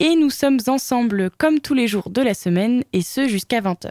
et 0.00 0.14
nous 0.14 0.30
sommes 0.30 0.60
ensemble 0.66 1.30
comme 1.38 1.60
tous 1.60 1.74
les 1.74 1.88
jours 1.88 2.10
de 2.10 2.22
la 2.22 2.34
semaine 2.34 2.84
et 2.92 3.02
ce 3.02 3.26
jusqu'à 3.26 3.60
20h. 3.60 3.90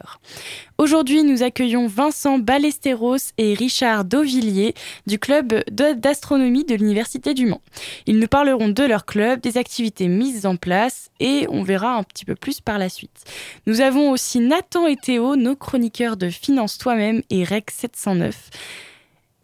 Aujourd'hui, 0.77 1.23
nous 1.23 1.43
accueillons 1.43 1.87
Vincent 1.87 2.39
Ballesteros 2.39 3.33
et 3.37 3.53
Richard 3.53 4.05
Dauvillier 4.05 4.73
du 5.05 5.19
club 5.19 5.63
d'astronomie 5.69 6.63
de 6.63 6.75
l'Université 6.75 7.33
du 7.33 7.45
Mans. 7.45 7.61
Ils 8.05 8.19
nous 8.19 8.27
parleront 8.27 8.69
de 8.69 8.83
leur 8.83 9.05
club, 9.05 9.41
des 9.41 9.57
activités 9.57 10.07
mises 10.07 10.45
en 10.45 10.55
place 10.55 11.09
et 11.19 11.45
on 11.49 11.63
verra 11.63 11.95
un 11.95 12.03
petit 12.03 12.25
peu 12.25 12.35
plus 12.35 12.61
par 12.61 12.77
la 12.77 12.89
suite. 12.89 13.23
Nous 13.65 13.81
avons 13.81 14.11
aussi 14.11 14.39
Nathan 14.39 14.87
et 14.87 14.95
Théo, 14.95 15.35
nos 15.35 15.55
chroniqueurs 15.55 16.17
de 16.17 16.29
Finance 16.29 16.77
Toi-même 16.77 17.21
et 17.29 17.43
REC 17.43 17.69
709. 17.71 18.49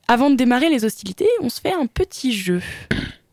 Avant 0.08 0.30
de 0.30 0.36
démarrer 0.36 0.70
les 0.70 0.86
hostilités, 0.86 1.28
on 1.42 1.50
se 1.50 1.62
fait 1.62 1.74
un 1.74 1.88
petit 1.88 2.34
jeu. 2.34 2.62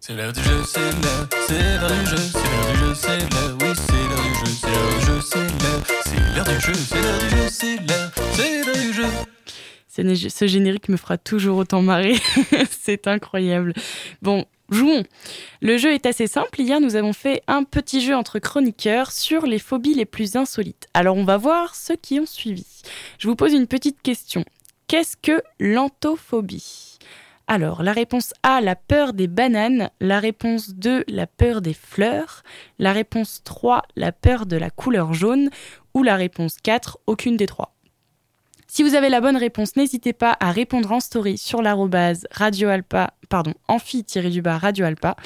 C'est 0.02 0.14
l'heure 0.14 0.32
du 0.32 0.42
jeu, 0.42 0.62
c'est 0.64 0.80
l'heure, 0.80 1.28
c'est 1.46 1.78
l'heure 1.78 1.90
du 1.90 2.06
jeu, 2.06 2.16
c'est 2.16 2.38
l'heure 2.38 2.72
du 2.72 2.78
jeu, 2.78 2.94
c'est 2.94 3.18
l'heure, 3.18 3.56
oui, 3.60 3.68
c'est 3.76 3.92
l'heure 4.08 4.24
du 4.24 4.34
jeu, 4.34 4.50
c'est 4.56 4.70
l'heure 4.72 4.94
du 4.96 5.04
jeu, 5.04 5.20
c'est 5.20 5.38
l'heure, 5.62 5.82
c'est 6.06 6.34
l'heure 6.34 6.44
du 6.46 6.60
jeu, 6.60 6.74
c'est 6.74 7.02
l'heure 7.02 7.18
du 7.18 7.28
jeu, 7.28 7.48
c'est 7.50 7.76
l'heure, 7.76 8.12
c'est 8.32 8.64
l'heure 8.64 8.76
du 8.76 8.92
jeu. 8.94 10.30
Ce 10.30 10.46
générique 10.46 10.88
me 10.88 10.96
fera 10.96 11.18
toujours 11.18 11.58
autant 11.58 11.82
marrer, 11.82 12.16
c'est 12.70 13.08
incroyable. 13.08 13.74
Bon, 14.22 14.46
jouons. 14.70 15.02
Le 15.60 15.76
jeu 15.76 15.92
est 15.92 16.06
assez 16.06 16.26
simple. 16.26 16.62
Hier, 16.62 16.80
nous 16.80 16.96
avons 16.96 17.12
fait 17.12 17.42
un 17.46 17.64
petit 17.64 18.00
jeu 18.00 18.16
entre 18.16 18.38
chroniqueurs 18.38 19.12
sur 19.12 19.44
les 19.44 19.58
phobies 19.58 19.94
les 19.94 20.06
plus 20.06 20.34
insolites. 20.34 20.88
Alors, 20.94 21.18
on 21.18 21.24
va 21.24 21.36
voir 21.36 21.74
ceux 21.74 21.96
qui 21.96 22.18
ont 22.18 22.26
suivi. 22.26 22.64
Je 23.18 23.28
vous 23.28 23.36
pose 23.36 23.52
une 23.52 23.66
petite 23.66 24.00
question. 24.00 24.46
Qu'est-ce 24.88 25.18
que 25.18 25.42
l'antophobie? 25.58 26.89
Alors, 27.52 27.82
la 27.82 27.92
réponse 27.92 28.32
A, 28.44 28.60
la 28.60 28.76
peur 28.76 29.12
des 29.12 29.26
bananes. 29.26 29.90
La 30.00 30.20
réponse 30.20 30.70
2, 30.76 31.02
la 31.08 31.26
peur 31.26 31.62
des 31.62 31.74
fleurs. 31.74 32.44
La 32.78 32.92
réponse 32.92 33.42
3, 33.42 33.82
la 33.96 34.12
peur 34.12 34.46
de 34.46 34.56
la 34.56 34.70
couleur 34.70 35.14
jaune. 35.14 35.50
Ou 35.92 36.04
la 36.04 36.14
réponse 36.14 36.58
4, 36.62 37.00
aucune 37.08 37.36
des 37.36 37.48
trois. 37.48 37.74
Si 38.68 38.84
vous 38.84 38.94
avez 38.94 39.08
la 39.08 39.20
bonne 39.20 39.36
réponse, 39.36 39.74
n'hésitez 39.74 40.12
pas 40.12 40.36
à 40.38 40.52
répondre 40.52 40.92
en 40.92 41.00
story 41.00 41.38
sur 41.38 41.60
l'arrobase 41.60 42.28
radioalpa, 42.30 43.14
pardon, 43.28 43.54
amphi-du-bas 43.66 44.58
radioalpa 44.58 45.16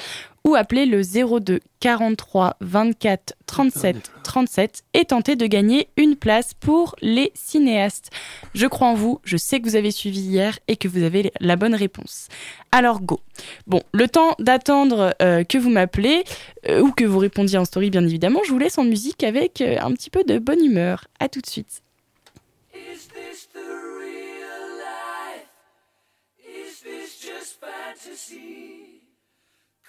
ou 0.45 0.55
appeler 0.55 0.85
le 0.85 1.01
02 1.01 1.59
43 1.79 2.57
24 2.61 3.33
37 3.45 4.11
37 4.23 4.83
et 4.93 5.05
tenter 5.05 5.35
de 5.35 5.45
gagner 5.47 5.89
une 5.97 6.15
place 6.15 6.53
pour 6.53 6.95
les 7.01 7.31
cinéastes. 7.33 8.11
Je 8.53 8.67
crois 8.67 8.87
en 8.87 8.93
vous, 8.93 9.19
je 9.23 9.37
sais 9.37 9.59
que 9.59 9.67
vous 9.67 9.75
avez 9.75 9.91
suivi 9.91 10.19
hier 10.19 10.59
et 10.67 10.77
que 10.77 10.87
vous 10.87 11.03
avez 11.03 11.31
la 11.39 11.55
bonne 11.55 11.75
réponse. 11.75 12.27
Alors 12.71 13.01
go. 13.01 13.19
Bon, 13.67 13.81
le 13.91 14.07
temps 14.07 14.35
d'attendre 14.39 15.15
euh, 15.21 15.43
que 15.43 15.57
vous 15.57 15.69
m'appelez 15.69 16.23
euh, 16.69 16.81
ou 16.81 16.91
que 16.91 17.05
vous 17.05 17.19
répondiez 17.19 17.57
en 17.57 17.65
story 17.65 17.89
bien 17.89 18.05
évidemment, 18.05 18.41
je 18.45 18.51
vous 18.51 18.59
laisse 18.59 18.77
en 18.77 18.83
musique 18.83 19.23
avec 19.23 19.61
euh, 19.61 19.77
un 19.81 19.91
petit 19.93 20.09
peu 20.09 20.23
de 20.23 20.37
bonne 20.37 20.63
humeur. 20.63 21.05
À 21.19 21.27
tout 21.27 21.41
de 21.41 21.47
suite. 21.47 21.81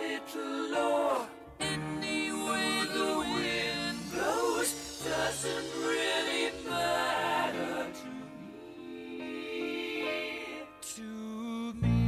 little 0.00 0.70
low. 0.72 1.26
Any 1.60 2.30
the 2.30 3.10
wind 3.18 3.98
blows 4.12 4.70
doesn't 5.04 5.68
really 5.78 6.52
matter 6.68 7.86
to 8.00 8.08
me. 9.18 9.30
To 10.94 11.08
me. 11.74 12.00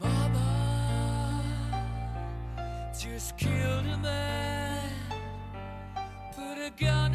Mama 0.00 0.50
just 2.98 3.36
killed 3.38 3.86
a 3.86 3.98
man, 3.98 4.90
put 6.34 6.58
a 6.58 6.70
gun 6.78 7.14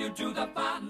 you 0.00 0.08
to 0.08 0.32
the 0.32 0.46
fun. 0.54 0.89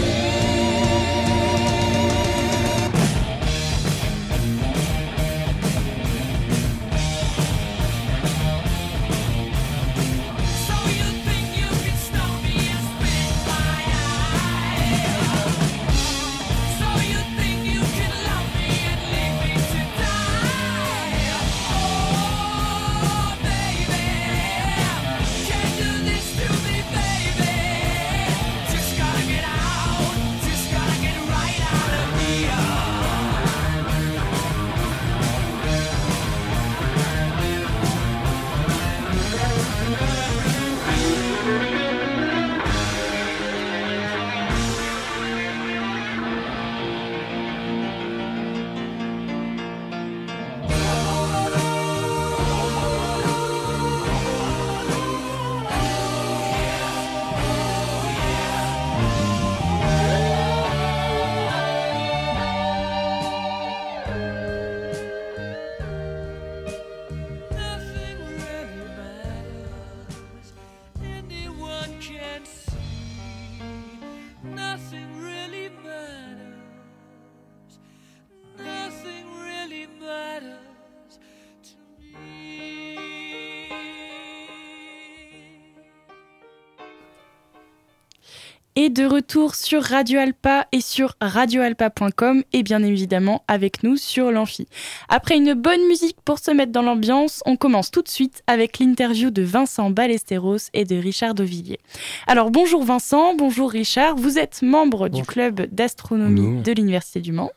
De 88.91 89.05
retour 89.05 89.55
sur 89.55 89.81
Radio 89.83 90.19
Alpa 90.19 90.67
et 90.73 90.81
sur 90.81 91.15
radioalpa.com 91.21 92.43
et 92.51 92.61
bien 92.61 92.83
évidemment 92.83 93.43
avec 93.47 93.83
nous 93.83 93.95
sur 93.95 94.31
l'amphi. 94.31 94.67
Après 95.07 95.37
une 95.37 95.53
bonne 95.53 95.87
musique 95.87 96.17
pour 96.25 96.39
se 96.39 96.51
mettre 96.51 96.73
dans 96.73 96.81
l'ambiance, 96.81 97.41
on 97.45 97.55
commence 97.55 97.89
tout 97.89 98.01
de 98.01 98.09
suite 98.09 98.43
avec 98.47 98.79
l'interview 98.79 99.31
de 99.31 99.43
Vincent 99.43 99.89
Ballesteros 99.91 100.69
et 100.73 100.83
de 100.83 100.95
Richard 100.95 101.35
Dovillier. 101.35 101.79
Alors 102.27 102.51
bonjour 102.51 102.83
Vincent, 102.83 103.33
bonjour 103.35 103.71
Richard, 103.71 104.15
vous 104.15 104.37
êtes 104.37 104.61
membre 104.61 105.07
du 105.07 105.23
club 105.23 105.61
d'astronomie 105.71 106.61
de 106.61 106.71
l'Université 106.73 107.21
du 107.21 107.31
Mans. 107.31 107.51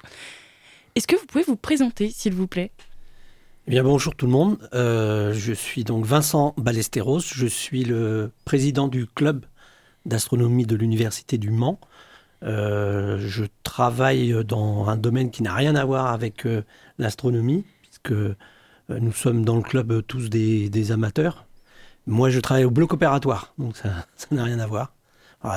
Est-ce 0.95 1.09
que 1.09 1.17
vous 1.17 1.27
pouvez 1.27 1.45
vous 1.45 1.57
présenter 1.57 2.11
s'il 2.11 2.35
vous 2.35 2.47
plaît? 2.47 2.71
Eh 3.67 3.71
bien, 3.71 3.83
bonjour 3.83 4.15
tout 4.15 4.27
le 4.27 4.33
monde. 4.33 4.59
Euh, 4.75 5.33
je 5.33 5.55
suis 5.55 5.85
donc 5.85 6.05
Vincent 6.05 6.55
Ballesteros. 6.59 7.21
Je 7.21 7.47
suis 7.47 7.83
le 7.83 8.31
président 8.45 8.89
du 8.89 9.07
club 9.07 9.47
d'astronomie 10.07 10.67
de 10.67 10.77
l'Université 10.77 11.39
du 11.39 11.51
Mans. 11.51 11.79
Euh, 12.43 13.19
je 13.19 13.45
travaille 13.63 14.45
dans 14.45 14.89
un 14.89 14.97
domaine 14.97 15.31
qui 15.31 15.43
n'a 15.43 15.55
rien 15.55 15.75
à 15.77 15.85
voir 15.85 16.07
avec 16.09 16.47
euh, 16.47 16.63
l'astronomie, 16.99 17.65
puisque 17.83 18.13
euh, 18.13 18.35
nous 18.89 19.13
sommes 19.13 19.45
dans 19.45 19.57
le 19.57 19.63
club 19.63 20.03
tous 20.07 20.29
des, 20.29 20.69
des 20.69 20.93
amateurs. 20.93 21.47
Moi, 22.07 22.29
je 22.29 22.41
travaille 22.41 22.65
au 22.65 22.71
bloc 22.71 22.93
opératoire, 22.93 23.55
donc 23.59 23.77
ça 23.77 23.91
n'a 24.31 24.45
rien 24.45 24.59
à 24.59 24.67
voir. 24.67 24.93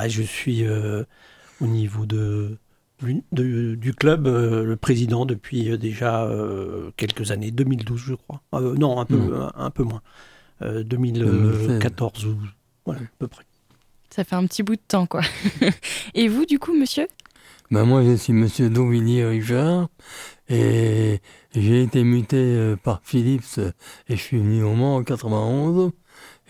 Je 0.06 0.22
suis 0.22 0.66
au 0.68 1.66
niveau 1.66 2.04
de, 2.04 2.58
du 3.00 3.94
club 3.94 4.26
le 4.26 4.76
président 4.76 5.24
depuis 5.24 5.78
déjà 5.78 6.28
quelques 6.96 7.30
années, 7.30 7.50
2012 7.50 7.98
je 7.98 8.14
crois. 8.14 8.42
Non, 8.52 9.00
un 9.00 9.06
peu, 9.06 9.16
Mm. 9.16 9.32
un, 9.34 9.52
un 9.56 9.70
peu 9.70 9.82
moins. 9.84 10.02
Euh, 10.62 10.82
2014 10.82 12.26
ou 12.26 12.36
voilà, 12.84 13.00
à 13.02 13.04
peu 13.18 13.28
près. 13.28 13.44
Ça 14.10 14.24
fait 14.24 14.36
un 14.36 14.46
petit 14.46 14.62
bout 14.62 14.76
de 14.76 14.80
temps 14.86 15.06
quoi. 15.06 15.20
et 16.14 16.28
vous 16.28 16.44
du 16.46 16.58
coup 16.58 16.74
monsieur? 16.74 17.06
Ben 17.70 17.84
moi, 17.84 18.02
je 18.02 18.14
suis 18.16 18.32
Monsieur 18.32 18.70
Dauvillier 18.70 19.26
Richard 19.26 19.88
et 20.48 21.20
j'ai 21.54 21.82
été 21.82 22.02
muté 22.02 22.36
euh, 22.38 22.76
par 22.76 23.00
Philips 23.04 23.58
et 24.08 24.16
je 24.16 24.22
suis 24.22 24.38
venu 24.38 24.62
au 24.62 24.72
Mans 24.72 24.96
en 24.96 25.04
91 25.04 25.90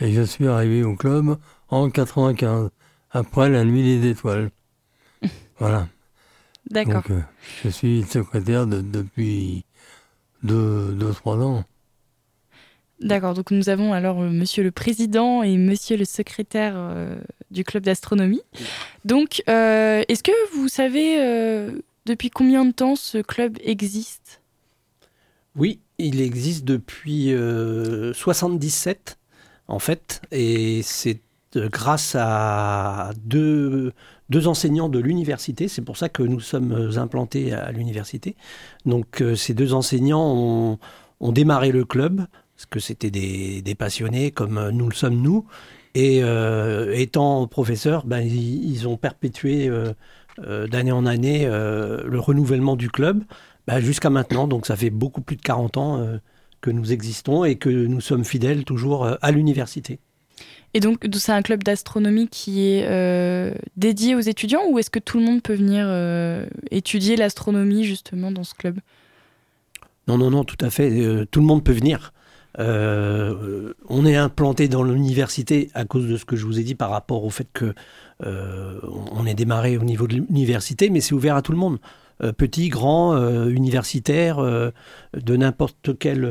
et 0.00 0.12
je 0.12 0.22
suis 0.22 0.46
arrivé 0.46 0.84
au 0.84 0.94
club 0.94 1.36
en 1.70 1.90
95 1.90 2.70
après 3.10 3.48
la 3.50 3.64
nuit 3.64 3.82
des 4.00 4.10
étoiles. 4.10 4.50
Voilà. 5.58 5.88
D'accord. 6.70 6.94
Donc 7.02 7.10
euh, 7.10 7.20
je 7.64 7.68
suis 7.68 8.04
secrétaire 8.04 8.68
de- 8.68 8.80
depuis 8.80 9.64
deux, 10.44 10.92
deux, 10.92 11.12
trois 11.12 11.36
ans. 11.38 11.64
D'accord, 13.00 13.34
donc 13.34 13.52
nous 13.52 13.68
avons 13.68 13.92
alors 13.92 14.20
euh, 14.20 14.28
monsieur 14.28 14.64
le 14.64 14.72
président 14.72 15.42
et 15.44 15.56
monsieur 15.56 15.96
le 15.96 16.04
secrétaire 16.04 16.74
euh, 16.76 17.16
du 17.52 17.62
club 17.62 17.84
d'astronomie. 17.84 18.42
Donc, 19.04 19.42
euh, 19.48 20.02
est-ce 20.08 20.24
que 20.24 20.32
vous 20.54 20.68
savez 20.68 21.16
depuis 22.06 22.30
combien 22.30 22.64
de 22.64 22.72
temps 22.72 22.96
ce 22.96 23.18
club 23.18 23.58
existe? 23.62 24.42
Oui, 25.54 25.80
il 25.98 26.20
existe 26.20 26.64
depuis 26.64 27.32
euh, 27.32 28.12
77 28.14 29.18
en 29.68 29.78
fait, 29.78 30.22
et 30.32 30.80
c'est 30.82 31.20
grâce 31.54 32.16
à 32.18 33.10
deux, 33.24 33.92
deux 34.28 34.48
enseignants 34.48 34.88
de 34.88 34.98
l'université. 34.98 35.68
C'est 35.68 35.82
pour 35.82 35.96
ça 35.96 36.08
que 36.08 36.22
nous 36.22 36.40
sommes 36.40 36.90
implantés 36.96 37.52
à 37.52 37.70
l'université. 37.70 38.34
Donc 38.86 39.22
ces 39.36 39.54
deux 39.54 39.72
enseignants 39.72 40.34
ont, 40.34 40.78
ont 41.20 41.32
démarré 41.32 41.70
le 41.70 41.84
club 41.84 42.26
parce 42.58 42.66
que 42.66 42.80
c'était 42.80 43.12
des, 43.12 43.62
des 43.62 43.74
passionnés 43.76 44.32
comme 44.32 44.58
euh, 44.58 44.72
nous 44.72 44.88
le 44.88 44.94
sommes 44.94 45.22
nous. 45.22 45.46
Et 45.94 46.24
euh, 46.24 46.92
étant 46.92 47.46
professeurs, 47.46 48.04
ben, 48.04 48.18
ils, 48.18 48.68
ils 48.68 48.88
ont 48.88 48.96
perpétué 48.96 49.68
euh, 49.68 50.66
d'année 50.66 50.92
en 50.92 51.06
année 51.06 51.46
le 51.46 52.18
renouvellement 52.20 52.76
du 52.76 52.90
club 52.90 53.22
bah, 53.66 53.80
jusqu'à 53.80 54.10
maintenant. 54.10 54.48
Donc 54.48 54.66
ça 54.66 54.76
fait 54.76 54.90
beaucoup 54.90 55.20
plus 55.20 55.36
de 55.36 55.42
40 55.42 55.76
ans 55.76 56.06
que 56.60 56.70
nous 56.70 56.92
existons 56.92 57.44
et 57.44 57.56
que 57.56 57.68
nous 57.70 58.00
sommes 58.00 58.24
fidèles 58.24 58.64
toujours 58.64 59.08
à 59.20 59.30
l'université. 59.32 59.98
Et 60.74 60.80
donc, 60.80 61.04
c'est 61.14 61.32
un 61.32 61.42
club 61.42 61.64
d'astronomie 61.64 62.28
qui 62.28 62.68
est 62.68 62.86
euh, 62.86 63.52
dédié 63.76 64.14
aux 64.14 64.20
étudiants 64.20 64.60
ou 64.70 64.78
est-ce 64.78 64.90
que 64.90 64.98
tout 64.98 65.18
le 65.18 65.24
monde 65.24 65.42
peut 65.42 65.54
venir 65.54 65.86
euh, 65.88 66.46
étudier 66.70 67.16
l'astronomie 67.16 67.84
justement 67.84 68.30
dans 68.30 68.44
ce 68.44 68.54
club? 68.54 68.78
Non, 70.06 70.18
non, 70.18 70.30
non, 70.30 70.44
tout 70.44 70.62
à 70.64 70.70
fait. 70.70 70.90
euh, 70.90 71.26
tout 71.30 71.40
le 71.40 71.46
monde 71.46 71.64
peut 71.64 71.72
venir. 71.72 72.12
Euh, 72.58 73.72
on 73.88 74.04
est 74.04 74.16
implanté 74.16 74.68
dans 74.68 74.82
l'université 74.82 75.70
à 75.74 75.84
cause 75.84 76.08
de 76.08 76.16
ce 76.16 76.24
que 76.24 76.36
je 76.36 76.44
vous 76.44 76.58
ai 76.58 76.62
dit 76.62 76.74
par 76.74 76.90
rapport 76.90 77.24
au 77.24 77.30
fait 77.30 77.46
que 77.52 77.74
euh, 78.24 78.80
on 79.12 79.26
est 79.26 79.34
démarré 79.34 79.76
au 79.76 79.84
niveau 79.84 80.06
de 80.06 80.14
l'université, 80.16 80.90
mais 80.90 81.00
c'est 81.00 81.14
ouvert 81.14 81.36
à 81.36 81.42
tout 81.42 81.52
le 81.52 81.58
monde. 81.58 81.78
petit, 82.36 82.68
grand, 82.68 83.16
universitaire, 83.46 84.42
de 84.42 85.36
n'importe 85.36 85.96
quel 85.98 86.26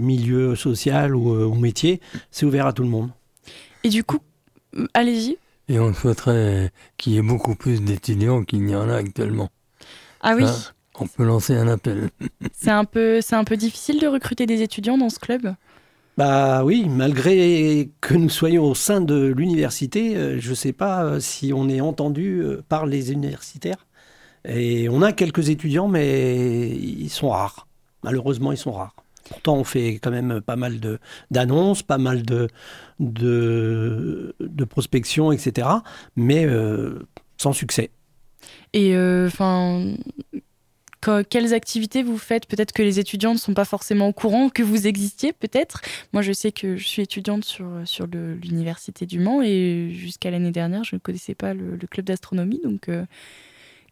milieu 0.00 0.56
social 0.56 1.14
ou, 1.14 1.54
métier. 1.54 2.00
C'est 2.32 2.46
ouvert 2.46 2.66
à 2.66 2.72
tout 2.72 2.82
le 2.82 2.88
monde. 2.88 3.10
Et 3.84 3.90
du 3.90 4.02
coup, 4.02 4.18
allez-y. 4.92 5.38
Et 5.68 5.78
on 5.78 5.94
souhaiterait 5.94 6.72
qu'il 6.96 7.12
y 7.12 7.18
ait 7.18 7.22
beaucoup 7.22 7.54
plus 7.54 7.80
d'étudiants 7.80 8.42
qu'il 8.42 8.64
n'y 8.64 8.74
en 8.74 8.88
a 8.88 8.96
actuellement. 8.96 9.50
Ah 10.20 10.34
oui. 10.36 10.44
On 10.98 11.06
peut 11.06 11.24
lancer 11.24 11.56
un 11.56 11.68
appel. 11.68 12.10
c'est 12.52 12.70
un 12.70 12.84
peu, 12.84 13.20
c'est 13.20 13.36
un 13.36 13.44
peu 13.44 13.56
difficile 13.56 14.00
de 14.00 14.06
recruter 14.06 14.46
des 14.46 14.62
étudiants 14.62 14.98
dans 14.98 15.10
ce 15.10 15.18
club? 15.18 15.54
Bah 16.20 16.64
oui, 16.64 16.86
malgré 16.86 17.90
que 18.02 18.14
nous 18.14 18.28
soyons 18.28 18.64
au 18.64 18.74
sein 18.74 19.00
de 19.00 19.26
l'université, 19.28 20.16
euh, 20.16 20.38
je 20.38 20.50
ne 20.50 20.54
sais 20.54 20.74
pas 20.74 21.02
euh, 21.02 21.18
si 21.20 21.52
on 21.54 21.68
est 21.68 21.80
entendu 21.80 22.42
euh, 22.42 22.62
par 22.68 22.84
les 22.84 23.12
universitaires. 23.12 23.86
Et 24.44 24.88
on 24.90 25.00
a 25.00 25.12
quelques 25.12 25.48
étudiants, 25.48 25.88
mais 25.88 26.68
ils 26.68 27.08
sont 27.08 27.30
rares. 27.30 27.68
Malheureusement, 28.04 28.52
ils 28.52 28.58
sont 28.58 28.72
rares. 28.72 28.96
Pourtant, 29.30 29.56
on 29.56 29.64
fait 29.64 29.94
quand 29.94 30.10
même 30.10 30.42
pas 30.42 30.56
mal 30.56 30.78
d'annonces, 31.30 31.82
pas 31.82 31.96
mal 31.96 32.22
de, 32.22 32.48
de, 32.98 34.34
de 34.40 34.64
prospection, 34.64 35.32
etc. 35.32 35.68
Mais 36.16 36.48
sans 37.36 37.52
succès. 37.52 37.90
Et 38.72 38.96
enfin, 39.26 39.94
quelles 41.28 41.54
activités 41.54 42.02
vous 42.02 42.18
faites? 42.18 42.46
Peut-être 42.46 42.72
que 42.72 42.82
les 42.82 42.98
étudiants 42.98 43.32
ne 43.32 43.38
sont 43.38 43.54
pas 43.54 43.64
forcément 43.64 44.08
au 44.08 44.12
courant 44.12 44.48
que 44.48 44.62
vous 44.62 44.86
existiez, 44.86 45.32
peut-être. 45.32 45.80
Moi, 46.12 46.22
je 46.22 46.32
sais 46.32 46.52
que 46.52 46.76
je 46.76 46.86
suis 46.86 47.02
étudiante 47.02 47.44
sur, 47.44 48.06
l'université 48.06 49.06
du 49.06 49.18
Mans 49.18 49.42
et 49.42 49.90
jusqu'à 49.92 50.30
l'année 50.30 50.50
dernière, 50.50 50.84
je 50.84 50.96
ne 50.96 51.00
connaissais 51.00 51.34
pas 51.34 51.54
le, 51.54 51.78
club 51.90 52.06
d'astronomie. 52.06 52.60
Donc, 52.62 52.88
euh, 52.88 53.04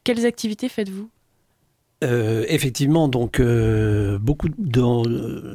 quelles 0.04 0.26
activités 0.26 0.68
faites-vous? 0.68 1.08
Euh, 2.04 2.44
effectivement, 2.48 3.08
donc 3.08 3.40
euh, 3.40 4.18
beaucoup 4.18 4.48
de, 4.48 4.54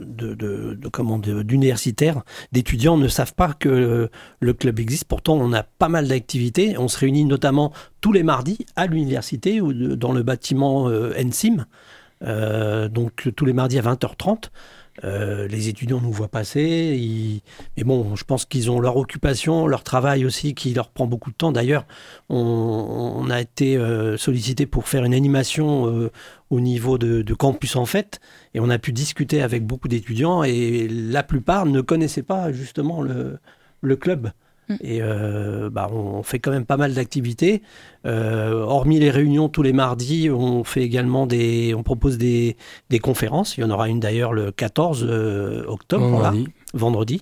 de, 0.03 1.41
d'universitaires, 1.43 2.23
d'étudiants 2.51 2.97
ne 2.97 3.07
savent 3.07 3.33
pas 3.33 3.53
que 3.53 4.09
le 4.39 4.53
club 4.53 4.79
existe. 4.79 5.05
Pourtant, 5.05 5.35
on 5.35 5.53
a 5.53 5.63
pas 5.63 5.87
mal 5.87 6.07
d'activités. 6.09 6.77
On 6.77 6.89
se 6.89 6.97
réunit 6.99 7.23
notamment 7.23 7.71
tous 8.01 8.11
les 8.11 8.23
mardis 8.23 8.65
à 8.75 8.87
l'université 8.87 9.61
ou 9.61 9.71
dans 9.95 10.11
le 10.11 10.23
bâtiment 10.23 10.89
euh, 10.89 11.13
NSIM. 11.17 11.65
donc 12.89 13.29
tous 13.35 13.45
les 13.45 13.53
mardis 13.53 13.79
à 13.79 13.81
20h30. 13.81 14.49
Euh, 15.03 15.47
les 15.47 15.69
étudiants 15.69 15.99
nous 15.99 16.11
voient 16.11 16.27
passer. 16.27 17.41
Mais 17.77 17.83
bon, 17.83 18.15
je 18.15 18.23
pense 18.23 18.45
qu'ils 18.45 18.69
ont 18.69 18.79
leur 18.79 18.97
occupation, 18.97 19.67
leur 19.67 19.83
travail 19.83 20.25
aussi 20.25 20.53
qui 20.53 20.73
leur 20.73 20.89
prend 20.89 21.07
beaucoup 21.07 21.31
de 21.31 21.35
temps. 21.35 21.51
D'ailleurs, 21.51 21.85
on, 22.29 23.29
a 23.29 23.41
été 23.41 23.77
euh, 23.77 24.17
sollicité 24.17 24.65
pour 24.65 24.87
faire 24.87 25.03
une 25.03 25.13
animation 25.13 25.87
euh, 25.87 26.11
au 26.49 26.59
niveau 26.59 26.97
de, 26.97 27.33
campus 27.33 27.75
en 27.75 27.85
fait. 27.85 28.19
Et 28.53 28.59
on 28.59 28.69
a 28.69 28.77
pu 28.77 28.93
discuter 28.93 29.41
avec 29.41 29.65
beaucoup 29.65 29.87
d'étudiants 29.87 30.43
et 30.43 30.87
la 30.87 31.23
plupart 31.23 31.65
ne 31.65 31.81
connaissaient 31.81 32.23
pas 32.23 32.51
justement 32.51 33.01
le 33.01 33.95
club. 33.95 34.31
Mm. 34.73 34.85
Et 34.85 34.99
euh, 35.01 35.69
bah, 35.69 35.89
on 35.91 36.23
fait 36.23 36.39
quand 36.39 36.51
même 36.51 36.65
pas 36.65 36.77
mal 36.77 36.93
d'activités. 36.93 37.61
Euh, 38.05 38.61
hormis 38.61 38.99
les 38.99 39.09
réunions 39.09 39.49
tous 39.49 39.63
les 39.63 39.73
mardis, 39.73 40.29
on 40.29 40.63
fait 40.63 40.83
également 40.83 41.25
des, 41.25 41.73
on 41.75 41.83
propose 41.83 42.17
des, 42.17 42.57
des 42.89 42.99
conférences. 42.99 43.57
Il 43.57 43.61
y 43.61 43.63
en 43.63 43.69
aura 43.69 43.89
une 43.89 43.99
d'ailleurs 43.99 44.33
le 44.33 44.51
14 44.51 45.05
euh, 45.07 45.63
octobre, 45.67 46.05
vendredi. 46.07 46.47
vendredi. 46.73 47.21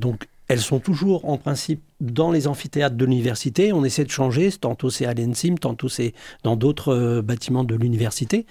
donc 0.00 0.28
elles 0.48 0.60
sont 0.60 0.78
toujours 0.78 1.28
en 1.28 1.38
principe 1.38 1.82
dans 2.00 2.30
les 2.30 2.46
amphithéâtres 2.46 2.94
de 2.96 3.04
l'université. 3.04 3.72
On 3.72 3.84
essaie 3.84 4.04
de 4.04 4.10
changer, 4.10 4.52
tantôt 4.52 4.90
c'est 4.90 5.04
à 5.04 5.12
l'ENSIM, 5.12 5.56
tantôt 5.56 5.88
c'est 5.88 6.12
dans 6.44 6.54
d'autres 6.54 7.20
bâtiments 7.20 7.64
de 7.64 7.74
l'université. 7.74 8.46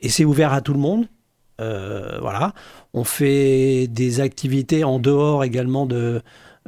Et 0.00 0.10
c'est 0.10 0.26
ouvert 0.26 0.52
à 0.52 0.60
tout 0.60 0.74
le 0.74 0.78
monde. 0.78 1.06
voilà. 1.58 2.52
On 2.92 3.04
fait 3.04 3.86
des 3.86 4.20
activités 4.20 4.84
en 4.84 4.98
dehors 4.98 5.42
également 5.42 5.86
de, 5.86 5.96
euh, 5.96 6.20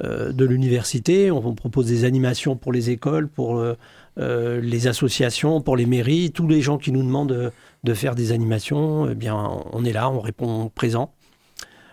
de 0.02 0.45
l'université. 0.45 1.30
On, 1.30 1.54
propose 1.54 1.87
des 1.87 2.04
animations 2.04 2.57
pour 2.57 2.73
les 2.73 2.90
écoles, 2.90 3.28
pour 3.28 3.59
euh, 3.59 3.76
euh, 4.19 4.61
les 4.61 4.87
associations, 4.87 5.61
pour 5.61 5.76
les 5.76 5.87
mairies, 5.87 6.33
tous 6.33 6.49
les 6.49 6.62
gens 6.62 6.78
qui 6.78 6.92
nous 6.92 7.02
demandent 7.02 7.52
de, 7.85 7.95
faire 7.95 8.14
des 8.14 8.33
animations. 8.33 9.11
Eh 9.11 9.14
bien, 9.14 9.37
on 9.73 9.85
est 9.85 9.92
là, 9.92 10.11
on 10.11 10.21
répond 10.21 10.71
présent. 10.75 11.12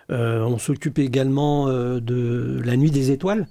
on 0.09 0.57
s'occupe 0.57 0.99
également 0.99 1.67
de 1.67 2.61
la 2.63 2.77
Nuit 2.77 2.91
des 2.91 3.11
Étoiles 3.11 3.47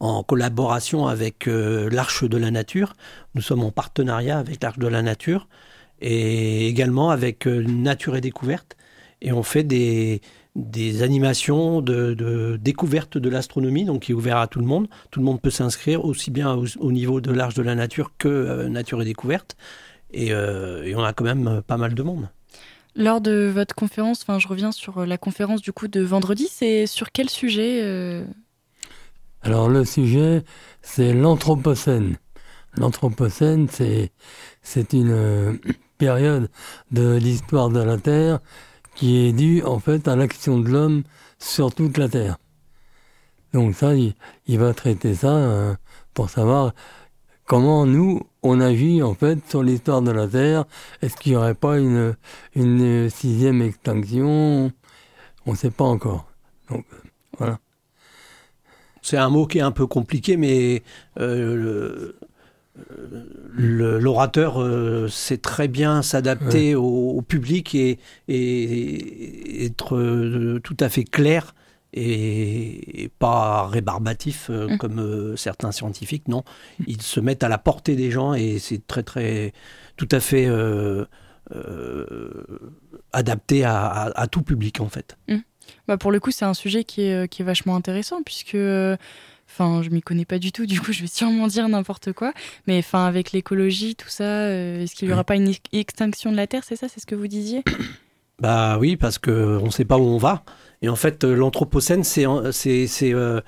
en 0.00 0.22
collaboration 0.22 1.06
avec 1.06 1.46
l'Arche 1.46 2.24
de 2.24 2.36
la 2.36 2.50
Nature. 2.50 2.94
Nous 3.34 3.42
sommes 3.42 3.62
en 3.62 3.70
partenariat 3.70 4.38
avec 4.38 4.62
l'Arche 4.62 4.78
de 4.78 4.86
la 4.86 5.02
Nature 5.02 5.48
et 6.00 6.68
également 6.68 7.10
avec 7.10 7.46
Nature 7.46 8.16
et 8.16 8.20
Découverte. 8.20 8.76
Et 9.20 9.32
on 9.32 9.42
fait 9.42 9.64
des, 9.64 10.20
des 10.58 11.02
animations 11.02 11.80
de, 11.80 12.58
découverte 12.60 13.16
de 13.16 13.28
l'astronomie, 13.28 13.84
donc 13.84 14.02
qui 14.02 14.12
est 14.12 14.14
ouvert 14.14 14.38
à 14.38 14.48
tout 14.48 14.58
le 14.58 14.66
monde. 14.66 14.88
Tout 15.10 15.20
le 15.20 15.24
monde 15.24 15.40
peut 15.40 15.50
s'inscrire, 15.50 16.04
aussi 16.04 16.30
bien 16.30 16.60
au, 16.80 16.92
niveau 16.92 17.20
de 17.20 17.32
l'Arche 17.32 17.54
de 17.54 17.62
la 17.62 17.74
Nature 17.74 18.12
que 18.18 18.28
euh, 18.28 18.68
Nature 18.68 19.00
et 19.00 19.04
Découverte. 19.04 19.56
Euh, 20.16 20.82
et, 20.82 20.96
on 20.96 21.04
a 21.04 21.12
quand 21.12 21.24
même 21.24 21.46
euh, 21.46 21.60
pas 21.60 21.76
mal 21.76 21.94
de 21.94 22.02
monde. 22.02 22.28
Lors 22.96 23.20
de 23.20 23.50
votre 23.54 23.74
conférence, 23.74 24.22
enfin, 24.22 24.40
je 24.40 24.48
reviens 24.48 24.72
sur 24.72 25.06
la 25.06 25.18
conférence 25.18 25.62
du 25.62 25.72
coup 25.72 25.86
de 25.86 26.00
vendredi, 26.00 26.48
c'est 26.50 26.86
sur 26.86 27.12
quel 27.12 27.30
sujet 27.30 28.24
Alors 29.42 29.68
le 29.68 29.84
sujet, 29.84 30.42
c'est 30.82 31.12
l'Anthropocène. 31.12 32.16
L'Anthropocène, 32.76 33.68
c'est, 33.70 34.10
c'est 34.62 34.94
une 34.94 35.60
période 35.98 36.50
de 36.90 37.14
l'histoire 37.16 37.68
de 37.68 37.80
la 37.80 37.98
Terre 37.98 38.40
qui 38.98 39.28
est 39.28 39.32
dû 39.32 39.62
en 39.62 39.78
fait 39.78 40.08
à 40.08 40.16
l'action 40.16 40.58
de 40.58 40.68
l'homme 40.68 41.04
sur 41.38 41.72
toute 41.72 41.98
la 41.98 42.08
Terre. 42.08 42.36
Donc 43.52 43.76
ça, 43.76 43.94
il, 43.94 44.58
va 44.58 44.74
traiter 44.74 45.14
ça 45.14 45.36
euh, 45.36 45.74
pour 46.14 46.30
savoir 46.30 46.74
comment 47.44 47.86
nous, 47.86 48.20
on 48.42 48.60
agit 48.60 49.00
en 49.04 49.14
fait 49.14 49.38
sur 49.48 49.62
l'histoire 49.62 50.02
de 50.02 50.10
la 50.10 50.26
Terre. 50.26 50.64
Est-ce 51.00 51.16
qu'il 51.16 51.32
n'y 51.32 51.36
aurait 51.36 51.54
pas 51.54 51.78
une, 51.78 52.16
une 52.56 53.08
sixième 53.08 53.62
extinction? 53.62 54.72
On 55.46 55.52
ne 55.52 55.56
sait 55.56 55.70
pas 55.70 55.84
encore. 55.84 56.26
Donc 56.68 56.84
voilà. 57.38 57.60
C'est 59.00 59.16
un 59.16 59.28
mot 59.28 59.46
qui 59.46 59.58
est 59.58 59.62
un 59.62 59.70
peu 59.70 59.86
compliqué, 59.86 60.36
mais 60.36 60.82
euh, 61.20 62.14
l'orateur 63.56 64.62
euh, 64.62 65.08
sait 65.08 65.38
très 65.38 65.68
bien 65.68 66.02
s'adapter 66.02 66.74
au, 66.74 67.22
public 67.22 67.74
et, 67.74 67.98
être 69.64 69.96
euh, 69.96 70.60
tout 70.62 70.76
à 70.80 70.88
fait 70.88 71.04
clair 71.04 71.54
et, 71.92 73.10
pas 73.18 73.66
rébarbatif 73.66 74.48
euh, 74.50 74.68
mm. 74.68 74.78
comme 74.78 75.36
certains 75.36 75.72
scientifiques. 75.72 76.28
Non, 76.28 76.44
ils 76.86 77.02
se 77.02 77.20
mettent 77.20 77.42
à 77.42 77.48
la 77.48 77.58
portée 77.58 77.96
des 77.96 78.10
gens 78.10 78.34
et 78.34 78.58
c'est 78.58 78.86
très 78.86 79.02
très 79.02 79.52
tout 79.96 80.08
à 80.10 80.20
fait 80.20 80.48
adapté 83.12 83.64
à, 83.64 84.26
tout 84.30 84.42
public 84.42 84.80
en 84.80 84.88
fait. 84.88 85.16
Mm. 85.28 85.36
Bah 85.86 85.98
pour 85.98 86.12
le 86.12 86.20
coup, 86.20 86.30
c'est 86.30 86.46
un 86.46 86.54
sujet 86.54 86.84
qui 86.84 87.02
est, 87.02 87.28
qui 87.28 87.42
est 87.42 87.44
vachement 87.44 87.76
intéressant 87.76 88.22
puisque 88.22 88.56
Enfin, 89.50 89.82
je 89.82 89.90
m'y 89.90 90.02
connais 90.02 90.24
pas 90.24 90.38
du 90.38 90.52
tout, 90.52 90.66
du 90.66 90.80
coup, 90.80 90.92
je 90.92 91.02
vais 91.02 91.08
sûrement 91.08 91.46
dire 91.46 91.68
n'importe 91.68 92.12
quoi. 92.12 92.32
Mais 92.66 92.78
enfin, 92.78 93.06
avec 93.06 93.32
l'écologie, 93.32 93.96
tout 93.96 94.08
ça, 94.08 94.24
euh, 94.24 94.82
est-ce 94.82 94.94
qu'il 94.94 95.08
n'y 95.08 95.14
aura 95.14 95.24
pas 95.24 95.36
une 95.36 95.52
extinction 95.72 96.30
de 96.30 96.36
la 96.36 96.46
Terre 96.46 96.64
C'est 96.64 96.76
ça, 96.76 96.88
c'est 96.88 97.00
ce 97.00 97.06
que 97.06 97.14
vous 97.14 97.28
disiez 97.28 97.62
Bah 98.40 98.78
oui, 98.78 98.96
parce 98.96 99.18
qu'on 99.18 99.64
ne 99.64 99.70
sait 99.70 99.84
pas 99.84 99.98
où 99.98 100.04
on 100.04 100.18
va. 100.18 100.44
Et 100.80 100.88
en 100.88 100.94
fait, 100.94 101.24
euh, 101.24 101.34
l'Anthropocène, 101.34 102.04
c'est, 102.04 102.24
c'est, 102.52 103.12
euh, 103.12 103.40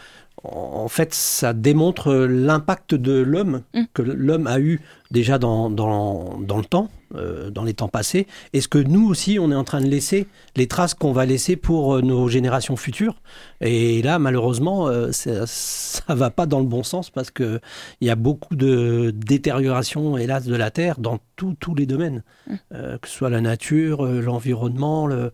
en 0.42 0.88
fait, 0.88 1.14
ça 1.14 1.52
démontre 1.52 2.12
l'impact 2.12 2.97
de 2.97 3.12
l'homme, 3.12 3.62
mm. 3.73 3.83
que 3.95 4.02
l'homme 4.02 4.49
a 4.49 4.59
eu 4.59 4.80
déjà 5.12 5.38
dans, 5.38 5.71
dans, 5.71 6.40
dans 6.40 6.59
le 6.59 6.64
temps, 6.64 6.90
euh, 7.16 7.50
dans 7.50 7.64
les 7.64 7.74
temps 7.74 7.88
passés. 7.88 8.28
Est-ce 8.52 8.68
que 8.68 8.78
nous 8.78 9.08
aussi, 9.08 9.40
on 9.40 9.50
est 9.50 9.54
en 9.56 9.64
train 9.64 9.80
de 9.80 9.88
laisser 9.88 10.28
les 10.54 10.68
traces 10.68 10.94
qu'on 10.94 11.10
va 11.10 11.26
laisser 11.26 11.56
pour 11.56 11.96
euh, 11.96 12.02
nos 12.02 12.28
générations 12.28 12.76
futures? 12.76 13.16
Et 13.60 14.00
là, 14.02 14.20
malheureusement, 14.20 14.86
euh, 14.86 15.10
ça, 15.10 16.04
ne 16.08 16.14
va 16.14 16.30
pas 16.30 16.46
dans 16.46 16.60
le 16.60 16.66
bon 16.66 16.84
sens 16.84 17.10
parce 17.10 17.32
qu'il 17.32 17.60
y 18.00 18.10
a 18.10 18.14
beaucoup 18.14 18.54
de 18.54 19.12
détérioration, 19.12 20.18
hélas, 20.18 20.44
de 20.44 20.54
la 20.54 20.70
Terre 20.70 21.00
dans 21.00 21.18
tous 21.34 21.74
les 21.74 21.86
domaines, 21.86 22.22
mm. 22.46 22.54
que 22.70 23.08
ce 23.08 23.16
soit 23.16 23.30
la 23.30 23.40
nature, 23.40 24.04
l'environnement, 24.04 25.06
le 25.06 25.32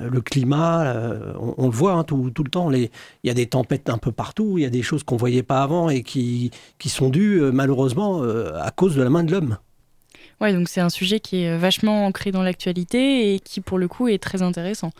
le 0.00 0.20
climat, 0.20 0.94
on, 1.40 1.64
le 1.64 1.72
voit 1.72 1.94
hein, 1.94 2.04
tout, 2.04 2.22
le 2.24 2.50
temps. 2.50 2.70
Il 2.70 2.88
y 3.24 3.30
a 3.30 3.34
des 3.34 3.46
tempêtes 3.46 3.90
un 3.90 3.98
peu 3.98 4.12
partout, 4.12 4.56
il 4.56 4.62
y 4.62 4.64
a 4.64 4.70
des 4.70 4.82
choses 4.82 5.02
qu'on 5.02 5.16
ne 5.16 5.18
voyait 5.18 5.42
pas 5.42 5.60
avant 5.60 5.90
et 5.90 6.04
qui, 6.04 6.52
qui 6.78 6.88
sont 6.88 7.08
dues 7.10 7.40
malheureusement 7.52 8.22
à 8.22 8.70
cause 8.70 8.94
de 8.94 9.02
la 9.02 9.10
main 9.10 9.24
de 9.24 9.32
l'homme. 9.32 9.58
Ouais, 10.40 10.52
donc 10.52 10.68
c'est 10.68 10.80
un 10.80 10.88
sujet 10.88 11.20
qui 11.20 11.42
est 11.42 11.56
vachement 11.56 12.06
ancré 12.06 12.30
dans 12.30 12.42
l'actualité 12.42 13.34
et 13.34 13.40
qui 13.40 13.60
pour 13.60 13.78
le 13.78 13.88
coup 13.88 14.08
est 14.08 14.22
très 14.22 14.42
intéressant. 14.42 14.92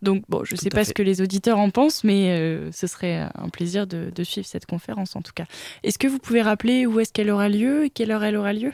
Donc 0.00 0.22
bon, 0.28 0.44
je 0.44 0.54
ne 0.54 0.58
sais 0.58 0.70
pas 0.70 0.84
ce 0.84 0.94
que 0.94 1.02
les 1.02 1.20
auditeurs 1.20 1.58
en 1.58 1.70
pensent, 1.70 2.04
mais 2.04 2.70
ce 2.72 2.86
serait 2.86 3.28
un 3.34 3.48
plaisir 3.48 3.86
de, 3.86 4.10
de, 4.14 4.24
suivre 4.24 4.46
cette 4.46 4.64
conférence 4.64 5.16
en 5.16 5.22
tout 5.22 5.32
cas. 5.34 5.44
Est-ce 5.82 5.98
que 5.98 6.06
vous 6.06 6.18
pouvez 6.18 6.40
rappeler 6.40 6.86
où 6.86 7.00
est-ce 7.00 7.12
qu'elle 7.12 7.30
aura 7.30 7.48
lieu 7.48 7.84
et 7.84 7.90
quelle 7.90 8.12
heure 8.12 8.22
elle 8.22 8.36
aura 8.36 8.52
lieu? 8.52 8.72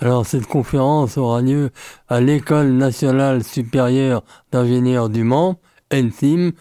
Alors 0.00 0.24
cette 0.24 0.46
conférence 0.46 1.18
aura 1.18 1.42
lieu 1.42 1.70
à 2.08 2.20
l'École 2.20 2.72
nationale 2.72 3.42
supérieure 3.42 4.22
d'ingénieurs 4.52 5.08
du 5.08 5.24
Mans, 5.24 5.58
ENSIM, 5.92 6.52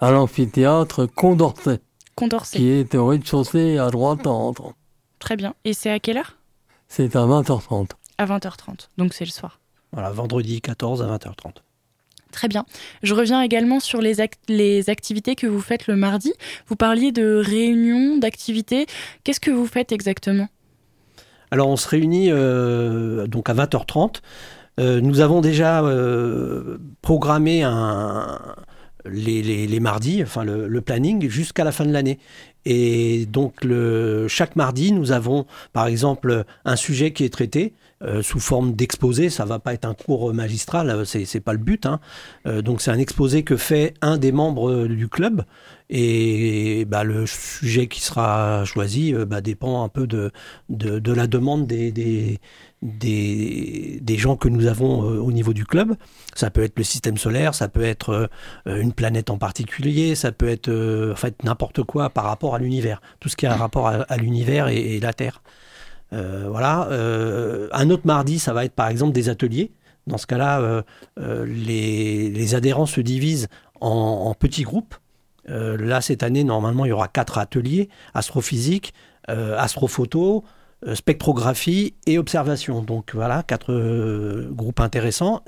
à 0.00 0.10
l'amphithéâtre 0.10 1.04
Condorcet. 1.04 1.80
Condorcet. 2.14 2.56
Qui 2.56 2.68
est 2.70 2.94
au 2.94 3.06
rez-de-chaussée 3.06 3.76
à 3.76 3.90
droite 3.90 4.26
en 4.26 4.38
rentrant. 4.38 4.72
Très 5.18 5.36
bien. 5.36 5.54
Et 5.64 5.74
c'est 5.74 5.90
à 5.90 5.98
quelle 5.98 6.18
heure? 6.18 6.35
C'est 6.88 7.16
à 7.16 7.20
20h30. 7.20 7.90
À 8.18 8.26
20h30, 8.26 8.88
donc 8.96 9.14
c'est 9.14 9.24
le 9.24 9.30
soir. 9.30 9.60
Voilà, 9.92 10.10
vendredi 10.10 10.60
14 10.60 11.02
à 11.02 11.06
20h30. 11.06 11.62
Très 12.32 12.48
bien. 12.48 12.66
Je 13.02 13.14
reviens 13.14 13.40
également 13.42 13.80
sur 13.80 14.00
les, 14.00 14.16
les, 14.48 14.90
activités 14.90 15.36
que 15.36 15.46
vous 15.46 15.60
faites 15.60 15.86
le 15.86 15.96
mardi. 15.96 16.34
Vous 16.66 16.76
parliez 16.76 17.12
de 17.12 17.42
réunions, 17.44 18.18
d'activités. 18.18 18.86
Qu'est-ce 19.24 19.40
que 19.40 19.50
vous 19.50 19.66
faites 19.66 19.92
exactement? 19.92 20.48
Alors 21.50 21.68
on 21.68 21.76
se 21.76 21.88
réunit 21.88 22.30
euh, 22.30 23.26
donc 23.26 23.48
à 23.48 23.54
20h30. 23.54 24.20
Euh, 24.78 25.00
nous 25.00 25.20
avons 25.20 25.40
déjà 25.40 25.82
euh, 25.82 26.78
programmé 27.00 27.62
un, 27.62 28.38
les, 29.06 29.80
mardis, 29.80 30.22
enfin 30.22 30.44
le, 30.44 30.80
planning, 30.80 31.28
jusqu'à 31.28 31.64
la 31.64 31.72
fin 31.72 31.86
de 31.86 31.92
l'année. 31.92 32.18
Et 32.66 33.26
donc 33.26 33.64
chaque 34.28 34.56
mardi, 34.56 34.92
nous 34.92 35.12
avons 35.12 35.46
par 35.72 35.86
exemple 35.86 36.44
un 36.64 36.76
sujet 36.76 37.12
qui 37.12 37.24
est 37.24 37.32
traité. 37.32 37.72
Euh, 38.02 38.22
sous 38.22 38.40
forme 38.40 38.74
d'exposé, 38.74 39.30
ça 39.30 39.46
va 39.46 39.58
pas 39.58 39.72
être 39.72 39.86
un 39.86 39.94
cours 39.94 40.34
magistral, 40.34 40.90
euh, 40.90 41.04
c'est, 41.06 41.24
c'est 41.24 41.40
pas 41.40 41.54
le 41.54 41.58
but. 41.58 41.86
Hein. 41.86 41.98
Euh, 42.46 42.60
donc 42.60 42.82
c'est 42.82 42.90
un 42.90 42.98
exposé 42.98 43.42
que 43.42 43.56
fait 43.56 43.94
un 44.02 44.18
des 44.18 44.32
membres 44.32 44.86
du 44.86 45.08
club 45.08 45.44
et 45.88 46.84
bah, 46.84 47.04
le 47.04 47.24
sujet 47.26 47.86
qui 47.86 48.02
sera 48.02 48.66
choisi 48.66 49.14
bah, 49.14 49.40
dépend 49.40 49.82
un 49.82 49.88
peu 49.88 50.06
de, 50.06 50.30
de, 50.68 51.12
la 51.12 51.26
demande 51.26 51.66
des, 51.66 51.90
des, 51.90 52.38
des, 52.82 54.18
gens 54.18 54.36
que 54.36 54.48
nous 54.48 54.66
avons 54.66 55.00
au 55.00 55.32
niveau 55.32 55.54
du 55.54 55.64
club. 55.64 55.94
Ça 56.34 56.50
peut 56.50 56.64
être 56.64 56.76
le 56.76 56.84
système 56.84 57.16
solaire, 57.16 57.54
ça 57.54 57.68
peut 57.68 57.84
être 57.84 58.28
une 58.66 58.92
planète 58.92 59.30
en 59.30 59.38
particulier, 59.38 60.16
ça 60.16 60.32
peut 60.32 60.48
être 60.48 60.68
en 61.12 61.16
fait 61.16 61.44
n'importe 61.44 61.84
quoi 61.84 62.10
par 62.10 62.24
rapport 62.24 62.56
à 62.56 62.58
l'univers, 62.58 63.00
tout 63.20 63.28
ce 63.28 63.36
qui 63.36 63.46
a 63.46 63.52
un 63.52 63.56
rapport 63.56 63.86
à, 63.86 64.16
l'univers 64.16 64.66
et, 64.68 64.98
la 64.98 65.12
Terre. 65.12 65.40
Euh, 66.16 66.46
voilà. 66.48 66.88
Euh, 66.90 67.68
un 67.72 67.90
autre 67.90 68.06
mardi, 68.06 68.38
ça 68.38 68.52
va 68.52 68.64
être 68.64 68.74
par 68.74 68.88
exemple 68.88 69.12
des 69.12 69.28
ateliers. 69.28 69.72
Dans 70.06 70.18
ce 70.18 70.26
cas-là, 70.26 70.60
euh, 71.18 71.46
les, 71.46 72.54
adhérents 72.54 72.86
se 72.86 73.00
divisent 73.00 73.48
en, 73.80 74.34
petits 74.38 74.62
groupes. 74.62 74.94
là, 75.48 76.00
cette 76.00 76.22
année, 76.22 76.44
normalement, 76.44 76.84
il 76.84 76.88
y 76.88 76.92
aura 76.92 77.08
quatre 77.08 77.38
ateliers 77.38 77.88
astrophysique, 78.14 78.94
astrophoto, 79.26 80.44
spectrographie 80.94 81.94
et 82.06 82.18
observation. 82.18 82.82
Donc 82.82 83.14
voilà, 83.14 83.42
quatre 83.42 83.72
groupes 84.50 84.78
intéressants. 84.78 85.42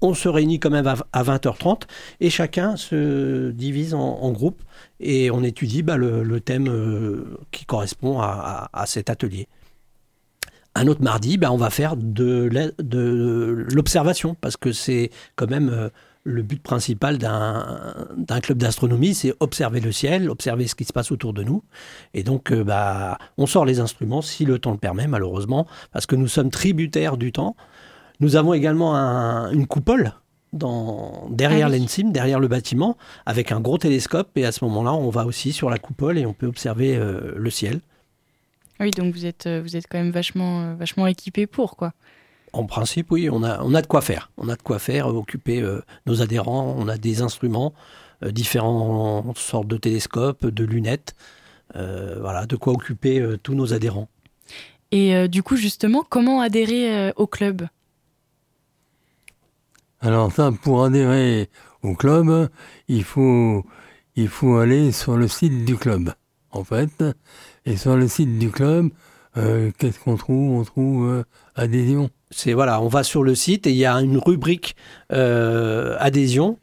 On 0.00 0.14
se 0.14 0.28
réunit 0.28 0.58
quand 0.58 0.70
même 0.70 0.92
à, 1.12 1.22
20h30 1.22 1.82
et 2.18 2.28
chacun 2.28 2.74
se 2.74 3.52
divise 3.52 3.94
en, 3.94 4.32
groupes 4.32 4.62
et 4.98 5.30
on 5.30 5.44
étudie 5.44 5.84
bah, 5.84 5.96
le, 5.96 6.40
thème 6.40 6.68
qui 7.52 7.66
correspond 7.66 8.20
à 8.20 8.84
cet 8.86 9.10
atelier. 9.10 9.46
Un 10.74 10.86
autre 10.86 11.02
mardi, 11.02 11.36
ben, 11.36 11.50
on 11.50 11.56
va 11.56 11.70
faire 11.70 11.96
de 11.96 12.48
l'observation, 13.74 14.34
parce 14.40 14.56
que 14.56 14.72
c'est 14.72 15.10
quand 15.36 15.50
même 15.50 15.68
euh, 15.68 15.88
le 16.24 16.42
but 16.42 16.62
principal 16.62 17.18
d'un 17.18 18.40
club 18.40 18.58
d'astronomie, 18.58 19.14
c'est 19.14 19.34
observer 19.40 19.80
le 19.80 19.92
ciel, 19.92 20.30
observer 20.30 20.66
ce 20.66 20.74
qui 20.74 20.84
se 20.84 20.92
passe 20.92 21.10
autour 21.10 21.32
de 21.32 21.42
nous. 21.42 21.62
Et 22.14 22.22
donc, 22.22 22.52
euh, 22.52 22.64
bah, 22.64 23.18
on 23.38 23.46
sort 23.46 23.64
les 23.64 23.80
instruments, 23.80 24.22
si 24.22 24.44
le 24.44 24.58
temps 24.58 24.70
le 24.70 24.78
permet, 24.78 25.06
malheureusement, 25.06 25.66
parce 25.92 26.06
que 26.06 26.16
nous 26.16 26.28
sommes 26.28 26.50
tributaires 26.50 27.16
du 27.16 27.32
temps. 27.32 27.56
Nous 28.20 28.36
avons 28.36 28.54
également 28.54 28.94
une 29.50 29.66
coupole 29.66 30.12
dans, 30.52 31.28
derrière 31.30 31.68
ah 31.68 31.76
l'ENSIM, 31.76 32.12
derrière 32.12 32.38
le 32.38 32.48
bâtiment, 32.48 32.96
avec 33.26 33.52
un 33.52 33.60
gros 33.60 33.78
télescope. 33.78 34.30
Et 34.36 34.44
à 34.44 34.52
ce 34.52 34.64
moment-là, 34.64 34.92
on 34.92 35.10
va 35.10 35.26
aussi 35.26 35.52
sur 35.52 35.70
la 35.70 35.78
coupole 35.78 36.18
et 36.18 36.26
on 36.26 36.32
peut 36.32 36.46
observer 36.46 36.96
euh, 36.96 37.32
le 37.36 37.50
ciel. 37.50 37.80
Oui, 38.82 38.90
donc 38.90 39.14
vous 39.14 39.26
êtes, 39.26 39.46
euh, 39.46 39.62
vous 39.62 39.76
êtes 39.76 39.86
quand 39.88 39.98
même 39.98 40.10
vachement, 40.10 40.62
euh, 40.62 40.74
vachement 40.74 41.06
équipé 41.06 41.46
pour, 41.46 41.76
quoi. 41.76 41.92
En 42.52 42.64
principe, 42.64 43.12
oui, 43.12 43.30
on 43.30 43.44
a, 43.44 43.62
on 43.62 43.74
a 43.74 43.80
de 43.80 43.86
quoi 43.86 44.00
faire. 44.00 44.32
On 44.36 44.48
a 44.48 44.56
de 44.56 44.62
quoi 44.62 44.80
faire, 44.80 45.08
euh, 45.08 45.14
occuper 45.14 45.64
nos 46.04 46.20
adhérents. 46.20 46.74
On 46.76 46.88
a 46.88 46.98
des 46.98 47.22
instruments, 47.22 47.72
différentes 48.22 49.38
sortes 49.38 49.68
de 49.68 49.76
télescopes, 49.76 50.44
de 50.46 50.64
lunettes. 50.64 51.14
voilà, 51.74 52.44
de 52.46 52.56
quoi 52.56 52.74
occuper 52.74 53.36
tous 53.42 53.54
nos 53.54 53.72
adhérents. 53.72 54.08
Et 54.90 55.28
du 55.28 55.42
coup, 55.42 55.56
justement, 55.56 56.04
comment 56.06 56.42
adhérer 56.42 57.12
au 57.16 57.26
club? 57.26 57.66
Alors 60.00 60.30
ça, 60.30 60.50
pour 60.62 60.84
adhérer 60.84 61.48
au 61.82 61.94
club, 61.94 62.50
il 62.88 63.04
faut, 63.04 63.64
il 64.14 64.28
faut 64.28 64.56
aller 64.56 64.92
sur 64.92 65.16
le 65.16 65.26
site 65.26 65.64
du 65.64 65.76
club, 65.76 66.12
en 66.50 66.64
fait. 66.64 67.02
Et 67.64 67.76
sur 67.76 67.96
le 67.96 68.08
site 68.08 68.38
du 68.38 68.50
club, 68.50 68.90
euh, 69.36 69.70
qu'est-ce 69.78 69.98
qu'on 70.00 70.16
trouve? 70.16 70.58
On 70.58 70.64
trouve 70.64 71.08
euh, 71.08 71.24
adhésion. 71.54 72.10
C'est 72.30 72.52
voilà, 72.52 72.82
on 72.82 72.88
va 72.88 73.04
sur 73.04 73.22
le 73.22 73.34
site 73.34 73.66
et 73.66 73.70
il 73.70 73.76
y 73.76 73.86
a 73.86 73.94
une 73.94 74.18
rubrique 74.18 74.74
euh, 75.12 75.96
adhésion 76.00 76.58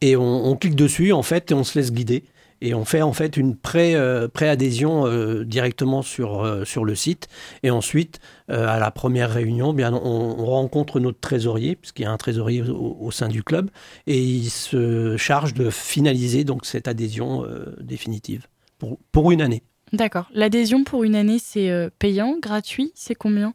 et 0.00 0.16
on, 0.16 0.56
clique 0.56 0.76
dessus 0.76 1.12
en 1.12 1.22
fait 1.22 1.50
et 1.50 1.54
on 1.54 1.64
se 1.64 1.78
laisse 1.78 1.92
guider 1.92 2.24
et 2.60 2.72
on 2.72 2.84
fait 2.84 3.02
en 3.02 3.12
fait 3.12 3.36
une 3.36 3.56
pré, 3.56 3.96
adhésion 3.96 5.08
directement 5.42 6.02
sur, 6.02 6.62
sur 6.64 6.84
le 6.84 6.94
site 6.94 7.26
et 7.64 7.70
ensuite 7.70 8.20
à 8.46 8.78
la 8.78 8.92
première 8.92 9.32
réunion 9.32 9.72
bien 9.72 9.92
on, 9.92 10.46
rencontre 10.46 11.00
notre 11.00 11.18
trésorier 11.18 11.74
puisqu'il 11.74 12.02
y 12.02 12.04
a 12.04 12.12
un 12.12 12.16
trésorier 12.16 12.62
au, 12.62 13.10
sein 13.10 13.26
du 13.26 13.42
club 13.42 13.70
et 14.06 14.22
il 14.22 14.50
se 14.50 15.16
charge 15.16 15.52
de 15.54 15.68
finaliser 15.68 16.44
donc 16.44 16.64
cette 16.64 16.86
adhésion 16.86 17.44
définitive 17.80 18.46
pour, 18.78 18.98
pour 19.10 19.32
une 19.32 19.42
année. 19.42 19.64
D'accord. 19.92 20.28
L'adhésion 20.32 20.84
pour 20.84 21.04
une 21.04 21.14
année, 21.14 21.38
c'est 21.38 21.70
euh, 21.70 21.90
payant, 21.98 22.36
gratuit 22.40 22.92
C'est 22.94 23.14
combien? 23.14 23.54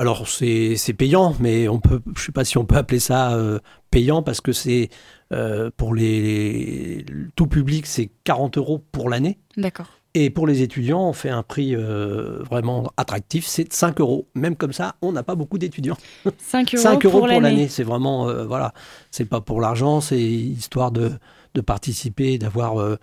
Alors 0.00 0.28
c'est 0.28 0.76
payant, 0.96 1.34
mais 1.40 1.66
on 1.66 1.80
peut, 1.80 2.00
je 2.14 2.20
ne 2.20 2.26
sais 2.26 2.32
pas 2.32 2.44
si 2.44 2.56
on 2.56 2.64
peut 2.64 2.76
appeler 2.76 3.00
ça 3.00 3.32
euh, 3.34 3.58
payant 3.90 4.22
parce 4.22 4.40
que 4.40 4.52
c'est 4.52 4.90
euh, 5.32 5.72
pour 5.76 5.92
les, 5.92 7.04
tout 7.34 7.48
public 7.48 7.84
c'est 7.84 8.08
40 8.22 8.58
euros 8.58 8.80
pour 8.92 9.10
l'année. 9.10 9.38
D'accord. 9.56 9.88
Et 10.14 10.30
pour 10.30 10.46
les 10.46 10.62
étudiants, 10.62 11.02
on 11.02 11.12
fait 11.12 11.30
un 11.30 11.42
prix 11.42 11.76
vraiment 11.76 12.90
attractif, 12.96 13.46
c'est 13.46 13.72
5 13.72 14.00
euros. 14.00 14.26
Même 14.34 14.56
comme 14.56 14.72
ça, 14.72 14.96
on 15.02 15.12
n'a 15.12 15.22
pas 15.22 15.34
beaucoup 15.34 15.58
d'étudiants. 15.58 15.98
5 16.38 16.74
euros, 16.74 16.82
5 16.82 17.04
euros 17.04 17.18
pour, 17.18 17.26
l'année. 17.26 17.68
C'est 17.68 17.84
vraiment, 17.84 18.32
voilà, 18.44 18.72
c'est 19.10 19.26
pas 19.26 19.40
pour 19.40 19.60
l'argent, 19.60 20.00
c'est 20.00 20.20
histoire 20.20 20.92
de, 20.92 21.12
de 21.54 21.60
participer, 21.60 22.38
d'avoir 22.38 22.98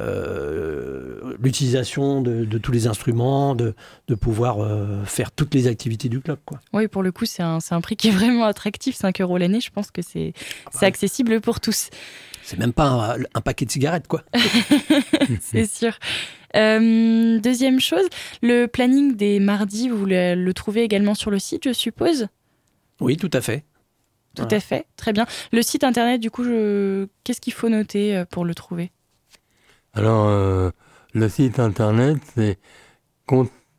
euh, 0.00 1.36
l'utilisation 1.40 2.20
de, 2.20 2.58
tous 2.58 2.72
les 2.72 2.86
instruments, 2.86 3.54
de, 3.54 3.74
pouvoir 4.20 4.60
euh, 4.60 5.04
faire 5.04 5.30
toutes 5.30 5.54
les 5.54 5.66
activités 5.66 6.08
du 6.08 6.20
club. 6.20 6.38
Quoi. 6.44 6.60
Oui, 6.72 6.88
pour 6.88 7.02
le 7.02 7.12
coup, 7.12 7.26
c'est 7.26 7.42
un, 7.42 7.58
un, 7.70 7.80
prix 7.80 7.96
qui 7.96 8.08
est 8.08 8.12
vraiment 8.12 8.44
attractif, 8.44 8.96
5 8.96 9.20
euros 9.20 9.38
l'année. 9.38 9.60
Je 9.60 9.70
pense 9.70 9.90
que 9.90 10.02
c'est 10.02 10.32
ah 10.66 10.70
bah 10.72 10.86
accessible 10.86 11.40
pour 11.40 11.60
tous. 11.60 11.90
C'est 12.42 12.58
même 12.58 12.72
pas 12.72 13.16
un, 13.34 13.40
paquet 13.40 13.64
de 13.64 13.70
cigarettes, 13.70 14.08
quoi. 14.08 14.22
c'est 15.40 15.70
sûr. 15.70 15.98
Euh, 16.56 17.38
deuxième 17.40 17.80
chose, 17.80 18.06
le 18.42 18.66
planning 18.66 19.16
des 19.16 19.40
mardis, 19.40 19.88
vous 19.88 20.06
le, 20.06 20.52
trouvez 20.52 20.82
également 20.82 21.14
sur 21.14 21.30
le 21.30 21.38
site, 21.38 21.64
je 21.64 21.72
suppose? 21.72 22.26
Oui, 23.00 23.16
tout 23.16 23.30
à 23.32 23.40
fait. 23.40 23.64
Tout 24.36 24.48
à 24.50 24.58
fait, 24.58 24.86
très 24.96 25.12
bien. 25.12 25.26
Le 25.52 25.62
site 25.62 25.84
internet, 25.84 26.20
du 26.20 26.28
coup, 26.28 26.42
je... 26.42 27.06
qu'est-ce 27.22 27.40
qu'il 27.40 27.52
faut 27.52 27.68
noter 27.68 28.24
pour 28.30 28.44
le 28.44 28.52
trouver? 28.54 28.90
Alors, 29.94 30.26
euh, 30.28 30.70
le 31.12 31.28
site 31.28 31.60
internet, 31.60 32.16
c'est 32.34 32.58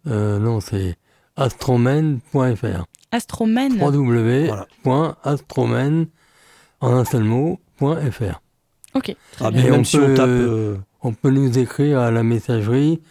euh, 0.08 0.40
non, 0.40 0.62
c'est 0.62 0.96
astromen.fr. 1.36 2.86
Astromen 3.12 3.82
www.astromen 3.82 6.08
en 6.82 6.94
un 6.94 7.06
seul 7.06 7.24
mot.fr. 7.24 8.42
Ok. 8.94 9.16
Ah, 9.42 9.50
même 9.52 9.74
on, 9.74 9.84
si 9.84 9.98
peut, 9.98 10.12
on, 10.12 10.16
tape, 10.16 10.30
euh, 10.30 10.78
on 11.02 11.14
peut 11.14 11.30
nous 11.30 11.58
écrire 11.58 12.00
à 12.00 12.12
la 12.12 12.24
messagerie 12.24 13.02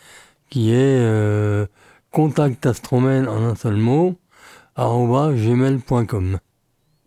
qui 0.50 0.72
est 0.72 0.98
euh, 0.98 1.66
contactastromen 2.10 3.28
en 3.28 3.44
un 3.44 3.54
seul 3.54 3.76
mot 3.76 4.18
gmail.com 4.76 6.38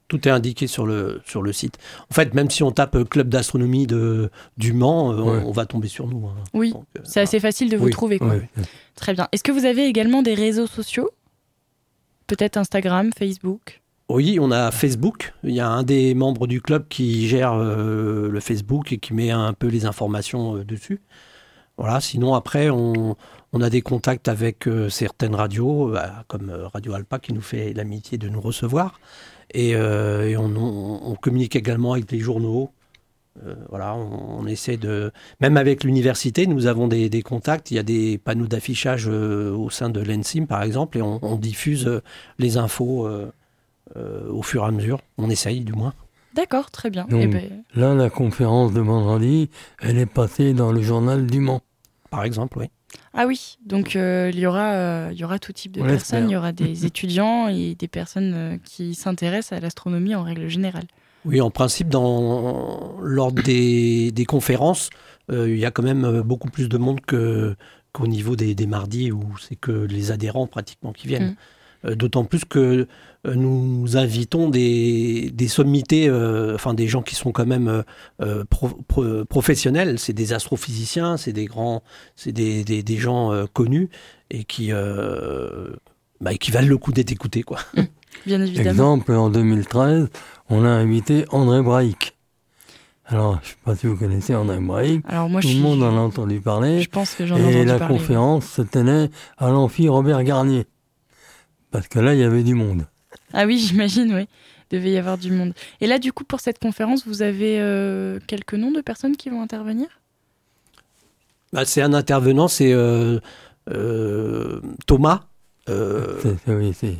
tout 0.07 0.27
est 0.27 0.31
indiqué 0.31 0.67
sur 0.67 0.85
le, 0.85 1.21
sur 1.25 1.41
le 1.41 1.51
site. 1.51 1.77
En 2.09 2.13
fait, 2.13 2.33
même 2.33 2.49
si 2.49 2.63
on 2.63 2.71
tape 2.71 3.03
club 3.09 3.29
d'astronomie 3.29 3.87
de, 3.87 4.29
du 4.57 4.73
Mans, 4.73 5.11
euh, 5.11 5.41
on, 5.45 5.51
va 5.51 5.65
tomber 5.65 5.87
sur 5.87 6.07
nous. 6.07 6.27
Hein. 6.27 6.35
Oui, 6.53 6.73
euh, 6.75 6.99
c'est 7.03 7.19
assez 7.19 7.39
facile 7.39 7.69
de 7.69 7.77
vous 7.77 7.89
trouver. 7.89 8.19
Très 8.95 9.13
bien. 9.13 9.27
Est-ce 9.31 9.43
que 9.43 9.51
vous 9.51 9.65
avez 9.65 9.85
également 9.85 10.21
des 10.21 10.33
réseaux 10.33 10.67
sociaux? 10.67 11.09
Peut-être 12.27 12.57
Instagram, 12.57 13.11
Facebook? 13.17 13.81
Oui, 14.09 14.37
on 14.41 14.51
a 14.51 14.71
Facebook. 14.71 15.33
Il 15.43 15.53
y 15.53 15.59
a 15.59 15.67
un 15.67 15.83
des 15.83 16.13
membres 16.13 16.47
du 16.47 16.61
club 16.61 16.87
qui 16.87 17.27
gère 17.27 17.53
euh, 17.53 18.29
le 18.29 18.39
Facebook 18.39 18.93
et 18.93 18.97
qui 18.97 19.13
met 19.13 19.31
un 19.31 19.53
peu 19.53 19.67
les 19.67 19.85
informations 19.85 20.57
dessus. 20.59 21.01
Voilà, 21.77 22.01
sinon 22.01 22.33
après, 22.33 22.69
on, 22.69 23.15
a 23.59 23.69
des 23.69 23.81
contacts 23.81 24.27
avec 24.27 24.67
certaines 24.89 25.35
radios, 25.35 25.93
comme 26.27 26.49
Radio 26.73 26.93
Alpa 26.93 27.19
qui 27.19 27.33
nous 27.33 27.41
fait 27.41 27.73
l'amitié 27.73 28.17
de 28.17 28.29
nous 28.29 28.41
recevoir. 28.41 28.99
Et, 29.53 29.75
on, 29.75 31.15
communique 31.21 31.55
également 31.55 31.93
avec 31.93 32.11
les 32.11 32.19
journaux, 32.19 32.71
euh, 33.45 33.55
voilà, 33.69 33.95
on, 33.95 34.45
essaie 34.47 34.77
de. 34.77 35.11
Même 35.41 35.57
avec 35.57 35.83
l'université, 35.83 36.47
nous 36.47 36.67
avons 36.67 36.87
des, 36.87 37.21
contacts. 37.21 37.71
Il 37.71 37.75
y 37.75 37.79
a 37.79 37.83
des 37.83 38.17
panneaux 38.17 38.47
d'affichage 38.47 39.07
euh, 39.07 39.51
au 39.51 39.69
sein 39.69 39.89
de 39.89 39.99
l'ENSIM, 39.99 40.45
par 40.45 40.63
exemple, 40.63 40.97
et 40.97 41.01
on, 41.01 41.35
diffuse 41.35 41.87
euh, 41.87 42.01
les 42.39 42.57
infos 42.57 43.07
au 43.95 44.41
fur 44.41 44.63
et 44.63 44.67
à 44.67 44.71
mesure. 44.71 44.99
On 45.17 45.29
essaye, 45.29 45.61
du 45.61 45.73
moins. 45.73 45.93
D'accord, 46.33 46.69
très 46.71 46.89
bien. 46.89 47.07
Eh 47.09 47.27
ben, 47.27 47.63
là, 47.75 47.95
la 47.95 48.09
conférence 48.09 48.73
de 48.73 48.81
vendredi, 48.81 49.49
elle 49.81 49.97
est 49.97 50.05
passée 50.05 50.53
dans 50.53 50.71
le 50.71 50.81
journal 50.81 51.25
du 51.25 51.39
Mans. 51.39 51.61
Par 52.09 52.23
exemple, 52.23 52.59
oui. 52.59 52.69
Ah 53.13 53.25
oui, 53.27 53.57
donc 53.65 53.95
il, 53.95 54.39
y 54.39 54.45
aura, 54.45 55.11
il 55.11 55.17
y 55.17 55.23
aura 55.23 55.39
tout 55.39 55.51
type 55.53 55.73
de 55.73 55.81
personnes. 55.81 56.29
Il 56.29 56.33
y 56.33 56.35
aura 56.35 56.51
des 56.51 56.85
étudiants 56.87 57.47
et 57.47 57.75
des 57.75 57.87
personnes 57.87 58.59
qui 58.63 58.95
s'intéressent 58.95 59.57
à 59.57 59.61
l'astronomie 59.61 60.15
en 60.15 60.23
règle 60.23 60.47
générale. 60.47 60.85
Oui, 61.27 61.41
en 61.41 61.51
principe, 61.51 61.89
dans, 61.89 62.95
lors 63.01 63.33
des, 63.33 64.25
conférences, 64.27 64.89
euh, 65.29 65.49
il 65.49 65.59
y 65.59 65.65
a 65.65 65.71
quand 65.71 65.83
même 65.83 66.05
euh, 66.05 66.23
beaucoup 66.23 66.49
plus 66.49 66.69
de 66.69 66.77
monde 66.77 67.01
qu'au 67.05 68.07
niveau 68.07 68.37
des, 68.37 68.55
mardis 68.65 69.11
où 69.11 69.23
c'est 69.37 69.57
que 69.57 69.71
les 69.71 70.11
adhérents 70.11 70.47
pratiquement 70.47 70.93
qui 70.93 71.07
viennent. 71.07 71.31
Mm. 71.31 71.35
Euh, 71.85 71.95
d'autant 71.95 72.23
plus 72.23 72.43
que 72.43 72.87
nous 73.35 73.97
invitons 73.97 74.49
des, 74.49 75.31
sommités, 75.47 76.11
enfin 76.53 76.73
des 76.73 76.87
gens 76.87 77.01
qui 77.01 77.15
sont 77.15 77.31
quand 77.31 77.45
même 77.45 77.83
professionnels. 79.29 79.99
C'est 79.99 80.13
des 80.13 80.33
astrophysiciens, 80.33 81.17
c'est 81.17 81.33
des 81.33 81.45
grands, 81.45 81.83
c'est 82.15 82.31
des, 82.31 82.97
gens 82.97 83.45
connus 83.53 83.89
et 84.29 84.43
qui, 84.43 84.71
bah, 86.21 86.33
qui 86.35 86.51
valent 86.51 86.67
le 86.67 86.77
coup 86.77 86.91
d'être 86.91 87.11
écoutés, 87.11 87.43
quoi. 87.43 87.59
Mm. 87.75 87.81
Bien 88.25 88.41
évidemment. 88.41 88.69
Exemple, 88.69 89.13
en 89.13 89.29
2013, 89.29 90.09
on 90.49 90.65
a 90.65 90.69
invité 90.69 91.25
André 91.29 91.61
Braic. 91.61 92.15
Alors, 93.05 93.39
je 93.41 93.49
ne 93.49 93.51
sais 93.51 93.57
pas 93.63 93.75
si 93.75 93.87
vous 93.87 93.95
connaissez 93.95 94.35
André 94.35 94.59
Braic. 94.59 95.01
Alors 95.07 95.29
moi, 95.29 95.41
Tout 95.41 95.47
le 95.47 95.59
monde 95.59 95.81
en 95.83 95.95
a 95.95 95.99
entendu 95.99 96.41
parler. 96.41 96.81
Je 96.81 96.89
pense 96.89 97.15
que 97.15 97.25
j'en 97.25 97.37
ai 97.37 97.39
entendu 97.39 97.53
parler. 97.53 97.71
Et 97.71 97.79
la 97.79 97.87
conférence 97.87 98.45
se 98.45 98.61
tenait 98.61 99.09
à 99.37 99.49
l'amphi 99.49 99.87
Robert 99.87 100.23
Garnier. 100.23 100.65
Parce 101.71 101.87
que 101.87 101.99
là, 101.99 102.13
il 102.13 102.19
y 102.19 102.23
avait 102.23 102.43
du 102.43 102.53
monde. 102.53 102.87
Ah 103.33 103.45
oui, 103.45 103.57
j'imagine, 103.67 104.13
oui. 104.13 104.27
Il 104.71 104.79
devait 104.79 104.91
y 104.91 104.97
avoir 104.97 105.17
du 105.17 105.31
monde. 105.31 105.53
Et 105.79 105.87
là, 105.87 105.97
du 105.97 106.11
coup, 106.11 106.23
pour 106.23 106.41
cette 106.41 106.59
conférence, 106.59 107.07
vous 107.07 107.21
avez 107.21 107.59
euh, 107.59 108.19
quelques 108.27 108.53
noms 108.53 108.71
de 108.71 108.81
personnes 108.81 109.15
qui 109.15 109.29
vont 109.29 109.41
intervenir? 109.41 109.87
Bah, 111.53 111.63
C'est 111.63 111.81
un 111.81 111.93
intervenant, 111.93 112.47
c'est 112.49 112.73
euh, 112.73 113.19
euh, 113.69 114.59
Thomas. 114.85 115.23
oui, 116.47 116.73
c'est 116.73 116.95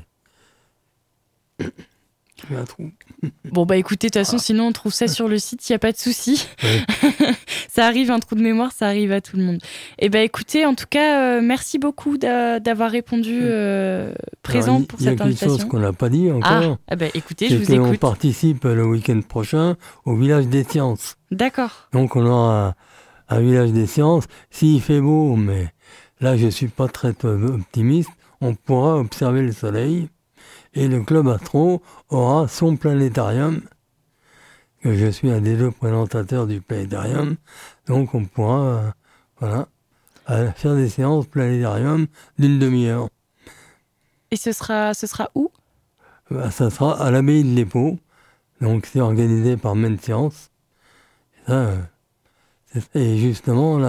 Bon 3.51 3.65
bah 3.65 3.77
écoutez, 3.77 4.07
de 4.07 4.13
toute 4.13 4.23
façon, 4.23 4.37
sinon 4.37 4.67
on 4.67 4.71
trouve 4.71 4.93
ça 4.93 5.07
sur 5.07 5.27
le 5.27 5.37
site, 5.37 5.67
il 5.67 5.71
n'y 5.71 5.75
a 5.75 5.79
pas 5.79 5.91
de 5.91 5.97
souci. 5.97 6.47
ça 7.69 7.85
arrive, 7.85 8.11
un 8.11 8.19
trou 8.19 8.35
de 8.35 8.41
mémoire, 8.41 8.71
ça 8.71 8.87
arrive 8.87 9.11
à 9.11 9.21
tout 9.21 9.37
le 9.37 9.43
monde. 9.43 9.59
Et 9.99 10.05
eh 10.05 10.09
bah 10.09 10.19
écoutez, 10.19 10.65
en 10.65 10.75
tout 10.75 10.85
cas, 10.89 11.37
euh, 11.37 11.41
merci 11.41 11.79
beaucoup 11.79 12.17
d'avoir 12.17 12.91
répondu 12.91 13.39
euh, 13.41 14.13
présent 14.43 14.81
pour 14.83 14.99
cette 14.99 15.21
invitation. 15.21 15.27
Il 15.27 15.31
y 15.31 15.33
a 15.33 15.37
quelque 15.37 15.61
chose 15.61 15.65
qu'on 15.69 15.79
n'a 15.79 15.93
pas 15.93 16.09
dit 16.09 16.31
encore. 16.31 16.77
Ah, 16.87 16.95
bah 16.95 17.07
écoutez, 17.13 17.49
je 17.49 17.57
vous 17.57 17.71
écoute. 17.71 17.87
On 17.87 17.95
participe 17.95 18.63
le 18.63 18.85
week-end 18.85 19.21
prochain 19.27 19.75
au 20.05 20.15
village 20.15 20.47
des 20.47 20.63
sciences. 20.63 21.17
D'accord. 21.31 21.89
Donc 21.93 22.15
on 22.15 22.25
aura 22.25 22.75
un, 23.29 23.39
village 23.39 23.71
des 23.71 23.87
sciences. 23.87 24.25
S'il 24.49 24.81
fait 24.81 25.01
beau, 25.01 25.35
mais 25.35 25.67
là 26.21 26.37
je 26.37 26.47
suis 26.47 26.67
pas 26.67 26.87
très 26.87 27.13
optimiste, 27.25 28.09
on 28.41 28.53
pourra 28.53 28.97
observer 28.97 29.41
le 29.41 29.51
soleil 29.51 30.09
et 30.73 30.87
le 30.87 31.01
club 31.03 31.27
Astro 31.27 31.81
aura 32.09 32.47
son 32.47 32.75
planétarium, 32.75 33.61
que 34.81 34.93
je 34.95 35.07
suis 35.07 35.29
un 35.31 35.41
des 35.41 35.55
deux 35.55 35.71
présentateurs 35.71 36.47
du 36.47 36.61
planétarium, 36.61 37.35
donc 37.87 38.13
on 38.13 38.25
pourra 38.25 38.61
euh, 38.61 38.91
voilà, 39.39 39.67
euh, 40.29 40.51
faire 40.51 40.75
des 40.75 40.89
séances 40.89 41.25
planétarium 41.27 42.07
d'une 42.37 42.59
demi-heure. 42.59 43.09
Et 44.31 44.35
ce 44.35 44.51
sera, 44.51 44.93
ce 44.93 45.07
sera 45.07 45.29
où? 45.35 45.51
Bah, 46.29 46.51
Ça 46.51 46.69
sera 46.69 47.01
à 47.01 47.11
l'abbaye 47.11 47.43
de 47.43 47.55
l'Épau, 47.55 47.97
donc 48.61 48.85
c'est 48.85 49.01
organisé 49.01 49.57
par 49.57 49.75
Maine 49.75 49.99
Science. 49.99 50.51
Et, 51.47 51.51
euh, 51.51 51.77
justement, 52.95 53.79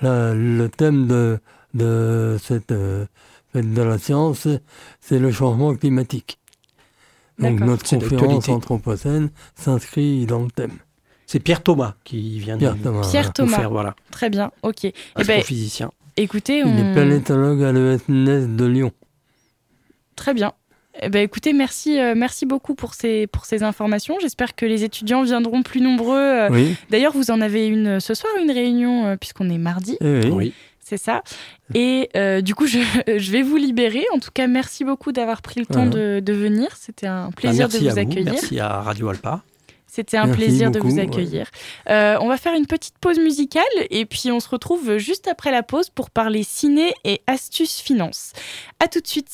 le 0.00 0.66
thème 0.68 1.06
de, 1.08 1.40
de 1.74 2.38
cette 2.40 2.72
de 3.62 3.82
la 3.82 3.98
science, 3.98 4.48
c'est 5.00 5.18
le 5.18 5.30
changement 5.30 5.74
climatique. 5.74 6.38
Donc 7.38 7.60
notre 7.60 7.84
conférence 7.84 8.48
anthropocène 8.48 9.30
s'inscrit 9.56 10.26
dans 10.26 10.42
le 10.42 10.50
thème. 10.50 10.78
C'est 11.26 11.40
Pierre 11.40 11.62
Thomas 11.62 11.94
qui 12.04 12.38
vient 12.38 12.58
Pierre 12.58 12.76
de 12.76 12.82
Thomas, 12.82 13.08
Pierre 13.10 13.32
Thomas. 13.32 13.56
Faire, 13.56 13.70
voilà. 13.70 13.96
Très 14.10 14.30
bien, 14.30 14.50
ok. 14.62 14.84
Eh 14.84 14.92
ben, 15.16 15.20
Astrophysicien. 15.38 15.90
écoutez, 16.16 16.62
on... 16.62 16.68
Il 16.68 16.80
est 16.80 16.92
planétologue 16.92 17.62
à 17.62 17.72
l'ESNES 17.72 18.46
de 18.46 18.64
Lyon. 18.66 18.92
Très 20.16 20.34
bien. 20.34 20.52
Eh 21.02 21.08
ben, 21.08 21.22
écoutez, 21.22 21.52
merci, 21.52 21.98
euh, 21.98 22.14
merci 22.16 22.46
beaucoup 22.46 22.74
pour 22.74 22.94
ces, 22.94 23.26
pour 23.26 23.46
ces 23.46 23.64
informations. 23.64 24.16
J'espère 24.20 24.54
que 24.54 24.64
les 24.64 24.84
étudiants 24.84 25.24
viendront 25.24 25.62
plus 25.62 25.80
nombreux. 25.80 26.16
Euh. 26.16 26.72
D'ailleurs, 26.90 27.12
vous 27.12 27.32
en 27.32 27.40
avez 27.40 27.66
une 27.66 27.98
ce 27.98 28.14
soir, 28.14 28.32
une 28.40 28.52
réunion, 28.52 29.06
euh, 29.06 29.16
puisqu'on 29.16 29.50
est 29.50 29.58
mardi. 29.58 29.96
Eh 30.00 30.30
oui 30.30 30.52
c'est 30.84 30.98
ça. 30.98 31.22
Et 31.74 32.10
euh, 32.16 32.40
du 32.40 32.54
coup, 32.54 32.66
je, 32.66 33.30
vais 33.32 33.42
vous 33.42 33.56
libérer. 33.56 34.04
En 34.14 34.18
tout 34.18 34.30
cas, 34.32 34.46
merci 34.46 34.84
beaucoup 34.84 35.12
d'avoir 35.12 35.42
pris 35.42 35.60
le 35.60 35.66
temps 35.66 35.86
de, 35.86 36.22
venir. 36.32 36.68
C'était 36.78 37.06
un 37.06 37.26
bah, 37.28 37.34
plaisir 37.36 37.68
de 37.68 37.78
vous, 37.78 37.98
accueillir. 37.98 38.32
Merci 38.32 38.60
à 38.60 38.80
Radio 38.80 39.08
Alpa. 39.08 39.42
C'était 39.86 40.16
un 40.16 40.28
plaisir 40.28 40.72
de 40.72 40.80
vous 40.80 40.98
accueillir. 40.98 41.48
Euh, 41.88 42.16
on 42.20 42.26
va 42.26 42.36
faire 42.36 42.54
une 42.54 42.66
petite 42.66 42.98
pause 42.98 43.18
musicale 43.20 43.62
et 43.90 44.06
puis 44.06 44.32
on 44.32 44.40
se 44.40 44.48
retrouve 44.48 44.98
juste 44.98 45.28
après 45.28 45.52
la 45.52 45.62
pause 45.62 45.88
pour 45.88 46.10
parler 46.10 46.42
ciné 46.42 46.92
et 47.04 47.22
astuces 47.28 47.80
finance. 47.80 48.32
À 48.80 48.88
tout 48.88 49.00
de 49.00 49.06
suite. 49.06 49.30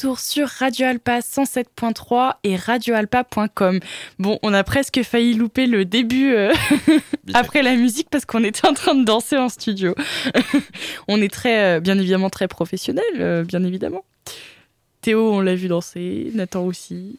Retour 0.00 0.18
sur 0.18 0.48
Radio 0.48 0.86
Alpa 0.86 1.18
107.3 1.18 2.36
et 2.42 2.56
radioalpa.com. 2.56 3.80
Bon, 4.18 4.38
on 4.42 4.54
a 4.54 4.64
presque 4.64 5.02
failli 5.02 5.34
louper 5.34 5.66
le 5.66 5.84
début 5.84 6.32
euh, 6.32 6.54
après 7.34 7.62
la 7.62 7.76
musique 7.76 8.08
parce 8.08 8.24
qu'on 8.24 8.42
était 8.42 8.66
en 8.66 8.72
train 8.72 8.94
de 8.94 9.04
danser 9.04 9.36
en 9.36 9.50
studio. 9.50 9.94
on 11.08 11.20
est 11.20 11.30
très, 11.30 11.76
euh, 11.76 11.80
bien 11.80 11.98
évidemment, 11.98 12.30
très 12.30 12.48
professionnel, 12.48 13.04
euh, 13.18 13.44
bien 13.44 13.62
évidemment. 13.62 14.02
Théo, 15.00 15.32
on 15.32 15.40
l'a 15.40 15.54
vu 15.54 15.68
danser, 15.68 16.30
Nathan 16.34 16.66
aussi. 16.66 17.18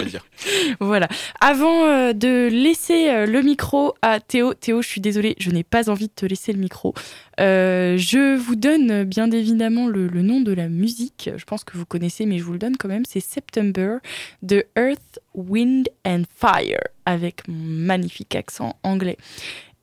voilà. 0.80 1.08
Avant 1.40 1.86
euh, 1.86 2.12
de 2.12 2.48
laisser 2.50 3.08
euh, 3.08 3.26
le 3.26 3.40
micro 3.42 3.94
à 4.02 4.18
Théo, 4.18 4.52
Théo, 4.54 4.82
je 4.82 4.88
suis 4.88 5.00
désolée, 5.00 5.36
je 5.38 5.50
n'ai 5.50 5.62
pas 5.62 5.90
envie 5.90 6.08
de 6.08 6.12
te 6.12 6.26
laisser 6.26 6.52
le 6.52 6.58
micro. 6.58 6.94
Euh, 7.38 7.96
je 7.96 8.36
vous 8.36 8.56
donne 8.56 9.04
bien 9.04 9.30
évidemment 9.30 9.86
le, 9.86 10.08
nom 10.22 10.40
de 10.40 10.52
la 10.52 10.68
musique. 10.68 11.30
Je 11.36 11.44
pense 11.44 11.62
que 11.62 11.78
vous 11.78 11.86
connaissez, 11.86 12.26
mais 12.26 12.38
je 12.38 12.42
vous 12.42 12.52
le 12.52 12.58
donne 12.58 12.76
quand 12.76 12.88
même. 12.88 13.04
C'est 13.08 13.20
September 13.20 13.98
de 14.42 14.64
Earth, 14.76 15.20
Wind 15.34 15.88
and 16.04 16.22
Fire, 16.34 16.82
avec 17.06 17.46
mon 17.46 17.54
magnifique 17.62 18.34
accent 18.34 18.76
anglais. 18.82 19.18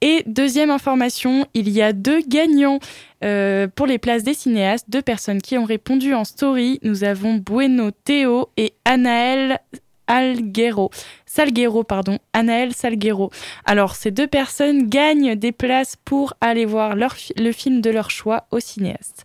Et 0.08 0.22
deuxième 0.28 0.70
information, 0.70 1.48
il 1.56 1.68
y 1.68 1.82
a 1.82 1.92
deux 1.92 2.22
gagnants 2.22 2.78
euh, 3.24 3.68
pour 3.68 3.88
les 3.88 3.98
places 3.98 4.22
des 4.22 4.36
cinéastes, 4.36 4.88
deux 4.88 5.02
personnes 5.02 5.42
qui 5.42 5.58
ont 5.58 5.64
répondu 5.64 6.14
en 6.14 6.24
story. 6.24 6.80
Nous 6.84 7.04
avons 7.04 7.38
Bueno 7.38 7.90
Théo 7.90 8.50
et 8.56 8.76
Anaël 8.86 9.60
Alguero. 10.06 10.92
Salguero, 11.26 11.84
pardon, 11.84 12.20
Anaël 12.34 12.76
Salguero. 12.76 13.32
Alors, 13.66 13.96
ces 13.96 14.12
deux 14.12 14.28
personnes 14.28 14.90
gagnent 14.90 15.34
des 15.34 15.52
places 15.52 15.96
pour 16.06 16.36
aller 16.40 16.66
voir 16.66 16.96
le 16.96 17.52
film 17.52 17.82
de 17.82 17.90
leur 17.90 18.12
choix 18.12 18.46
au 18.52 18.60
cinéaste. 18.60 19.24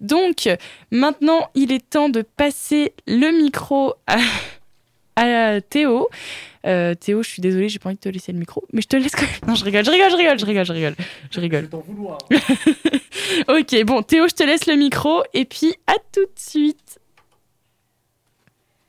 Donc, 0.00 0.48
maintenant, 0.90 1.50
il 1.54 1.70
est 1.70 1.90
temps 1.90 2.08
de 2.08 2.22
passer 2.22 2.94
le 3.06 3.30
micro 3.42 3.92
à, 4.06 4.16
à 5.16 5.60
Théo. 5.60 6.08
Euh, 6.66 6.94
Théo, 6.94 7.22
je 7.22 7.28
suis 7.28 7.42
désolée, 7.42 7.68
j'ai 7.68 7.78
pas 7.78 7.90
envie 7.90 7.96
de 7.96 8.00
te 8.00 8.08
laisser 8.08 8.32
le 8.32 8.38
micro, 8.38 8.64
mais 8.72 8.80
je 8.80 8.88
te 8.88 8.96
laisse 8.96 9.14
quand 9.14 9.22
même. 9.22 9.48
Non, 9.48 9.54
je 9.54 9.64
rigole, 9.64 9.84
je 9.84 9.90
rigole, 9.90 10.10
je 10.10 10.16
rigole, 10.16 10.38
je 10.38 10.44
rigole, 10.46 10.64
je 10.64 10.72
rigole. 10.72 10.94
Je 11.30 11.40
rigole. 11.40 11.68
vouloir. 11.86 12.18
ok, 13.48 13.84
bon, 13.84 14.02
Théo, 14.02 14.28
je 14.28 14.34
te 14.34 14.44
laisse 14.44 14.66
le 14.66 14.76
micro 14.76 15.22
et 15.34 15.44
puis 15.44 15.74
à 15.86 15.94
tout 16.12 16.24
de 16.24 16.38
suite. 16.38 16.98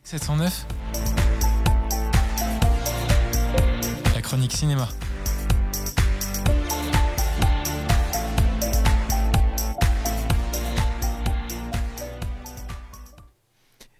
709 0.03 0.65
La 4.13 4.21
chronique 4.21 4.53
cinéma. 4.53 4.87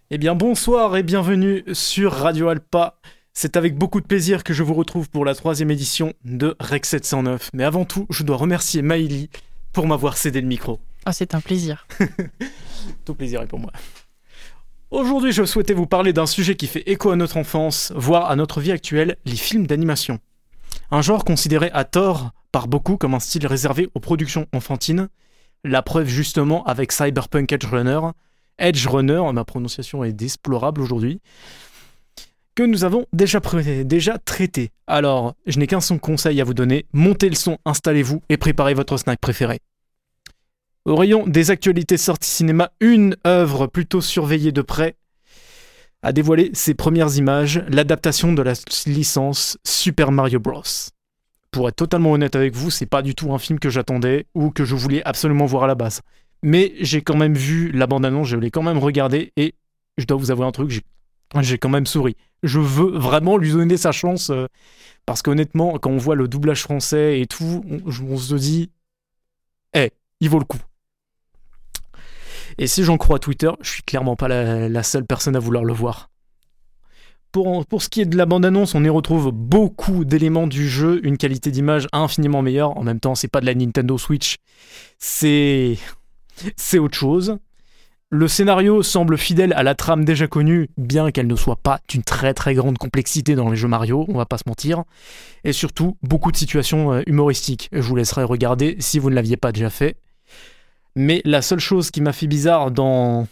Eh 0.08 0.18
bien 0.18 0.36
bonsoir 0.36 0.96
et 0.96 1.02
bienvenue 1.02 1.64
sur 1.72 2.12
Radio 2.12 2.48
Alpa. 2.48 2.95
C'est 3.38 3.58
avec 3.58 3.76
beaucoup 3.76 4.00
de 4.00 4.06
plaisir 4.06 4.44
que 4.44 4.54
je 4.54 4.62
vous 4.62 4.72
retrouve 4.72 5.10
pour 5.10 5.26
la 5.26 5.34
troisième 5.34 5.70
édition 5.70 6.14
de 6.24 6.56
Rec 6.58 6.86
709. 6.86 7.50
Mais 7.52 7.64
avant 7.64 7.84
tout, 7.84 8.06
je 8.08 8.22
dois 8.22 8.38
remercier 8.38 8.80
Maïli 8.80 9.28
pour 9.74 9.86
m'avoir 9.86 10.16
cédé 10.16 10.40
le 10.40 10.46
micro. 10.46 10.80
Ah, 11.04 11.12
c'est 11.12 11.34
un 11.34 11.42
plaisir. 11.42 11.86
Tout 13.04 13.14
plaisir 13.14 13.42
est 13.42 13.46
pour 13.46 13.58
moi. 13.58 13.72
Aujourd'hui, 14.90 15.32
je 15.32 15.44
souhaitais 15.44 15.74
vous 15.74 15.84
parler 15.84 16.14
d'un 16.14 16.24
sujet 16.24 16.56
qui 16.56 16.66
fait 16.66 16.88
écho 16.90 17.10
à 17.10 17.16
notre 17.16 17.36
enfance, 17.36 17.92
voire 17.94 18.30
à 18.30 18.36
notre 18.36 18.62
vie 18.62 18.72
actuelle, 18.72 19.18
les 19.26 19.36
films 19.36 19.66
d'animation. 19.66 20.18
Un 20.90 21.02
genre 21.02 21.22
considéré 21.22 21.70
à 21.74 21.84
tort 21.84 22.30
par 22.52 22.68
beaucoup 22.68 22.96
comme 22.96 23.12
un 23.12 23.20
style 23.20 23.46
réservé 23.46 23.90
aux 23.92 24.00
productions 24.00 24.46
enfantines. 24.54 25.10
La 25.62 25.82
preuve 25.82 26.08
justement 26.08 26.64
avec 26.64 26.90
Cyberpunk 26.90 27.52
Edge 27.52 27.66
Runner, 27.66 28.00
Edge 28.58 28.86
Runner, 28.86 29.20
ma 29.34 29.44
prononciation 29.44 30.02
est 30.04 30.14
déplorable 30.14 30.80
aujourd'hui, 30.80 31.20
que 32.56 32.62
nous 32.64 32.84
avons 32.84 33.06
déjà, 33.12 33.38
traité. 34.18 34.70
Alors, 34.88 35.34
je 35.46 35.58
n'ai 35.58 35.68
qu'un 35.68 35.80
son 35.80 35.98
conseil 35.98 36.40
à 36.40 36.44
vous 36.44 36.54
donner, 36.54 36.86
montez 36.92 37.28
le 37.28 37.36
son, 37.36 37.58
installez-vous 37.64 38.22
et 38.28 38.38
préparez 38.38 38.74
votre 38.74 38.96
snack 38.96 39.20
préféré. 39.20 39.60
Au 40.86 40.96
rayon 40.96 41.26
des 41.26 41.50
actualités 41.50 41.98
sorties 41.98 42.30
cinéma, 42.30 42.70
une 42.80 43.16
œuvre 43.26 43.66
plutôt 43.66 44.00
surveillée 44.00 44.52
de 44.52 44.62
près 44.62 44.96
a 46.02 46.12
dévoilé 46.12 46.50
ses 46.54 46.74
premières 46.74 47.16
images, 47.16 47.62
l'adaptation 47.68 48.32
de 48.32 48.42
la 48.42 48.54
licence 48.86 49.58
Super 49.64 50.10
Mario 50.10 50.40
Bros. 50.40 50.62
Pour 51.50 51.68
être 51.68 51.76
totalement 51.76 52.12
honnête 52.12 52.36
avec 52.36 52.54
vous, 52.54 52.70
c'est 52.70 52.86
pas 52.86 53.02
du 53.02 53.14
tout 53.14 53.32
un 53.34 53.38
film 53.38 53.58
que 53.58 53.70
j'attendais 53.70 54.26
ou 54.34 54.50
que 54.50 54.64
je 54.64 54.74
voulais 54.74 55.02
absolument 55.04 55.46
voir 55.46 55.64
à 55.64 55.66
la 55.66 55.74
base. 55.74 56.00
Mais 56.42 56.74
j'ai 56.80 57.02
quand 57.02 57.16
même 57.16 57.34
vu 57.34 57.70
la 57.72 57.86
bande-annonce, 57.86 58.28
je 58.28 58.36
l'ai 58.36 58.50
quand 58.50 58.62
même 58.62 58.78
regardé 58.78 59.32
et 59.36 59.54
je 59.98 60.04
dois 60.04 60.16
vous 60.16 60.30
avouer 60.30 60.46
un 60.46 60.52
truc, 60.52 60.70
j'ai 60.70 60.82
quand 61.60 61.68
même 61.68 61.86
souri. 61.86 62.16
Je 62.42 62.60
veux 62.60 62.98
vraiment 62.98 63.36
lui 63.36 63.52
donner 63.52 63.76
sa 63.76 63.92
chance 63.92 64.30
euh, 64.30 64.46
parce 65.06 65.22
qu'honnêtement, 65.22 65.78
quand 65.78 65.90
on 65.90 65.96
voit 65.96 66.14
le 66.14 66.28
doublage 66.28 66.62
français 66.62 67.20
et 67.20 67.26
tout, 67.26 67.64
on, 67.86 68.16
se 68.16 68.34
dit, 68.34 68.70
eh, 69.74 69.90
il 70.20 70.28
vaut 70.28 70.38
le 70.38 70.44
coup. 70.44 70.60
Et 72.58 72.66
si 72.66 72.84
j'en 72.84 72.96
crois 72.96 73.18
Twitter, 73.18 73.50
je 73.60 73.70
suis 73.70 73.82
clairement 73.82 74.16
pas 74.16 74.28
la, 74.28 74.82
seule 74.82 75.04
personne 75.04 75.36
à 75.36 75.38
vouloir 75.38 75.64
le 75.64 75.72
voir. 75.72 76.10
Pour, 77.32 77.66
pour, 77.66 77.82
ce 77.82 77.88
qui 77.88 78.00
est 78.00 78.06
de 78.06 78.16
la 78.16 78.24
bande-annonce, 78.24 78.74
on 78.74 78.82
y 78.82 78.88
retrouve 78.88 79.30
beaucoup 79.30 80.04
d'éléments 80.04 80.46
du 80.46 80.68
jeu, 80.68 81.00
une 81.04 81.18
qualité 81.18 81.50
d'image 81.50 81.86
infiniment 81.92 82.40
meilleure. 82.40 82.76
En 82.78 82.82
même 82.82 82.98
temps, 82.98 83.14
c'est 83.14 83.28
pas 83.28 83.40
de 83.40 83.46
la 83.46 83.54
Nintendo 83.54 83.98
Switch, 83.98 84.36
c'est 84.98 85.76
c'est 86.56 86.78
autre 86.78 86.96
chose. 86.96 87.38
Le 88.10 88.28
scénario 88.28 88.84
semble 88.84 89.18
fidèle 89.18 89.52
à 89.54 89.64
la 89.64 89.74
trame 89.74 90.04
déjà 90.04 90.28
connue, 90.28 90.70
bien 90.76 91.10
qu'elle 91.10 91.26
ne 91.26 91.34
soit 91.34 91.56
pas 91.56 91.80
d'une 91.88 92.04
très 92.04 92.34
très 92.34 92.54
grande 92.54 92.78
complexité 92.78 93.34
dans 93.34 93.50
les 93.50 93.56
jeux 93.56 93.66
Mario, 93.66 94.04
on 94.08 94.16
va 94.16 94.26
pas 94.26 94.38
se 94.38 94.44
mentir. 94.46 94.84
Et 95.42 95.52
surtout, 95.52 95.96
beaucoup 96.02 96.30
de 96.30 96.36
situations 96.36 96.92
euh, 96.92 97.02
humoristiques. 97.08 97.68
Je 97.72 97.80
vous 97.80 97.96
laisserai 97.96 98.22
regarder 98.22 98.76
si 98.78 99.00
vous 99.00 99.10
ne 99.10 99.16
l'aviez 99.16 99.36
pas 99.36 99.50
déjà 99.50 99.70
fait. 99.70 99.96
Mais 100.94 101.20
la 101.24 101.42
seule 101.42 101.58
chose 101.58 101.90
qui 101.90 102.00
m'a 102.00 102.12
fait 102.12 102.28
bizarre 102.28 102.70
dans, 102.70 103.26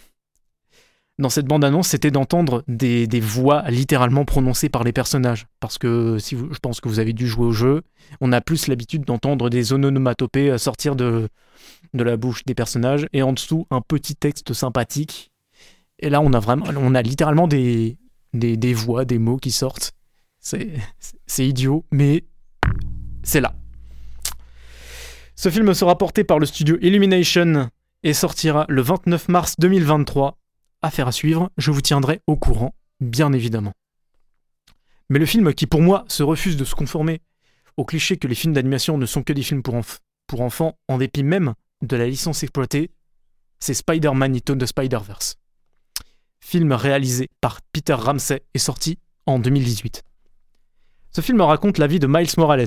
dans 1.19 1.29
cette 1.29 1.47
bande-annonce, 1.47 1.87
c'était 1.89 2.11
d'entendre 2.11 2.65
des, 2.67 3.07
voix 3.21 3.63
littéralement 3.71 4.25
prononcées 4.25 4.71
par 4.71 4.83
les 4.83 4.93
personnages. 4.93 5.47
Parce 5.61 5.79
que 5.79 6.19
si 6.19 6.37
je 6.37 6.59
pense 6.59 6.81
que 6.81 6.89
vous 6.89 6.99
avez 6.99 7.13
dû 7.13 7.29
jouer 7.29 7.47
au 7.47 7.53
jeu, 7.53 7.83
on 8.21 8.33
a 8.33 8.41
plus 8.41 8.67
l'habitude 8.67 9.05
d'entendre 9.05 9.51
des 9.51 9.73
onomatopées 9.73 10.59
sortir 10.59 10.97
de, 10.97 11.29
de 11.95 12.05
la 12.05 12.17
bouche 12.17 12.45
des 12.45 12.55
personnages 12.55 13.07
et 13.13 13.23
en 13.23 13.33
dessous 13.33 13.67
un 13.71 13.81
petit 13.81 14.17
texte 14.17 14.53
sympathique. 14.53 15.33
Et 16.01 16.11
là, 16.11 16.21
on 16.21 16.33
a 16.33 16.41
vraiment, 16.41 16.67
on 16.77 16.95
a 16.95 17.03
littéralement 17.03 17.49
des, 17.49 17.97
des, 18.35 18.75
voix, 18.75 19.05
des 19.05 19.19
mots 19.19 19.39
qui 19.39 19.51
sortent. 19.51 19.93
C'est 20.41 20.69
idiot, 21.39 21.87
mais 21.91 22.25
c'est 23.23 23.41
là. 23.41 23.55
Ce 25.37 25.49
film 25.49 25.73
sera 25.73 25.97
porté 25.97 26.25
par 26.25 26.39
le 26.39 26.47
studio 26.47 26.77
Illumination 26.83 27.71
et 28.03 28.13
sortira 28.13 28.67
le 28.69 28.83
29 28.83 29.29
mars 29.29 29.55
2023. 29.59 30.39
Affaire 30.83 31.09
à 31.09 31.13
suivre, 31.13 31.51
je 31.57 31.71
vous 31.71 31.81
tiendrai 31.81 32.21
au 32.27 32.37
courant, 32.37 32.75
bien 33.01 33.33
évidemment. 33.33 33.73
Mais 35.09 35.19
le 35.19 35.27
film 35.27 35.55
qui 35.55 35.67
pour 35.67 35.81
moi 35.81 36.05
se 36.09 36.23
refuse 36.23 36.57
de 36.57 36.65
se 36.65 36.75
conformer 36.75 37.23
au 37.77 37.85
cliché 37.85 38.17
que 38.17 38.29
les 38.29 38.35
films 38.35 38.53
d'animation 38.53 38.99
ne 38.99 39.07
sont 39.07 39.23
que 39.23 39.33
des 39.33 39.43
films 39.43 39.63
pour, 39.63 39.81
pour 40.27 40.41
enfants, 40.43 40.79
en 40.89 40.99
dépit 40.99 41.23
même 41.23 41.55
de 41.87 41.97
la 41.97 42.07
licence 42.07 42.42
exploitée, 42.42 42.90
c'est 43.59 43.75
Spider-Man 43.75 44.37
Into 44.37 44.55
the 44.57 44.66
Spider-Verse. 44.66 45.37
Film 46.40 46.73
réalisé 46.73 47.31
par 47.40 47.61
Peter 47.73 47.94
Ramsey 47.94 48.42
et 48.53 48.59
sorti 48.59 48.99
en 49.27 49.38
2018. 49.38 50.03
Ce 51.11 51.20
film 51.20 51.40
raconte 51.40 51.79
la 51.79 51.87
vie 51.87 51.99
de 51.99 52.07
Miles 52.07 52.29
Morales, 52.37 52.66